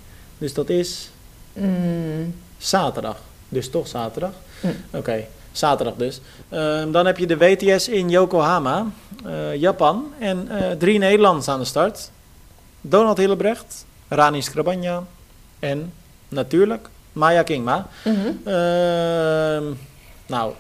dus 0.40 0.54
dat 0.54 0.68
is 0.68 1.10
Mm. 1.52 2.34
Zaterdag. 2.58 3.16
Dus 3.48 3.70
toch 3.70 3.88
zaterdag. 3.88 4.32
Hm. 4.60 4.96
Oké, 4.96 5.24
zaterdag 5.52 5.94
dus. 5.96 6.20
Ehm, 6.48 6.90
dan 6.90 7.06
heb 7.06 7.18
je 7.18 7.26
de 7.26 7.36
WTS 7.36 7.88
in 7.88 8.10
Yokohama, 8.10 8.86
eh, 9.26 9.54
Japan. 9.54 10.12
En 10.18 10.48
eh, 10.48 10.70
drie 10.70 10.98
Nederlanders 10.98 11.48
aan 11.48 11.58
de 11.58 11.64
start. 11.64 12.10
Donald 12.80 13.18
Hillebrecht, 13.18 13.84
Rani 14.08 14.42
Skrabanja 14.42 15.04
en 15.58 15.92
natuurlijk 16.28 16.88
Maya 17.12 17.42
Kingma. 17.42 17.86
Mhm. 18.04 18.48
Ehm, 18.48 19.64
nou, 20.26 20.52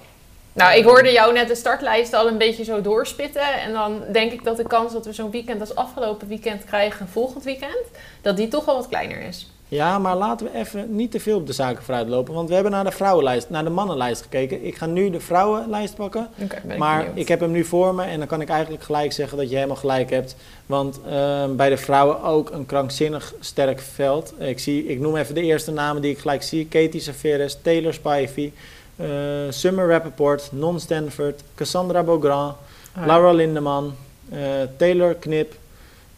Nou, 0.52 0.78
ik 0.78 0.84
hoorde 0.84 1.12
jou 1.12 1.32
net 1.32 1.48
de 1.48 1.54
startlijst 1.54 2.12
al 2.12 2.28
een 2.28 2.38
beetje 2.38 2.64
zo 2.64 2.80
doorspitten. 2.80 3.60
En 3.60 3.72
dan 3.72 4.02
denk 4.12 4.32
ik 4.32 4.44
dat 4.44 4.56
de 4.56 4.66
kans 4.66 4.92
dat 4.92 5.06
we 5.06 5.12
zo'n 5.12 5.30
weekend 5.30 5.60
als 5.60 5.74
afgelopen 5.74 6.28
weekend 6.28 6.64
krijgen 6.64 7.08
volgend 7.08 7.44
weekend, 7.44 7.86
dat 8.22 8.36
die 8.36 8.48
toch 8.48 8.64
wel 8.64 8.76
wat 8.76 8.88
kleiner 8.88 9.20
is. 9.22 9.46
Ja, 9.70 9.98
maar 9.98 10.16
laten 10.16 10.46
we 10.46 10.58
even 10.58 10.96
niet 10.96 11.10
te 11.10 11.20
veel 11.20 11.36
op 11.36 11.46
de 11.46 11.52
zaken 11.52 11.82
vooruit 11.82 12.08
lopen. 12.08 12.34
Want 12.34 12.48
we 12.48 12.54
hebben 12.54 12.72
naar 12.72 12.84
de 12.84 12.90
vrouwenlijst, 12.90 13.50
naar 13.50 13.64
de 13.64 13.70
mannenlijst 13.70 14.22
gekeken. 14.22 14.66
Ik 14.66 14.76
ga 14.76 14.86
nu 14.86 15.10
de 15.10 15.20
vrouwenlijst 15.20 15.94
pakken. 15.94 16.28
Ik 16.34 16.76
Maar 16.78 17.06
ik 17.14 17.28
heb 17.28 17.40
hem 17.40 17.50
nu 17.50 17.64
voor 17.64 17.94
me 17.94 18.02
en 18.02 18.18
dan 18.18 18.26
kan 18.26 18.40
ik 18.40 18.48
eigenlijk 18.48 18.82
gelijk 18.82 19.12
zeggen 19.12 19.38
dat 19.38 19.48
je 19.48 19.54
helemaal 19.54 19.76
gelijk 19.76 20.10
hebt. 20.10 20.36
Want 20.66 21.00
ehm, 21.08 21.56
bij 21.56 21.68
de 21.68 21.76
vrouwen 21.76 22.22
ook 22.22 22.50
een 22.50 22.66
krankzinnig 22.66 23.34
sterk 23.40 23.80
veld. 23.80 24.34
Ik, 24.38 24.58
zie, 24.58 24.86
ik 24.86 25.00
noem 25.00 25.16
even 25.16 25.34
de 25.34 25.42
eerste 25.42 25.72
namen 25.72 26.02
die 26.02 26.10
ik 26.10 26.18
gelijk 26.18 26.42
zie. 26.42 26.66
Katie 26.66 27.00
Saveris, 27.00 27.58
Taylor 27.62 27.94
Spivey, 27.94 28.52
eh, 28.96 29.06
Summer 29.50 29.88
Rappaport, 29.88 30.48
Non 30.52 30.80
Stanford, 30.80 31.42
Cassandra 31.54 32.02
Beaugrand, 32.02 32.54
Ah, 32.94 33.06
Laura 33.06 33.32
Lindeman, 33.32 33.94
eh, 34.30 34.38
Taylor 34.76 35.14
Knip. 35.14 35.54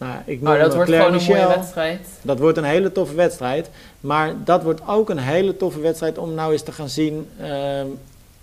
Nou, 0.03 0.17
ik 0.25 0.41
noem 0.43 0.53
Oh, 0.53 0.59
dat 0.61 0.69
eh, 0.69 0.75
wordt 0.75 0.91
Claire 0.91 1.19
gewoon 1.19 1.37
een 1.37 1.43
mooie 1.45 1.57
wedstrijd. 1.57 2.09
Dat 2.23 2.38
wordt 2.38 2.59
een 2.59 2.65
hele 2.65 2.93
toffe 2.93 3.15
wedstrijd. 3.15 3.71
Maar 4.01 4.35
dat 4.45 4.62
wordt 4.62 4.81
ook 4.87 5.11
een 5.11 5.19
hele 5.19 5.57
toffe 5.57 5.81
wedstrijd 5.81 6.19
om 6.19 6.35
nou 6.35 6.53
eens 6.53 6.62
te 6.62 6.73
gaan 6.73 6.88
zien... 6.88 7.29
ehm, 7.41 7.87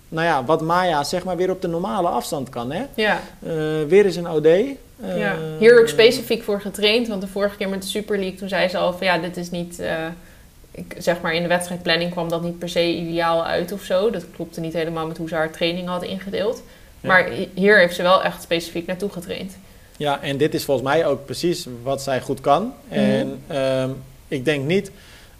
nou 0.08 0.26
ja, 0.26 0.44
wat 0.44 0.60
Maya 0.62 1.04
zeg 1.04 1.24
maar 1.24 1.36
weer 1.36 1.50
op 1.50 1.62
de 1.62 1.68
normale 1.68 2.08
afstand 2.08 2.48
kan. 2.48 2.72
Hè? 2.72 2.82
Ja, 2.94 3.20
Eh, 3.42 3.50
weer 3.88 4.04
eens 4.04 4.16
een 4.16 4.28
OD. 4.30 4.46
Eh, 4.46 4.74
ja. 5.18 5.36
Hier 5.58 5.80
ook 5.80 5.88
specifiek 5.88 6.42
voor 6.42 6.60
getraind. 6.60 7.08
Want 7.08 7.20
de 7.20 7.26
vorige 7.28 7.56
keer 7.56 7.68
met 7.68 7.82
de 7.82 7.88
Super 7.88 8.18
League, 8.18 8.38
toen 8.38 8.48
zei 8.48 8.68
ze 8.68 8.78
al 8.78 8.92
van 8.92 9.06
ja, 9.06 9.18
dit 9.18 9.36
is 9.36 9.50
niet... 9.50 9.78
eh, 9.78 9.94
ik, 10.70 10.94
zeg 10.98 11.20
maar 11.20 11.34
in 11.34 11.42
de 11.42 11.48
wedstrijdplanning 11.48 12.10
kwam 12.10 12.28
dat 12.28 12.42
niet 12.42 12.58
per 12.58 12.68
se 12.68 12.94
ideaal 12.94 13.44
uit 13.46 13.72
of 13.72 13.82
zo. 13.82 14.10
Dat 14.10 14.24
klopte 14.34 14.60
niet 14.60 14.72
helemaal 14.72 15.06
met 15.06 15.16
hoe 15.18 15.28
ze 15.28 15.34
haar 15.34 15.50
training 15.50 15.88
had 15.88 16.02
ingedeeld. 16.02 16.62
Ja. 17.00 17.08
Maar 17.08 17.24
hi- 17.28 17.48
hier 17.54 17.78
heeft 17.78 17.94
ze 17.94 18.02
wel 18.02 18.22
echt 18.22 18.42
specifiek 18.42 18.86
naartoe 18.86 19.10
getraind. 19.10 19.56
Ja, 20.00 20.22
en 20.22 20.36
dit 20.36 20.54
is 20.54 20.64
volgens 20.64 20.86
mij 20.88 21.06
ook 21.06 21.24
precies 21.24 21.66
wat 21.82 22.02
zij 22.02 22.20
goed 22.20 22.40
kan. 22.40 22.72
Mhm. 22.88 22.98
En 22.98 23.42
ehm, 23.46 23.90
ik 24.28 24.44
denk 24.44 24.64
niet 24.64 24.90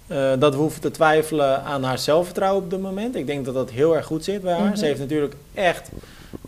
eh, 0.06 0.32
dat 0.38 0.54
we 0.54 0.60
hoeven 0.60 0.80
te 0.80 0.90
twijfelen 0.90 1.62
aan 1.64 1.82
haar 1.82 1.98
zelfvertrouwen 1.98 2.62
op 2.64 2.70
dit 2.70 2.80
moment. 2.80 3.16
Ik 3.16 3.26
denk 3.26 3.44
dat 3.44 3.54
dat 3.54 3.70
heel 3.70 3.96
erg 3.96 4.06
goed 4.06 4.24
zit 4.24 4.42
bij 4.42 4.52
haar. 4.54 4.66
Mhm. 4.68 4.76
Ze 4.76 4.84
heeft 4.84 4.98
natuurlijk 4.98 5.34
echt, 5.54 5.88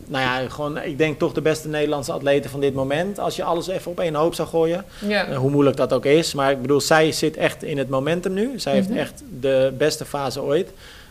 nou 0.05 0.23
ja, 0.23 0.49
gewoon, 0.49 0.77
ik 0.81 0.97
denk 0.97 1.19
toch 1.19 1.33
de 1.33 1.41
beste 1.41 1.67
Nederlandse 1.67 2.11
atleten 2.11 2.49
van 2.49 2.59
dit 2.59 2.73
moment. 2.73 3.19
Als 3.19 3.35
je 3.35 3.43
alles 3.43 3.67
even 3.67 3.91
op 3.91 3.99
één 3.99 4.15
hoop 4.15 4.33
zou 4.33 4.47
gooien. 4.47 4.85
Eh, 5.09 5.37
hoe 5.37 5.49
moeilijk 5.49 5.77
dat 5.77 5.93
ook 5.93 6.05
is. 6.05 6.33
Maar 6.33 6.51
ik 6.51 6.61
bedoel, 6.61 6.81
zij 6.81 7.11
zit 7.11 7.37
echt 7.37 7.63
in 7.63 7.77
het 7.77 7.89
momentum 7.89 8.33
nu. 8.33 8.59
Zij 8.59 8.73
heeft 8.73 8.89
Mhm. 8.89 8.97
echt 8.97 9.23
de 9.39 9.73
beste 9.77 10.05
fase 10.05 10.41
ooit. 10.41 10.69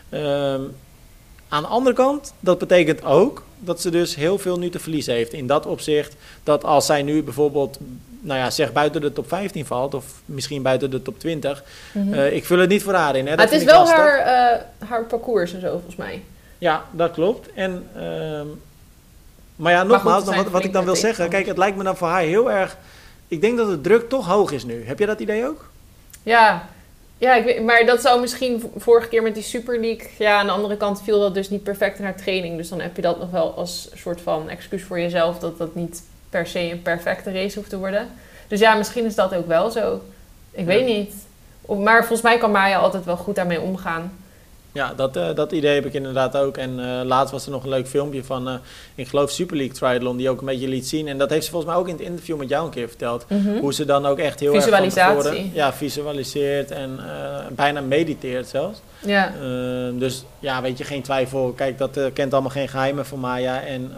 Ehm, 0.09 0.61
aan 1.53 1.61
de 1.61 1.67
andere 1.67 1.95
kant, 1.95 2.33
dat 2.39 2.57
betekent 2.57 3.03
ook 3.03 3.43
dat 3.59 3.81
ze 3.81 3.89
dus 3.91 4.15
heel 4.15 4.37
veel 4.37 4.59
nu 4.59 4.69
te 4.69 4.79
verliezen 4.79 5.13
heeft. 5.13 5.33
In 5.33 5.47
dat 5.47 5.65
opzicht 5.65 6.15
dat 6.43 6.63
als 6.63 6.85
zij 6.85 7.01
nu 7.01 7.23
bijvoorbeeld, 7.23 7.77
nou 8.19 8.39
ja, 8.39 8.49
zeg 8.49 8.71
buiten 8.71 9.01
de 9.01 9.13
top 9.13 9.27
15 9.27 9.65
valt, 9.65 9.93
of 9.93 10.05
misschien 10.25 10.61
buiten 10.61 10.91
de 10.91 11.01
top 11.01 11.19
20. 11.19 11.63
Mhm. 11.91 12.13
eh, 12.13 12.33
ik 12.33 12.45
vul 12.45 12.57
het 12.57 12.69
niet 12.69 12.83
voor 12.83 12.93
haar 12.93 13.15
in. 13.15 13.27
Hè. 13.27 13.35
Dat 13.35 13.49
het 13.49 13.59
is 13.59 13.65
wel 13.65 13.79
lastig. 13.79 13.97
haar, 13.97 14.65
haar 14.87 15.03
parcours 15.03 15.53
en 15.53 15.61
zo, 15.61 15.71
volgens 15.71 15.95
mij. 15.95 16.23
Ja, 16.57 16.83
dat 16.91 17.11
klopt. 17.11 17.53
En, 17.53 17.87
ehm, 17.95 18.47
maar 19.55 19.71
ja, 19.71 19.83
nogmaals, 19.83 20.25
dan 20.25 20.35
wat, 20.35 20.49
wat 20.49 20.63
ik 20.63 20.73
dan 20.73 20.85
wil 20.85 20.95
zeggen. 20.95 21.29
Kijk, 21.29 21.45
het 21.45 21.57
lijkt 21.57 21.77
me 21.77 21.83
dan 21.83 21.97
voor 21.97 22.07
haar 22.07 22.21
heel 22.21 22.51
erg... 22.51 22.77
Ik 23.27 23.41
denk 23.41 23.57
dat 23.57 23.69
de 23.69 23.81
druk 23.81 24.09
toch 24.09 24.27
hoog 24.27 24.51
is 24.51 24.63
nu. 24.63 24.85
Heb 24.85 24.99
je 24.99 25.05
dat 25.05 25.19
idee 25.19 25.47
ook? 25.47 25.69
Ja, 26.23 26.67
ja 27.23 27.35
ik 27.35 27.43
weet, 27.43 27.63
maar 27.63 27.85
dat 27.85 28.01
zou 28.01 28.21
misschien 28.21 28.71
vorige 28.77 29.07
keer 29.07 29.23
met 29.23 29.33
die 29.33 29.43
Super 29.43 29.79
League... 29.79 30.09
Ja, 30.17 30.39
aan 30.39 30.45
de 30.45 30.51
andere 30.51 30.77
kant 30.77 31.01
viel 31.03 31.19
dat 31.19 31.33
dus 31.33 31.49
niet 31.49 31.63
perfect 31.63 31.97
in 31.97 32.03
haar 32.03 32.15
training. 32.15 32.57
Dus 32.57 32.69
dan 32.69 32.81
heb 32.81 32.95
je 32.95 33.01
dat 33.01 33.19
nog 33.19 33.31
wel 33.31 33.53
als 33.53 33.89
soort 33.93 34.21
van 34.21 34.49
excuus 34.49 34.83
voor 34.83 34.99
jezelf... 34.99 35.39
dat 35.39 35.57
dat 35.57 35.75
niet 35.75 36.03
per 36.29 36.47
se 36.47 36.59
een 36.59 36.81
perfecte 36.81 37.31
race 37.31 37.57
hoeft 37.57 37.69
te 37.69 37.77
worden. 37.77 38.09
Dus 38.47 38.59
ja, 38.59 38.75
misschien 38.75 39.05
is 39.05 39.15
dat 39.15 39.35
ook 39.35 39.47
wel 39.47 39.71
zo. 39.71 40.01
Ik 40.51 40.65
weet 40.65 40.85
niet. 40.85 41.13
Maar 41.83 41.99
volgens 41.99 42.21
mij 42.21 42.37
kan 42.37 42.51
Maya 42.51 42.77
altijd 42.77 43.05
wel 43.05 43.17
goed 43.17 43.35
daarmee 43.35 43.61
omgaan. 43.61 44.11
Ja, 44.73 44.93
dat, 44.95 45.15
eh, 45.15 45.27
dat 45.35 45.51
idee 45.51 45.73
heb 45.75 45.85
ik 45.85 45.93
inderdaad 45.93 46.37
ook. 46.37 46.57
En 46.57 46.79
eh, 46.79 47.05
laatst 47.05 47.31
was 47.31 47.45
er 47.45 47.51
nog 47.51 47.63
een 47.63 47.69
leuk 47.69 47.87
filmpje 47.87 48.23
van, 48.23 48.47
eh, 48.47 48.53
ik 48.95 49.07
geloof 49.07 49.31
Super 49.31 49.57
League 49.57 49.75
Triathlon, 49.75 50.17
die 50.17 50.29
ook 50.29 50.39
een 50.39 50.45
beetje 50.45 50.67
liet 50.67 50.87
zien. 50.87 51.07
En 51.07 51.17
dat 51.17 51.29
heeft 51.29 51.43
ze 51.45 51.51
volgens 51.51 51.71
mij 51.71 51.81
ook 51.81 51.87
in 51.87 51.93
het 51.95 52.03
interview 52.03 52.37
met 52.37 52.49
jou 52.49 52.65
een 52.65 52.71
keer 52.71 52.87
verteld. 52.87 53.25
Mhm. 53.29 53.57
Hoe 53.57 53.73
ze 53.73 53.85
dan 53.85 54.05
ook 54.05 54.17
echt 54.19 54.39
heel 54.39 54.53
erg 54.53 54.63
van 54.63 54.71
Visualisatie. 54.73 55.21
tevoren- 55.23 55.51
ja, 55.53 55.73
visualiseert 55.73 56.71
en 56.71 56.99
bijna 57.51 57.81
mediteert 57.81 58.47
zelfs. 58.47 58.81
Ja, 59.05 59.27
Eh, 59.41 59.99
dus 59.99 60.23
ja, 60.39 60.61
weet 60.61 60.77
je, 60.77 60.83
geen 60.83 61.01
twijfel. 61.01 61.53
Kijk, 61.55 61.77
dat 61.77 61.99
kent 62.13 62.33
allemaal 62.33 62.51
geen 62.51 62.67
geheimen 62.67 63.05
van 63.05 63.19
Maya. 63.19 63.61
En, 63.61 63.91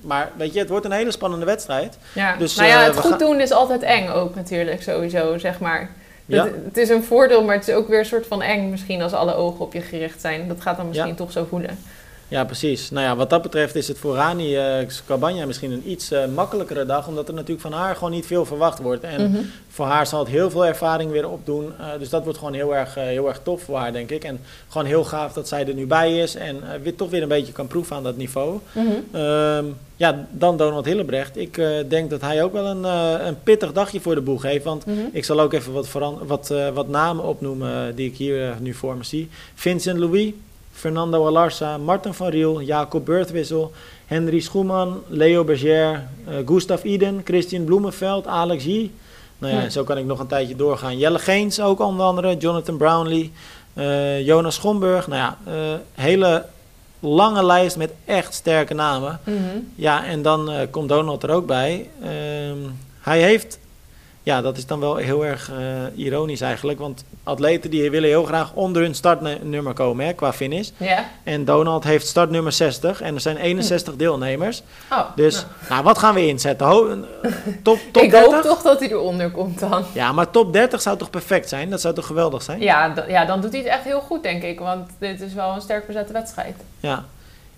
maar 0.00 0.30
weet 0.36 0.52
je, 0.52 0.58
het 0.58 0.68
wordt 0.68 0.84
een 0.84 0.92
hele 0.92 1.10
spannende 1.10 1.46
wedstrijd. 1.46 1.98
ja. 2.14 2.36
Dus, 2.36 2.54
nou 2.56 2.68
ja, 2.68 2.80
het 2.82 2.96
goed 2.96 3.10
gaan- 3.10 3.18
doen 3.18 3.40
is 3.40 3.50
altijd 3.52 3.82
eng 3.82 4.08
ook 4.08 4.34
natuurlijk, 4.34 4.82
sowieso, 4.82 5.38
zeg 5.38 5.58
maar. 5.60 5.90
Ja. 6.26 6.44
Het, 6.44 6.54
het 6.64 6.76
is 6.76 6.88
een 6.88 7.04
voordeel, 7.04 7.44
maar 7.44 7.54
het 7.56 7.68
is 7.68 7.74
ook 7.74 7.88
weer 7.88 7.98
een 7.98 8.04
soort 8.04 8.26
van 8.26 8.42
eng 8.42 8.70
misschien 8.70 9.02
als 9.02 9.12
alle 9.12 9.34
ogen 9.34 9.60
op 9.64 9.72
je 9.72 9.80
gericht 9.80 10.20
zijn. 10.20 10.48
Dat 10.48 10.60
gaat 10.60 10.76
dan 10.76 10.86
misschien 10.88 11.08
Ja. 11.08 11.14
toch 11.14 11.32
zo 11.32 11.44
voelen. 11.48 11.78
Ja, 12.32 12.44
precies. 12.44 12.90
Nou 12.90 13.06
ja, 13.06 13.16
wat 13.16 13.30
dat 13.30 13.42
betreft 13.42 13.74
is 13.74 13.88
het 13.88 13.98
voor 13.98 14.14
Rani 14.14 14.56
uh, 14.78 15.44
misschien 15.46 15.72
een 15.72 15.90
iets 15.90 16.10
eh, 16.10 16.26
makkelijkere 16.34 16.86
dag. 16.86 17.08
Omdat 17.08 17.28
er 17.28 17.34
natuurlijk 17.34 17.60
van 17.60 17.72
haar 17.72 17.94
gewoon 17.94 18.10
niet 18.10 18.26
veel 18.26 18.44
verwacht 18.44 18.78
wordt. 18.78 19.04
En 19.04 19.30
Mhm. 19.30 19.40
voor 19.68 19.86
haar 19.86 20.06
zal 20.06 20.18
het 20.18 20.28
heel 20.28 20.50
veel 20.50 20.66
ervaring 20.66 21.10
weer 21.10 21.28
opdoen. 21.28 21.72
Eh, 21.78 21.86
dus 21.98 22.08
dat 22.08 22.22
wordt 22.24 22.38
gewoon 22.38 22.52
heel 22.54 22.76
erg, 22.76 22.94
heel 22.94 23.28
erg 23.28 23.40
tof 23.42 23.62
voor 23.62 23.76
haar, 23.78 23.92
denk 23.92 24.10
ik. 24.10 24.24
En 24.24 24.40
gewoon 24.68 24.86
heel 24.86 25.04
gaaf 25.04 25.32
dat 25.32 25.48
zij 25.48 25.66
er 25.66 25.74
nu 25.74 25.86
bij 25.86 26.18
is. 26.18 26.34
En 26.34 26.60
weer, 26.82 26.94
toch 26.96 27.10
weer 27.10 27.22
een 27.22 27.28
beetje 27.28 27.52
kan 27.52 27.66
proeven 27.66 27.96
aan 27.96 28.02
dat 28.02 28.16
niveau. 28.16 28.58
Mhm. 28.72 28.86
Ehm, 29.16 29.64
ja, 29.96 30.26
dan 30.30 30.56
Donald 30.56 30.84
Hillebrecht. 30.84 31.36
Ik 31.36 31.60
denk 31.88 32.10
dat 32.10 32.20
hij 32.20 32.42
ook 32.42 32.52
wel 32.52 32.66
een, 32.66 32.84
een 33.26 33.42
pittig 33.42 33.72
dagje 33.72 34.00
voor 34.00 34.14
de 34.14 34.20
boeg 34.20 34.42
heeft. 34.42 34.64
Want 34.64 34.86
Mhm. 34.86 34.98
ik 35.12 35.24
zal 35.24 35.40
ook 35.40 35.52
even 35.52 35.72
wat, 35.72 35.88
wat, 36.26 36.54
wat 36.74 36.88
namen 36.88 37.24
opnoemen 37.24 37.94
die 37.94 38.08
ik 38.08 38.16
hier 38.16 38.54
nu 38.60 38.74
voor 38.74 38.96
me 38.96 39.04
zie. 39.04 39.28
Vincent 39.54 39.98
Louis, 39.98 40.32
Fernando 40.72 41.26
Alarsa, 41.26 41.78
Martin 41.78 42.14
van 42.14 42.28
Riel, 42.28 42.60
Jacob 42.62 43.04
Beurtwissel, 43.04 43.72
Henry 44.06 44.40
Schoeman, 44.40 45.02
Leo 45.08 45.44
Berger, 45.44 46.08
eh, 46.26 46.34
Gustav 46.46 46.84
Iden, 46.84 47.20
Christian 47.24 47.64
Bloemenveld, 47.64 48.26
Alex 48.26 48.64
G. 48.64 48.66
Nou 49.38 49.54
ja, 49.54 49.60
Ja. 49.60 49.68
zo 49.68 49.84
kan 49.84 49.98
ik 49.98 50.04
nog 50.04 50.18
een 50.18 50.26
tijdje 50.26 50.56
doorgaan. 50.56 50.98
Jelle 50.98 51.18
Geens 51.18 51.60
ook 51.60 51.80
onder 51.80 52.06
andere, 52.06 52.36
Jonathan 52.36 52.76
Brownlee, 52.76 53.32
eh, 53.74 54.26
Jonas 54.26 54.54
Schomburg. 54.54 55.06
Nou 55.06 55.20
ja, 55.20 55.38
eh, 55.52 55.78
hele 55.94 56.44
lange 57.00 57.44
lijst 57.44 57.76
met 57.76 57.90
echt 58.04 58.34
sterke 58.34 58.74
namen. 58.74 59.20
Mhm. 59.24 59.36
Ja, 59.74 60.04
en 60.04 60.22
dan 60.22 60.50
komt 60.70 60.88
Donald 60.88 61.22
er 61.22 61.30
ook 61.30 61.46
bij. 61.46 61.88
Ehm, 62.02 62.58
hij 63.00 63.22
heeft, 63.22 63.58
ja, 64.22 64.40
dat 64.40 64.56
is 64.56 64.66
dan 64.66 64.80
wel 64.80 64.96
heel 64.96 65.24
erg 65.24 65.50
eh, 65.50 66.04
ironisch 66.04 66.40
eigenlijk, 66.40 66.78
want 66.78 67.04
atleten 67.24 67.70
die 67.70 67.90
willen 67.90 68.08
heel 68.08 68.24
graag 68.24 68.52
onder 68.54 68.82
hun 68.82 68.94
startnummer 68.94 69.72
komen 69.72 70.06
hè, 70.06 70.12
qua 70.12 70.32
finish. 70.32 70.70
Ja. 70.76 71.04
En 71.22 71.44
Donald 71.44 71.84
heeft 71.84 72.06
startnummer 72.06 72.52
60 72.52 73.00
en 73.00 73.14
er 73.14 73.20
zijn 73.20 73.36
61 73.36 73.96
deelnemers. 73.96 74.62
Oh, 74.92 74.98
Dus, 75.16 75.34
nou. 75.34 75.46
nou, 75.68 75.82
wat 75.84 75.98
gaan 75.98 76.14
we 76.14 76.26
inzetten? 76.26 76.66
Ho- 76.66 76.88
eh, 77.22 77.32
top, 77.62 77.78
top 77.92 78.02
ik 78.02 78.10
30? 78.10 78.32
hoop 78.32 78.42
toch 78.42 78.62
dat 78.62 78.78
hij 78.80 78.88
eronder 78.90 79.30
komt 79.30 79.60
dan. 79.60 79.84
Ja, 79.94 80.12
maar 80.12 80.30
top 80.30 80.52
30 80.52 80.82
zou 80.82 80.96
toch 80.98 81.10
perfect 81.10 81.48
zijn? 81.48 81.70
Dat 81.70 81.80
zou 81.80 81.94
toch 81.94 82.06
geweldig 82.06 82.42
zijn? 82.42 82.60
Ja, 82.60 83.04
ja, 83.08 83.24
dan 83.24 83.40
doet 83.40 83.50
hij 83.52 83.60
het 83.60 83.68
echt 83.70 83.84
heel 83.84 84.00
goed, 84.00 84.22
denk 84.22 84.42
ik. 84.42 84.58
Want 84.58 84.90
dit 84.98 85.20
is 85.20 85.34
wel 85.34 85.54
een 85.54 85.60
sterk 85.60 85.86
bezette 85.86 86.12
wedstrijd. 86.12 86.54
Ja. 86.80 87.04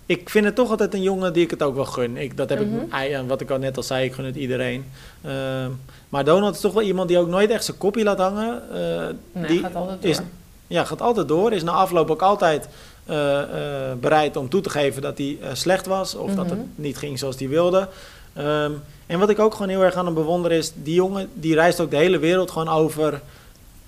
Ik 0.05 0.29
vind 0.29 0.45
het 0.45 0.55
toch 0.55 0.69
altijd 0.69 0.93
een 0.93 1.01
jongen 1.01 1.33
die 1.33 1.43
ik 1.43 1.49
het 1.49 1.63
ook 1.63 1.75
wel 1.75 1.85
gun. 1.85 2.17
Ik, 2.17 2.37
dat 2.37 2.49
heb 2.49 2.59
Mhm. 2.65 2.75
ik, 2.79 2.91
ei- 2.91 3.23
wat 3.27 3.41
ik 3.41 3.49
al 3.49 3.57
net 3.57 3.77
al 3.77 3.83
zei, 3.83 4.05
ik 4.05 4.13
gun 4.13 4.25
het 4.25 4.35
iedereen. 4.35 4.85
Ehm, 5.21 5.69
maar 6.09 6.23
Donald 6.23 6.55
is 6.55 6.61
toch 6.61 6.73
wel 6.73 6.81
iemand 6.83 7.07
die 7.07 7.17
ook 7.17 7.27
nooit 7.27 7.49
echt 7.49 7.65
zijn 7.65 7.77
kopje 7.77 8.03
laat 8.03 8.17
hangen. 8.17 8.61
Eh, 8.73 9.07
Nee, 9.31 9.47
die 9.47 9.59
gaat 9.59 9.75
altijd 9.75 10.01
door. 10.01 10.11
is, 10.11 10.19
ja, 10.67 10.83
gaat 10.83 11.01
altijd 11.01 11.27
door. 11.27 11.51
Is 11.53 11.63
na 11.63 11.71
afloop 11.71 12.09
ook 12.11 12.21
altijd 12.21 12.67
eh, 13.05 13.41
eh, 13.41 13.97
bereid 13.99 14.35
om 14.37 14.49
toe 14.49 14.61
te 14.61 14.69
geven 14.69 15.01
dat 15.01 15.17
hij 15.17 15.37
eh, 15.41 15.49
slecht 15.53 15.85
was. 15.85 16.15
Of 16.15 16.35
dat 16.35 16.49
het 16.49 16.57
Mhm. 16.59 16.67
niet 16.75 16.97
ging 16.97 17.19
zoals 17.19 17.39
hij 17.39 17.49
wilde. 17.49 17.87
Ehm, 18.33 18.71
en 19.07 19.19
wat 19.19 19.29
ik 19.29 19.39
ook 19.39 19.53
gewoon 19.53 19.69
heel 19.69 19.83
erg 19.83 19.95
aan 19.95 20.05
hem 20.05 20.13
bewonder 20.13 20.51
is... 20.51 20.71
die 20.75 20.93
jongen 20.95 21.29
die 21.33 21.53
reist 21.53 21.79
ook 21.79 21.89
de 21.89 21.95
hele 21.97 22.17
wereld 22.19 22.51
gewoon 22.51 22.67
over... 22.69 23.21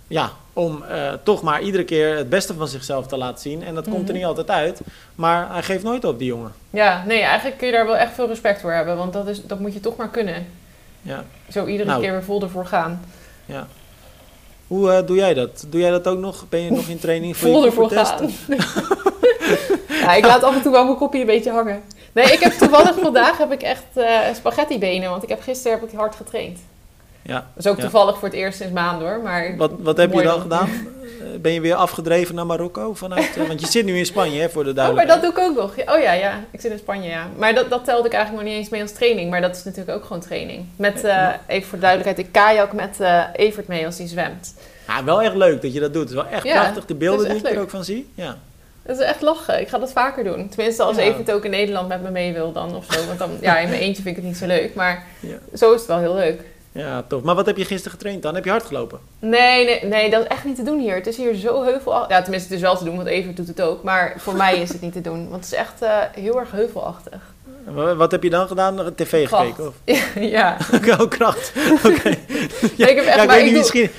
Ja, 0.07 0.31
om 0.57 0.83
eh, 0.83 1.13
toch 1.23 1.41
maar 1.41 1.61
iedere 1.61 1.83
keer 1.83 2.17
het 2.17 2.29
beste 2.29 2.53
van 2.53 2.67
zichzelf 2.67 3.07
te 3.07 3.17
laten 3.17 3.41
zien. 3.41 3.63
En 3.63 3.75
dat 3.75 3.83
komt 3.83 3.97
er 3.97 4.03
Mhm. 4.03 4.13
niet 4.13 4.25
altijd 4.25 4.49
uit. 4.49 4.79
Maar 5.15 5.51
hij 5.51 5.63
geeft 5.63 5.83
nooit 5.83 6.05
op, 6.05 6.19
die 6.19 6.27
jongen. 6.27 6.53
Ja, 6.69 7.03
nee, 7.07 7.21
eigenlijk 7.21 7.57
kun 7.57 7.67
je 7.67 7.73
daar 7.73 7.85
wel 7.85 7.97
echt 7.97 8.13
veel 8.13 8.27
respect 8.27 8.61
voor 8.61 8.71
hebben. 8.71 8.97
Want 8.97 9.13
dat, 9.13 9.27
is, 9.27 9.45
dat 9.45 9.59
moet 9.59 9.73
je 9.73 9.79
toch 9.79 9.95
maar 9.95 10.09
kunnen. 10.09 10.47
Ja, 11.01 11.23
Zo 11.49 11.65
iedere 11.65 11.89
Nou. 11.89 12.01
keer 12.01 12.11
weer 12.11 12.23
vol 12.23 12.41
ervoor 12.41 12.65
gaan. 12.65 13.01
ja. 13.45 13.67
Hoe 14.67 14.91
eh, 14.91 15.07
doe 15.07 15.15
jij 15.17 15.33
dat? 15.33 15.65
Doe 15.69 15.79
jij 15.81 15.89
dat 15.89 16.07
ook 16.07 16.17
nog? 16.19 16.45
Ben 16.49 16.59
je 16.61 16.71
nog 16.71 16.87
in 16.87 16.99
training 16.99 17.37
voor 17.37 17.49
Vol 17.49 17.59
je 17.61 17.65
ervoor 17.67 17.89
gaan. 17.91 18.29
ja, 20.01 20.13
ik 20.15 20.25
laat 20.25 20.43
af 20.43 20.55
en 20.55 20.61
toe 20.61 20.71
wel 20.71 20.85
mijn 20.85 20.97
kopje 20.97 21.19
een 21.19 21.25
beetje 21.25 21.51
hangen. 21.51 21.81
Nee, 22.13 22.25
ik 22.25 22.39
heb 22.39 22.51
toevallig 22.51 22.95
vandaag 23.01 23.37
heb 23.37 23.51
ik 23.51 23.61
echt 23.61 23.83
eh 23.93 24.19
spaghetti 24.35 24.79
benen. 24.79 25.09
Want 25.09 25.23
ik 25.23 25.29
heb 25.29 25.41
gisteren 25.41 25.79
heb 25.79 25.89
ik 25.89 25.95
hard 25.97 26.15
getraind. 26.15 26.59
Ja. 27.27 27.33
Dat 27.55 27.65
is 27.65 27.67
ook 27.71 27.75
Ja. 27.75 27.81
toevallig 27.81 28.17
voor 28.17 28.27
het 28.27 28.37
eerst 28.37 28.57
sinds 28.57 28.73
maanden 28.73 29.07
hoor. 29.07 29.19
Maar 29.21 29.57
Wat, 29.57 29.71
wat 29.79 29.97
heb 29.97 30.13
je 30.13 30.21
dan 30.21 30.41
gedaan? 30.41 30.69
Eh, 30.69 31.25
Ben 31.41 31.51
je 31.53 31.61
weer 31.61 31.75
afgedreven 31.75 32.35
naar 32.35 32.45
Marokko? 32.45 32.93
Vanuit, 32.93 33.37
eh, 33.37 33.47
want 33.47 33.59
je 33.59 33.67
zit 33.67 33.85
nu 33.85 33.97
in 33.97 34.05
Spanje, 34.05 34.39
hè, 34.41 34.49
voor 34.49 34.63
de 34.63 34.69
Oh, 34.69 34.75
maar 34.75 34.85
duidelijkheid. 34.85 35.21
dat 35.23 35.35
doe 35.35 35.43
ik 35.43 35.49
ook 35.49 35.75
nog. 35.85 35.95
Oh 35.95 36.01
ja, 36.01 36.11
ja. 36.13 36.33
Ik 36.51 36.61
zit 36.61 36.71
in 36.71 36.77
Spanje, 36.77 37.09
ja. 37.09 37.27
Maar 37.37 37.53
dat, 37.55 37.69
dat 37.69 37.85
telde 37.85 38.07
ik 38.07 38.13
eigenlijk 38.13 38.43
nog 38.43 38.53
niet 38.53 38.61
eens 38.61 38.71
mee 38.71 38.81
als 38.81 38.91
training. 38.91 39.29
Maar 39.29 39.41
dat 39.41 39.55
is 39.55 39.63
natuurlijk 39.63 39.97
ook 39.97 40.03
gewoon 40.05 40.21
training. 40.21 40.65
Met, 40.75 41.01
Ja. 41.01 41.39
even 41.47 41.67
voor 41.69 41.77
de 41.77 41.83
duidelijkheid, 41.85 42.27
ik 42.27 42.33
kajak 42.33 42.73
met 42.73 42.97
Evert 43.33 43.67
mee 43.67 43.85
als 43.85 43.95
die 43.95 44.07
zwemt. 44.07 44.53
Ja, 44.87 45.03
wel 45.03 45.21
echt 45.21 45.35
leuk 45.35 45.61
dat 45.61 45.73
je 45.73 45.79
dat 45.79 45.93
doet. 45.93 46.01
Het 46.01 46.09
is 46.11 46.15
wel 46.15 46.27
echt 46.31 46.43
Ja, 46.43 46.61
prachtig, 46.61 46.85
de 46.85 46.95
beelden 46.95 47.29
die 47.29 47.37
ik 47.37 47.49
er 47.55 47.59
ook 47.61 47.69
van 47.69 47.83
zie. 47.83 48.09
Ja. 48.15 48.37
Dat 48.83 48.99
is 48.99 49.05
echt 49.05 49.21
lachen. 49.21 49.61
Ik 49.61 49.67
ga 49.67 49.77
dat 49.77 49.91
vaker 49.91 50.23
doen. 50.23 50.49
Tenminste, 50.49 50.83
als 50.83 50.97
Ja. 50.97 51.03
het 51.17 51.31
ook 51.31 51.45
in 51.45 51.51
Nederland 51.51 51.87
met 51.87 52.01
me 52.01 52.09
mee 52.09 52.33
wil 52.33 52.51
dan 52.51 52.75
of 52.75 52.85
zo. 52.89 53.05
Want 53.05 53.19
dan, 53.19 53.29
ja, 53.41 53.57
in 53.59 53.69
mijn 53.69 53.81
eentje 53.81 54.03
vind 54.03 54.17
ik 54.17 54.21
het 54.23 54.31
niet 54.31 54.37
zo 54.41 54.45
leuk. 54.45 54.75
Maar 54.75 55.03
zo 55.55 55.73
is 55.73 55.79
het 55.79 55.87
wel 55.87 55.99
heel 55.99 56.13
leuk. 56.15 56.41
Ja, 56.77 57.03
tof. 57.07 57.21
Maar 57.21 57.35
wat 57.35 57.45
heb 57.45 57.57
je 57.57 57.65
gisteren 57.65 57.91
getraind 57.91 58.21
dan? 58.21 58.35
Heb 58.35 58.43
je 58.45 58.49
hard 58.49 58.63
gelopen? 58.63 58.99
Nee, 59.19 59.65
nee, 59.65 59.85
nee, 59.85 60.09
dat 60.09 60.21
is 60.21 60.27
echt 60.27 60.45
niet 60.45 60.55
te 60.55 60.63
doen 60.63 60.79
hier. 60.79 60.95
Het 60.95 61.07
is 61.07 61.17
hier 61.17 61.35
zo 61.35 61.63
heuvelachtig. 61.63 62.09
Ja, 62.17 62.21
tenminste, 62.21 62.47
het 62.49 62.57
is 62.57 62.63
wel 62.67 62.77
te 62.77 62.83
doen, 62.83 62.95
want 62.95 63.07
Evert 63.07 63.35
doet 63.37 63.47
het 63.47 63.61
ook. 63.61 63.83
Maar 63.83 64.13
voor 64.17 64.35
mij 64.35 64.57
is 64.61 64.69
het 64.69 64.81
niet 64.81 64.93
te 64.93 65.01
doen. 65.01 65.29
Want 65.29 65.43
het 65.43 65.53
is 65.53 65.59
echt 65.59 65.81
eh, 65.81 65.97
heel 66.11 66.39
erg 66.39 66.51
heuvelachtig. 66.51 67.19
Wa- 67.65 67.95
Wat 67.95 68.11
heb 68.11 68.23
je 68.23 68.29
dan 68.29 68.47
gedaan? 68.47 68.93
Tv 68.95 69.25
Kracht. 69.27 69.43
gekeken? 69.45 69.67
Of? 69.67 69.73
ja. 70.37 70.57
oh, 70.99 71.09
kracht. 71.09 71.51
Oké. 71.85 72.09
Ja, 72.75 72.87
ik 72.87 72.95
heb 72.95 73.05
echt- 73.05 73.15
ja, 73.15 73.25
maar 73.25 73.37
ik 73.37 73.43
niet, 73.43 73.53
doe- 73.53 73.59
misschien... 73.59 73.89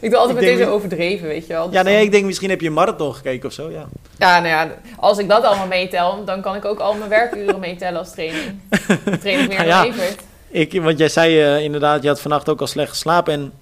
Ik 0.00 0.10
doe 0.10 0.18
altijd 0.18 0.38
meteen 0.40 0.56
zo 0.58 0.64
niet- 0.64 0.72
overdreven, 0.72 1.28
weet 1.28 1.46
je 1.46 1.52
wel. 1.52 1.64
Dus 1.66 1.74
Ja, 1.74 1.82
nee, 1.82 1.94
dan- 1.94 2.02
ik 2.02 2.10
denk 2.12 2.24
misschien 2.24 2.50
heb 2.50 2.60
je 2.60 2.66
een 2.66 2.72
marathon 2.72 3.14
gekeken 3.14 3.48
of 3.48 3.52
zo, 3.54 3.70
ja. 3.70 3.86
Ja, 4.18 4.40
nou 4.40 4.48
ja, 4.48 4.68
als 4.96 5.18
ik 5.18 5.28
dat 5.28 5.44
allemaal 5.44 5.66
meetel, 5.66 6.24
dan 6.24 6.40
kan 6.40 6.54
ik 6.54 6.64
ook 6.64 6.78
al 6.78 6.94
mijn 6.94 7.10
werkuren 7.10 7.58
meetellen 7.60 7.98
als 7.98 8.10
training. 8.10 8.60
Dan 9.04 9.18
train 9.18 9.38
ik 9.40 9.48
meer 9.48 9.56
Nou 9.56 9.68
dan 9.68 9.68
ja. 9.68 9.84
Evert. 9.84 10.20
Ik, 10.50 10.82
want 10.82 10.98
jij 10.98 11.08
zei 11.08 11.40
eh, 11.42 11.62
inderdaad, 11.64 12.02
je 12.02 12.08
had 12.08 12.20
vannacht 12.20 12.48
ook 12.48 12.60
al 12.60 12.66
slecht 12.66 12.90
geslapen 12.90 13.32
en 13.32 13.52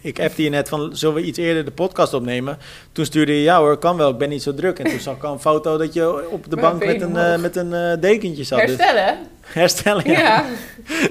ik 0.00 0.20
appte 0.20 0.42
je 0.42 0.48
net 0.50 0.68
van, 0.68 0.96
zullen 0.96 1.14
we 1.14 1.22
iets 1.22 1.38
eerder 1.38 1.64
de 1.64 1.70
podcast 1.70 2.14
opnemen? 2.14 2.58
Toen 2.92 3.04
stuurde 3.04 3.32
je, 3.32 3.42
ja 3.42 3.58
hoor, 3.58 3.76
kan 3.78 3.96
wel, 3.96 4.10
ik 4.10 4.18
ben 4.18 4.28
niet 4.28 4.42
zo 4.42 4.54
druk. 4.54 4.78
En 4.78 4.90
toen 4.90 5.00
zag 5.00 5.16
ik 5.16 5.22
al 5.24 5.32
een 5.32 5.40
foto 5.40 5.76
dat 5.78 5.94
je 5.94 6.28
op 6.30 6.44
de 6.50 6.56
Met 6.56 6.60
bank 6.64 6.78
met 6.78 6.88
benen 6.88 7.02
een, 7.02 7.16
omhoog. 7.16 7.34
eh, 7.34 7.40
met 7.40 7.56
een 7.56 7.72
eh, 7.74 8.00
dekentje 8.00 8.44
zat. 8.44 8.58
Dus, 8.60 8.68
Herstellen? 8.76 9.18
herstellen, 9.40 10.10
Ja. 10.10 10.20
ja. 10.20 10.44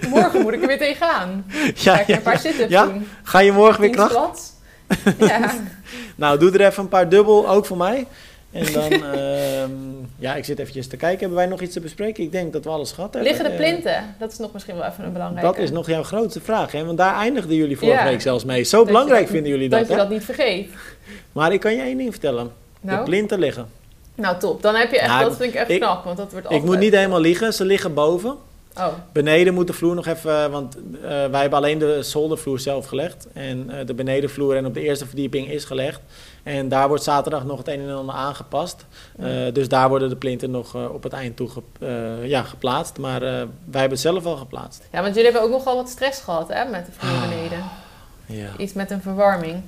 Morgen 0.09 0.41
moet 0.41 0.53
ik 0.53 0.61
er 0.61 0.67
weer 0.67 0.77
tegenaan. 0.77 1.45
Ga 1.51 1.93
Ja, 1.93 1.99
ik 1.99 2.07
ja, 2.07 2.15
een 2.15 2.21
paar 2.21 2.39
sit-ups 2.39 2.69
Ja? 2.71 2.85
doen. 2.85 3.07
Ga 3.23 3.39
je 3.39 3.51
morgen 3.51 3.81
weer 3.81 3.89
kracht? 3.89 4.53
Ja. 5.17 5.51
Nou, 6.15 6.39
doe 6.39 6.51
er 6.51 6.65
even 6.65 6.83
een 6.83 6.89
paar 6.89 7.09
dubbel, 7.09 7.49
ook 7.49 7.65
voor 7.65 7.77
mij. 7.77 8.07
En 8.51 8.73
dan, 8.73 8.91
ehm, 9.13 9.71
ja, 10.19 10.35
ik 10.35 10.45
zit 10.45 10.59
eventjes 10.59 10.87
te 10.87 10.97
kijken. 10.97 11.19
Hebben 11.19 11.37
wij 11.37 11.47
nog 11.47 11.61
iets 11.61 11.73
te 11.73 11.79
bespreken? 11.79 12.23
Ik 12.23 12.31
denk 12.31 12.53
dat 12.53 12.63
we 12.63 12.69
alles 12.69 12.91
gehad 12.91 13.13
hebben. 13.13 13.31
Liggen 13.31 13.49
de 13.49 13.57
Eh, 13.57 13.69
plinten? 13.69 14.15
Dat 14.19 14.31
is 14.31 14.37
nog 14.37 14.53
misschien 14.53 14.75
wel 14.75 14.85
even 14.85 15.03
een 15.05 15.13
belangrijke. 15.13 15.45
Dat 15.51 15.57
is 15.57 15.71
nog 15.71 15.87
jouw 15.87 16.03
grootste 16.03 16.41
vraag, 16.41 16.71
hè? 16.71 16.85
Want 16.85 16.97
daar 16.97 17.15
eindigden 17.15 17.55
jullie 17.55 17.77
vorige 17.77 17.97
Ja. 17.97 18.09
week 18.09 18.21
zelfs 18.21 18.45
mee. 18.45 18.63
Zo 18.63 18.77
Dat 18.77 18.85
belangrijk 18.85 19.21
dat- 19.21 19.29
vinden 19.31 19.51
jullie 19.51 19.69
Dat 19.69 19.79
dat, 19.79 19.87
je 19.87 19.93
hè? 19.93 19.99
dat 19.99 20.09
niet 20.09 20.23
vergeet. 20.25 20.69
Maar 21.31 21.53
ik 21.53 21.59
kan 21.59 21.75
je 21.75 21.81
één 21.81 21.97
ding 21.97 22.11
vertellen. 22.11 22.51
De 22.81 22.87
Nou, 22.91 23.05
plinten 23.05 23.39
liggen. 23.39 23.67
nou 24.15 24.37
top. 24.39 24.61
Dan 24.61 24.75
heb 24.75 24.91
je 24.91 24.97
echt, 24.99 25.07
Nou, 25.07 25.23
dat 25.23 25.37
vind 25.37 25.53
ik 25.53 25.59
echt 25.59 25.69
ik- 25.69 25.79
knap. 25.79 26.03
Want 26.03 26.17
dat 26.17 26.31
wordt 26.31 26.45
Ik 26.45 26.51
altijd... 26.51 26.69
moet 26.71 26.79
niet 26.79 26.95
helemaal 26.95 27.19
liggen, 27.19 27.53
ze 27.53 27.65
liggen 27.65 27.93
boven. 27.93 28.35
Oh, 28.77 28.87
Beneden 29.13 29.53
moet 29.53 29.67
de 29.67 29.73
vloer 29.73 29.95
nog 29.95 30.07
even, 30.07 30.51
want 30.51 30.75
eh, 30.75 31.01
wij 31.09 31.41
hebben 31.41 31.59
alleen 31.59 31.77
de 31.79 32.03
zoldervloer 32.03 32.59
zelf 32.59 32.85
gelegd. 32.85 33.27
En 33.33 33.69
eh, 33.69 33.85
de 33.85 33.93
benedenvloer 33.93 34.55
en 34.55 34.65
op 34.65 34.73
de 34.73 34.81
eerste 34.81 35.05
verdieping 35.05 35.49
is 35.51 35.65
gelegd. 35.65 35.99
En 36.43 36.69
daar 36.69 36.87
wordt 36.87 37.03
zaterdag 37.03 37.43
nog 37.45 37.57
het 37.57 37.67
een 37.67 37.79
en 37.81 37.95
ander 37.95 38.15
aangepast. 38.15 38.85
Eh, 39.19 39.25
dus 39.53 39.69
daar 39.69 39.89
worden 39.89 40.09
de 40.09 40.15
plinten 40.15 40.51
nog 40.51 40.75
eh, 40.75 40.93
op 40.93 41.03
het 41.03 41.13
eind 41.13 41.35
toe 41.35 41.49
ge- 41.49 41.61
eh, 42.21 42.27
ja, 42.29 42.43
geplaatst. 42.43 42.97
Maar 42.97 43.19
wij 43.19 43.29
hebben 43.71 43.89
het 43.89 43.99
zelf 43.99 44.25
al 44.25 44.35
geplaatst. 44.37 44.83
Ja, 44.91 45.01
want 45.01 45.15
jullie 45.15 45.31
hebben 45.31 45.49
ook 45.49 45.57
nogal 45.57 45.75
wat 45.75 45.89
stress 45.89 46.21
gehad 46.21 46.47
hè, 46.53 46.65
met 46.65 46.85
de 46.85 46.91
vloer 46.91 47.11
Ah. 47.13 47.29
beneden. 47.29 47.63
Ja. 48.25 48.49
Iets 48.57 48.73
met 48.73 48.91
een 48.91 49.01
verwarming. 49.01 49.61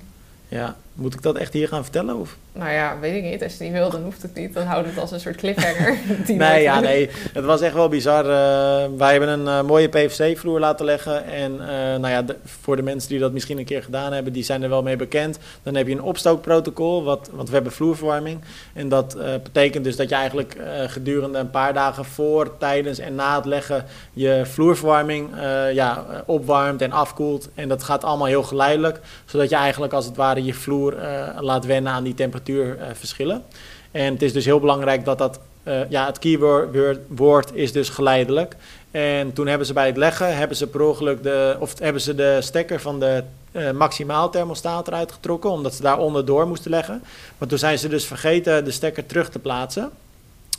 ja. 0.48 0.76
Moet 0.94 1.14
ik 1.14 1.22
dat 1.22 1.36
echt 1.36 1.54
hier 1.54 1.68
gaan 1.68 1.84
vertellen? 1.84 2.16
Of? 2.16 2.38
Nou 2.52 2.72
ja, 2.72 3.00
weet 3.00 3.16
ik 3.24 3.32
niet. 3.32 3.44
Als 3.44 3.58
je 3.58 3.64
niet 3.64 3.74
wil, 3.74 3.90
dan 3.90 4.04
hoeft 4.04 4.22
het 4.22 4.36
niet. 4.36 4.54
Dan 4.54 4.66
houden 4.66 4.86
we 4.86 4.92
het 4.94 5.00
als 5.02 5.12
een 5.12 5.20
soort 5.20 5.36
cliffhanger. 5.36 5.98
Nee, 6.28 6.62
ja, 6.62 6.80
nee. 6.80 7.10
Het 7.34 7.46
was 7.46 7.62
echt 7.62 7.74
wel 7.74 7.90
bizar. 7.90 8.24
Eh, 8.26 8.90
wij 8.98 9.12
hebben 9.12 9.30
een 9.30 9.48
eh, 9.48 9.62
mooie 9.64 9.88
PVC-vloer 9.88 10.60
laten 10.60 10.86
leggen. 10.86 11.26
En 11.26 11.52
eh, 11.62 11.68
nou 11.76 12.08
ja, 12.08 12.22
de- 12.22 12.36
voor 12.46 12.76
de 12.76 12.82
mensen 12.82 13.10
die 13.10 13.20
dat 13.20 13.32
misschien 13.32 13.58
een 13.58 13.66
keer 13.66 13.84
gedaan 13.84 14.14
hebben, 14.14 14.34
die 14.34 14.44
zijn 14.44 14.64
er 14.64 14.70
wel 14.70 14.82
mee 14.84 14.96
bekend. 14.96 15.40
Dan 15.64 15.76
heb 15.76 15.88
je 15.88 15.94
een 15.94 16.02
opstookprotocol, 16.02 17.04
wat, 17.04 17.30
want 17.32 17.48
we 17.48 17.54
hebben 17.54 17.72
vloerverwarming. 17.72 18.40
En 18.74 18.90
dat 18.90 19.18
betekent 19.44 19.84
dus 19.84 19.96
dat 19.96 20.10
je 20.10 20.16
eigenlijk 20.16 20.58
gedurende 20.88 21.38
een 21.38 21.50
paar 21.50 21.74
dagen 21.74 22.06
voor, 22.06 22.58
tijdens 22.58 23.00
en 23.00 23.16
na 23.16 23.36
het 23.36 23.46
leggen 23.46 23.86
je 24.14 24.42
vloerverwarming 24.46 25.30
ja, 25.74 26.06
opwarmt 26.26 26.82
en 26.82 26.92
afkoelt. 26.92 27.50
En 27.56 27.68
dat 27.68 27.84
gaat 27.84 28.04
allemaal 28.04 28.28
heel 28.28 28.44
geleidelijk, 28.44 29.00
zodat 29.26 29.50
je 29.50 29.56
eigenlijk 29.56 29.94
als 29.94 30.06
het 30.06 30.16
ware 30.16 30.44
je 30.44 30.54
vloer 30.54 30.83
eh, 30.92 31.38
laat 31.40 31.66
wennen 31.66 31.92
aan 31.92 32.04
die 32.04 32.14
temperatuurverschillen. 32.14 33.44
En 33.92 34.14
het 34.14 34.22
is 34.22 34.34
dus 34.34 34.46
heel 34.46 34.60
belangrijk 34.60 35.06
dat 35.06 35.18
dat, 35.18 35.40
eh, 35.64 35.90
ja, 35.90 36.06
het 36.06 36.20
keyword 36.20 37.54
is 37.54 37.72
dus 37.72 37.90
geleidelijk. 37.90 38.56
En 38.92 39.34
toen 39.34 39.48
hebben 39.48 39.68
ze 39.68 39.74
bij 39.74 39.86
het 39.86 39.98
leggen, 39.98 40.38
hebben 40.38 40.58
ze 40.58 40.68
per 40.68 40.82
ongeluk 40.82 41.24
de, 41.24 41.56
of 41.60 41.80
hebben 41.80 42.02
ze 42.02 42.16
de 42.16 42.38
stekker 42.42 42.80
van 42.80 43.00
de 43.00 43.24
eh, 43.52 43.72
maximaal 43.72 44.30
thermostaat 44.30 44.88
eruit 44.88 45.12
getrokken, 45.12 45.50
omdat 45.50 45.74
ze 45.74 45.82
daar 45.82 46.00
onderdoor 46.00 46.48
moesten 46.48 46.72
leggen. 46.72 47.04
Maar 47.38 47.48
toen 47.48 47.58
zijn 47.58 47.80
ze 47.80 47.88
dus 47.88 48.06
vergeten 48.06 48.66
de 48.66 48.72
stekker 48.72 49.06
terug 49.06 49.30
te 49.30 49.40
plaatsen. 49.40 49.92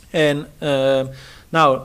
En 0.09 0.47
eh, 0.57 1.01
nou, 1.49 1.79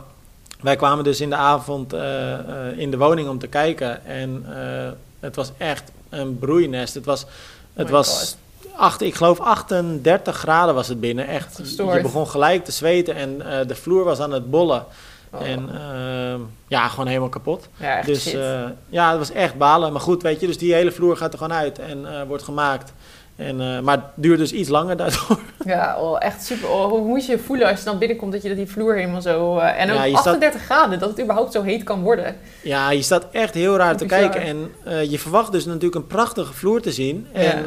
wij 0.60 0.76
kwamen 0.76 1.04
dus 1.04 1.20
in 1.20 1.28
de 1.28 1.36
avond 1.36 1.92
eh, 1.92 2.32
eh, 2.32 2.78
in 2.78 2.90
de 2.90 2.96
woning 2.96 3.28
om 3.28 3.38
te 3.38 3.46
kijken. 3.46 4.04
En 4.04 4.44
eh, 4.48 4.90
het 5.20 5.36
was 5.36 5.52
echt 5.56 5.92
een 6.08 6.38
broeinest. 6.38 6.94
Het 6.94 7.04
was, 7.04 7.26
het 7.74 7.86
my 7.86 7.92
was 7.92 8.36
acht, 8.76 9.00
ik 9.00 9.14
geloof 9.14 9.40
38 9.40 10.36
graden 10.36 10.74
was 10.74 10.88
het 10.88 11.00
binnen. 11.00 11.26
Echt, 11.26 11.56
Gestoord. 11.56 11.96
je 11.96 12.02
begon 12.02 12.26
gelijk 12.26 12.64
te 12.64 12.72
zweten 12.72 13.14
en 13.14 13.42
eh, 13.42 13.66
de 13.66 13.74
vloer 13.74 14.04
was 14.04 14.20
aan 14.20 14.32
het 14.32 14.50
bollen. 14.50 14.86
Oh. 15.32 15.48
En 15.48 15.70
eh, 15.74 16.40
ja, 16.68 16.88
gewoon 16.88 17.06
helemaal 17.06 17.28
kapot. 17.28 17.68
ja, 17.76 17.96
echt 17.96 18.06
Dus 18.06 18.32
eh, 18.32 18.64
ja, 18.88 19.10
het 19.10 19.18
was 19.18 19.30
echt 19.30 19.54
balen. 19.54 19.92
Maar 19.92 20.00
goed, 20.00 20.22
weet 20.22 20.40
je, 20.40 20.46
dus 20.46 20.58
die 20.58 20.74
hele 20.74 20.92
vloer 20.92 21.16
gaat 21.16 21.32
er 21.32 21.38
gewoon 21.38 21.56
uit 21.56 21.78
en 21.78 22.14
eh, 22.14 22.26
wordt 22.26 22.42
gemaakt. 22.42 22.92
En, 23.40 23.60
eh, 23.60 23.80
maar 23.80 23.96
het 23.96 24.04
duurt 24.14 24.38
dus 24.38 24.52
iets 24.52 24.68
langer 24.68 24.96
daardoor. 24.96 25.38
Ja, 25.64 25.96
oh, 26.00 26.16
echt 26.20 26.44
super. 26.44 26.68
Oh, 26.70 26.84
hoe 26.88 27.04
moet 27.06 27.26
je 27.26 27.32
je 27.32 27.38
voelen 27.38 27.68
als 27.68 27.78
je 27.78 27.84
dan 27.84 27.98
binnenkomt 27.98 28.32
dat 28.32 28.42
je 28.42 28.48
dat 28.48 28.56
die 28.56 28.66
vloer 28.66 28.94
helemaal 28.94 29.20
zo... 29.22 29.58
eh, 29.58 29.80
en 29.80 29.90
ook 29.90 29.96
Ja, 29.96 30.04
je 30.04 30.10
staat- 30.10 30.26
38 30.26 30.62
graden, 30.62 30.98
dat 30.98 31.08
het 31.10 31.20
überhaupt 31.20 31.52
zo 31.52 31.62
heet 31.62 31.82
kan 31.82 32.02
worden. 32.02 32.36
Ja, 32.62 32.90
je 32.90 33.02
staat 33.02 33.26
echt 33.32 33.54
heel 33.54 33.76
raar 33.76 33.96
te 33.96 34.04
Bizar. 34.06 34.20
kijken. 34.20 34.40
En 34.42 34.70
eh, 34.84 35.10
je 35.10 35.18
verwacht 35.18 35.52
dus 35.52 35.64
natuurlijk 35.64 35.94
een 35.94 36.06
prachtige 36.06 36.52
vloer 36.52 36.80
te 36.80 36.92
zien. 36.92 37.26
Ja. 37.34 37.40
En 37.40 37.64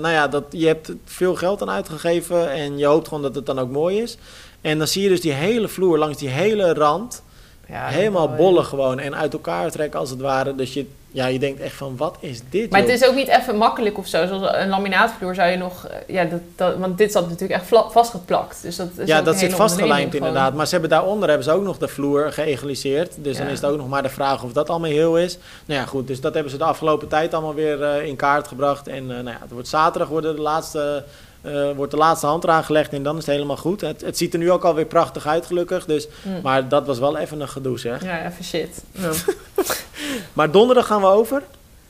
nou 0.00 0.12
ja, 0.14 0.28
dat, 0.28 0.44
je 0.50 0.66
hebt 0.66 0.92
veel 1.04 1.34
geld 1.34 1.62
aan 1.62 1.70
uitgegeven 1.70 2.50
en 2.52 2.78
je 2.78 2.86
hoopt 2.86 3.08
gewoon 3.08 3.22
dat 3.22 3.34
het 3.34 3.46
dan 3.46 3.58
ook 3.58 3.70
mooi 3.70 4.02
is. 4.02 4.16
En 4.60 4.78
dan 4.78 4.86
zie 4.86 5.02
je 5.02 5.08
dus 5.08 5.20
die 5.20 5.32
hele 5.32 5.68
vloer 5.68 5.98
langs 5.98 6.18
die 6.18 6.28
hele 6.28 6.72
rand 6.74 7.22
Ja, 7.68 7.86
helemaal 7.86 8.28
bollen 8.34 8.64
gewoon 8.64 8.98
en 8.98 9.16
uit 9.16 9.32
elkaar 9.32 9.70
trekken 9.70 10.00
als 10.00 10.10
het 10.10 10.20
ware. 10.20 10.54
Dus 10.54 10.74
je, 10.74 10.86
ja, 11.14 11.26
je 11.26 11.38
denkt 11.38 11.60
echt 11.60 11.74
van, 11.76 11.96
wat 11.96 12.16
is 12.20 12.40
dit 12.50 12.70
Maar 12.70 12.80
joh? 12.80 12.90
het 12.90 13.00
is 13.02 13.08
ook 13.08 13.14
niet 13.14 13.28
even 13.28 13.56
makkelijk 13.56 13.98
of 13.98 14.06
zo. 14.06 14.26
Zoals 14.26 14.42
een 14.54 14.68
laminaatvloer 14.68 15.34
zou 15.34 15.50
je 15.50 15.56
nog... 15.56 15.86
eh, 15.86 16.14
Ja, 16.14 16.24
dat, 16.24 16.40
dat, 16.56 16.76
want 16.76 16.98
dit 16.98 17.12
zat 17.12 17.28
natuurlijk 17.28 17.60
echt 17.60 17.68
vastgeplakt. 17.92 18.62
Dus 18.62 18.76
dat 18.76 18.88
is 18.96 19.06
Ja, 19.08 19.22
dat 19.22 19.38
zit 19.38 19.54
vastgelijmd 19.54 20.14
inderdaad. 20.14 20.54
Maar 20.54 20.66
ze 20.66 20.72
hebben 20.72 20.90
daaronder 20.90 21.28
hebben 21.28 21.46
ze 21.46 21.52
ook 21.52 21.62
nog 21.62 21.78
de 21.78 21.88
vloer 21.88 22.32
geëgaliseerd. 22.32 23.12
Dus 23.16 23.36
dan 23.36 23.46
is 23.46 23.60
het 23.60 23.70
ook 23.70 23.76
nog 23.76 23.88
maar 23.88 24.02
de 24.02 24.08
vraag 24.08 24.42
of 24.42 24.52
dat 24.52 24.70
allemaal 24.70 24.90
heel 24.90 25.18
is. 25.18 25.38
Nou 25.64 25.80
ja, 25.80 25.86
goed. 25.86 26.06
Dus 26.06 26.20
dat 26.20 26.34
hebben 26.34 26.52
ze 26.52 26.58
de 26.58 26.64
afgelopen 26.64 27.08
tijd 27.08 27.34
allemaal 27.34 27.54
weer 27.54 27.82
eh, 27.82 28.06
in 28.06 28.16
kaart 28.16 28.48
gebracht. 28.48 28.86
En 28.88 29.02
eh, 29.10 29.16
nou 29.16 29.24
ja, 29.28 29.38
het 29.40 29.50
wordt 29.52 29.68
zaterdag 29.68 30.08
worden 30.08 30.36
de 30.36 30.42
laatste, 30.42 31.04
eh, 31.44 31.70
wordt 31.76 31.90
de 31.90 31.96
laatste 31.98 32.26
hand 32.26 32.44
eraan 32.44 32.64
gelegd. 32.64 32.92
En 32.92 33.02
dan 33.02 33.16
is 33.18 33.26
het 33.26 33.34
helemaal 33.34 33.56
goed. 33.56 33.80
Het, 33.80 34.00
het 34.00 34.18
ziet 34.18 34.32
er 34.32 34.38
nu 34.38 34.50
ook 34.50 34.64
alweer 34.64 34.84
prachtig 34.86 35.26
uit, 35.26 35.46
gelukkig. 35.46 35.84
Dus, 35.84 36.06
Hm. 36.22 36.28
Maar 36.42 36.68
dat 36.68 36.86
was 36.86 36.98
wel 36.98 37.16
even 37.18 37.40
een 37.40 37.48
gedoe, 37.48 37.78
zeg. 37.78 38.02
Ja, 38.04 38.26
even 38.26 38.44
shit. 38.44 38.82
Ja, 38.92 39.10
Maar 40.32 40.50
donderdag 40.50 40.86
gaan 40.86 41.00
we 41.00 41.06
over. 41.06 41.42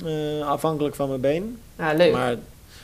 eh, 0.06 0.46
afhankelijk 0.48 0.94
van 0.94 1.08
mijn 1.08 1.20
been. 1.20 1.58
Ja, 1.78 1.92
leuk. 1.92 2.12
Maar 2.12 2.36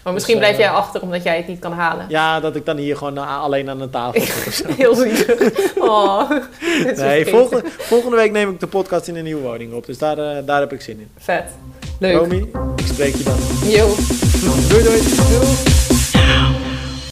Maar 0.02 0.12
misschien 0.12 0.34
Dus, 0.38 0.44
eh, 0.44 0.50
blijf 0.54 0.68
jij 0.68 0.76
achter 0.78 1.02
omdat 1.02 1.22
jij 1.22 1.36
het 1.36 1.46
niet 1.48 1.58
kan 1.58 1.72
halen. 1.72 2.06
ja, 2.08 2.40
dat 2.40 2.56
ik 2.56 2.66
dan 2.66 2.76
hier 2.76 2.96
gewoon 2.96 3.16
eh, 3.18 3.42
alleen 3.42 3.70
aan 3.70 3.80
een 3.80 3.90
tafel 3.90 4.20
zit. 4.52 4.66
Heel 4.76 4.94
zielig. 4.94 5.34
Oh, 5.78 6.30
Nee, 6.96 7.26
volgende, 7.26 7.62
volgende 7.78 8.16
week 8.16 8.32
neem 8.32 8.50
ik 8.50 8.60
de 8.60 8.66
podcast 8.66 9.08
in 9.08 9.16
een 9.16 9.24
nieuwe 9.24 9.42
woning 9.42 9.72
op. 9.72 9.86
Dus 9.86 9.98
daar, 9.98 10.18
eh, 10.18 10.36
daar 10.46 10.60
heb 10.60 10.72
ik 10.72 10.80
zin 10.80 10.98
in. 10.98 11.10
Vet. 11.18 11.44
Leuk. 11.98 12.16
Romy, 12.16 12.48
ik 12.76 12.86
spreek 12.86 13.14
je 13.16 13.22
dan. 13.24 13.38
Yo. 13.70 13.94
Doei 14.68 14.82
doei. 14.82 15.00
Doei. 15.30 15.89